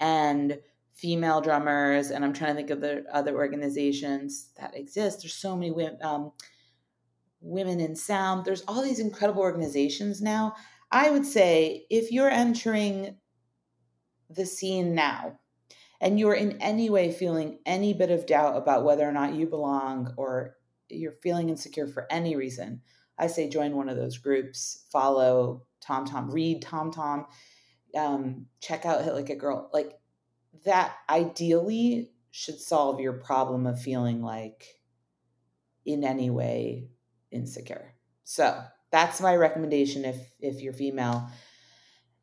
and 0.00 0.58
female 0.94 1.42
drummers, 1.42 2.10
and 2.10 2.24
I'm 2.24 2.32
trying 2.32 2.52
to 2.52 2.56
think 2.56 2.70
of 2.70 2.80
the 2.80 3.04
other 3.12 3.36
organizations 3.36 4.48
that 4.58 4.74
exist. 4.74 5.20
There's 5.22 5.34
so 5.34 5.54
many 5.54 5.70
women, 5.70 5.98
um, 6.00 6.32
women 7.42 7.80
in 7.80 7.94
sound. 7.94 8.46
There's 8.46 8.62
all 8.62 8.82
these 8.82 8.98
incredible 8.98 9.42
organizations 9.42 10.22
now. 10.22 10.54
I 10.90 11.10
would 11.10 11.26
say 11.26 11.86
if 11.90 12.10
you're 12.10 12.30
entering 12.30 13.16
the 14.30 14.46
scene 14.46 14.94
now 14.94 15.38
and 16.00 16.18
you're 16.18 16.34
in 16.34 16.60
any 16.62 16.90
way 16.90 17.12
feeling 17.12 17.58
any 17.66 17.92
bit 17.92 18.10
of 18.10 18.26
doubt 18.26 18.56
about 18.56 18.84
whether 18.84 19.06
or 19.06 19.12
not 19.12 19.34
you 19.34 19.46
belong 19.46 20.14
or 20.16 20.56
you're 20.88 21.16
feeling 21.22 21.48
insecure 21.48 21.86
for 21.86 22.06
any 22.10 22.36
reason, 22.36 22.80
I 23.18 23.26
say 23.26 23.48
join 23.48 23.74
one 23.74 23.88
of 23.88 23.96
those 23.96 24.18
groups, 24.18 24.86
follow 24.90 25.64
Tom 25.80 26.06
Tom, 26.06 26.30
read 26.30 26.62
Tom 26.62 26.90
Tom, 26.90 27.26
um, 27.96 28.46
check 28.60 28.86
out 28.86 29.04
Hit 29.04 29.14
Like 29.14 29.30
a 29.30 29.36
Girl. 29.36 29.70
Like 29.72 29.98
that 30.64 30.94
ideally 31.10 32.10
should 32.30 32.60
solve 32.60 33.00
your 33.00 33.14
problem 33.14 33.66
of 33.66 33.80
feeling 33.80 34.22
like 34.22 34.64
in 35.84 36.04
any 36.04 36.30
way 36.30 36.88
insecure. 37.30 37.94
So 38.24 38.62
that's 38.90 39.20
my 39.20 39.36
recommendation 39.36 40.04
if 40.04 40.16
if 40.40 40.60
you're 40.60 40.72
female 40.72 41.28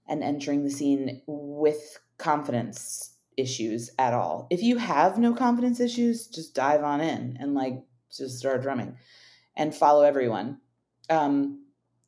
and 0.07 0.23
entering 0.23 0.63
the 0.63 0.69
scene 0.69 1.21
with 1.27 1.99
confidence 2.17 3.15
issues 3.37 3.89
at 3.97 4.13
all. 4.13 4.47
If 4.49 4.61
you 4.61 4.77
have 4.77 5.17
no 5.17 5.33
confidence 5.33 5.79
issues, 5.79 6.27
just 6.27 6.55
dive 6.55 6.83
on 6.83 7.01
in 7.01 7.37
and 7.39 7.53
like 7.53 7.83
just 8.11 8.37
start 8.37 8.61
drumming 8.61 8.97
and 9.55 9.75
follow 9.75 10.03
everyone. 10.03 10.59
Um, 11.09 11.65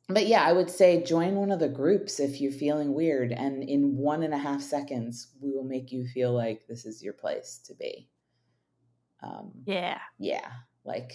but 0.08 0.26
yeah, 0.26 0.42
I 0.42 0.52
would 0.52 0.70
say 0.70 1.02
join 1.02 1.36
one 1.36 1.50
of 1.50 1.60
the 1.60 1.68
groups 1.68 2.18
if 2.18 2.40
you're 2.40 2.50
feeling 2.50 2.94
weird, 2.94 3.30
and 3.30 3.62
in 3.62 3.96
one 3.96 4.22
and 4.22 4.32
a 4.32 4.38
half 4.38 4.62
seconds, 4.62 5.34
we 5.40 5.52
will 5.52 5.64
make 5.64 5.92
you 5.92 6.06
feel 6.06 6.32
like 6.32 6.66
this 6.66 6.86
is 6.86 7.02
your 7.02 7.12
place 7.12 7.60
to 7.66 7.74
be. 7.74 8.08
Um, 9.22 9.52
yeah, 9.66 9.98
yeah, 10.18 10.48
like 10.84 11.12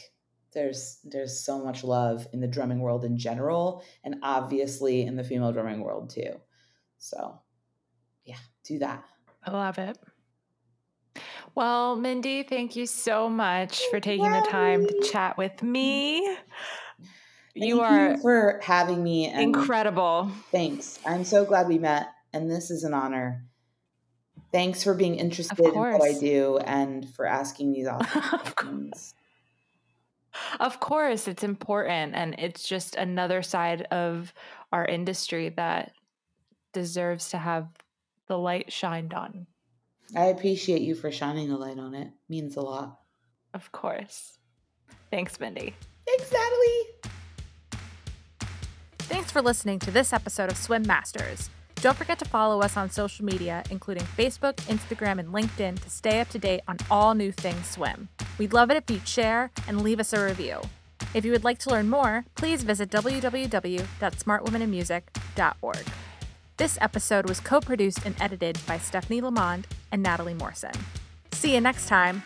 there's 0.53 0.99
there's 1.03 1.39
so 1.39 1.63
much 1.63 1.83
love 1.83 2.27
in 2.33 2.39
the 2.39 2.47
drumming 2.47 2.79
world 2.79 3.03
in 3.03 3.17
general 3.17 3.83
and 4.03 4.15
obviously 4.23 5.01
in 5.01 5.15
the 5.15 5.23
female 5.23 5.51
drumming 5.51 5.81
world 5.81 6.09
too. 6.09 6.39
So 6.97 7.39
yeah 8.25 8.37
do 8.63 8.79
that. 8.79 9.03
I 9.45 9.51
love 9.51 9.77
it. 9.77 9.97
Well 11.55 11.95
mindy 11.95 12.43
thank 12.43 12.75
you 12.75 12.85
so 12.85 13.29
much 13.29 13.81
for 13.89 13.99
taking 13.99 14.25
Yay. 14.25 14.41
the 14.41 14.47
time 14.47 14.85
to 14.85 15.09
chat 15.11 15.37
with 15.37 15.61
me. 15.61 16.37
Thank 17.55 17.67
you 17.67 17.81
are 17.81 18.11
you 18.11 18.17
for 18.17 18.59
having 18.63 19.03
me 19.03 19.31
incredible. 19.31 20.31
Thanks. 20.51 20.99
I'm 21.05 21.23
so 21.23 21.45
glad 21.45 21.67
we 21.67 21.77
met 21.77 22.07
and 22.31 22.49
this 22.49 22.71
is 22.71 22.83
an 22.83 22.93
honor. 22.93 23.45
Thanks 24.51 24.83
for 24.83 24.93
being 24.93 25.15
interested 25.15 25.59
in 25.59 25.73
what 25.73 26.03
i 26.03 26.13
do 26.13 26.59
and 26.59 27.09
for 27.15 27.25
asking 27.25 27.73
these 27.73 27.87
awesome 27.87 28.21
questions 28.55 29.15
of 30.59 30.79
course, 30.79 31.27
it's 31.27 31.43
important. 31.43 32.15
And 32.15 32.35
it's 32.37 32.67
just 32.67 32.95
another 32.95 33.41
side 33.41 33.83
of 33.91 34.33
our 34.71 34.85
industry 34.85 35.49
that 35.49 35.93
deserves 36.73 37.29
to 37.29 37.37
have 37.37 37.67
the 38.27 38.37
light 38.37 38.71
shined 38.71 39.13
on. 39.13 39.47
I 40.15 40.25
appreciate 40.25 40.81
you 40.81 40.95
for 40.95 41.11
shining 41.11 41.51
a 41.51 41.57
light 41.57 41.79
on 41.79 41.95
it. 41.95 42.09
Means 42.29 42.55
a 42.55 42.61
lot. 42.61 42.99
Of 43.53 43.71
course. 43.71 44.37
Thanks, 45.11 45.39
Mindy. 45.39 45.75
Thanks, 46.05 46.31
Natalie. 46.31 47.13
Thanks 48.99 49.31
for 49.31 49.41
listening 49.41 49.79
to 49.79 49.91
this 49.91 50.13
episode 50.13 50.49
of 50.49 50.57
Swim 50.57 50.83
Masters. 50.87 51.49
Don't 51.83 51.97
forget 51.97 52.17
to 52.19 52.25
follow 52.25 52.61
us 52.61 52.77
on 52.77 52.89
social 52.89 53.25
media, 53.25 53.61
including 53.69 54.05
Facebook, 54.17 54.55
Instagram, 54.67 55.19
and 55.19 55.33
LinkedIn, 55.33 55.81
to 55.81 55.89
stay 55.89 56.21
up 56.21 56.29
to 56.29 56.39
date 56.39 56.61
on 56.65 56.77
all 56.89 57.13
new 57.13 57.33
things 57.33 57.67
swim. 57.67 58.07
We'd 58.37 58.53
love 58.53 58.71
it 58.71 58.77
if 58.77 58.89
you'd 58.89 59.05
share 59.05 59.51
and 59.67 59.81
leave 59.81 59.99
us 59.99 60.13
a 60.13 60.25
review. 60.25 60.61
If 61.13 61.25
you 61.25 61.33
would 61.33 61.43
like 61.43 61.59
to 61.59 61.69
learn 61.69 61.89
more, 61.89 62.23
please 62.35 62.63
visit 62.63 62.89
www.smartwomeninmusic.org. 62.89 65.85
This 66.55 66.77
episode 66.79 67.27
was 67.27 67.41
co 67.41 67.59
produced 67.59 68.05
and 68.05 68.15
edited 68.21 68.57
by 68.65 68.77
Stephanie 68.77 69.19
Lamond 69.19 69.67
and 69.91 70.01
Natalie 70.01 70.35
Morrison. 70.35 70.71
See 71.33 71.53
you 71.53 71.59
next 71.59 71.89
time. 71.89 72.23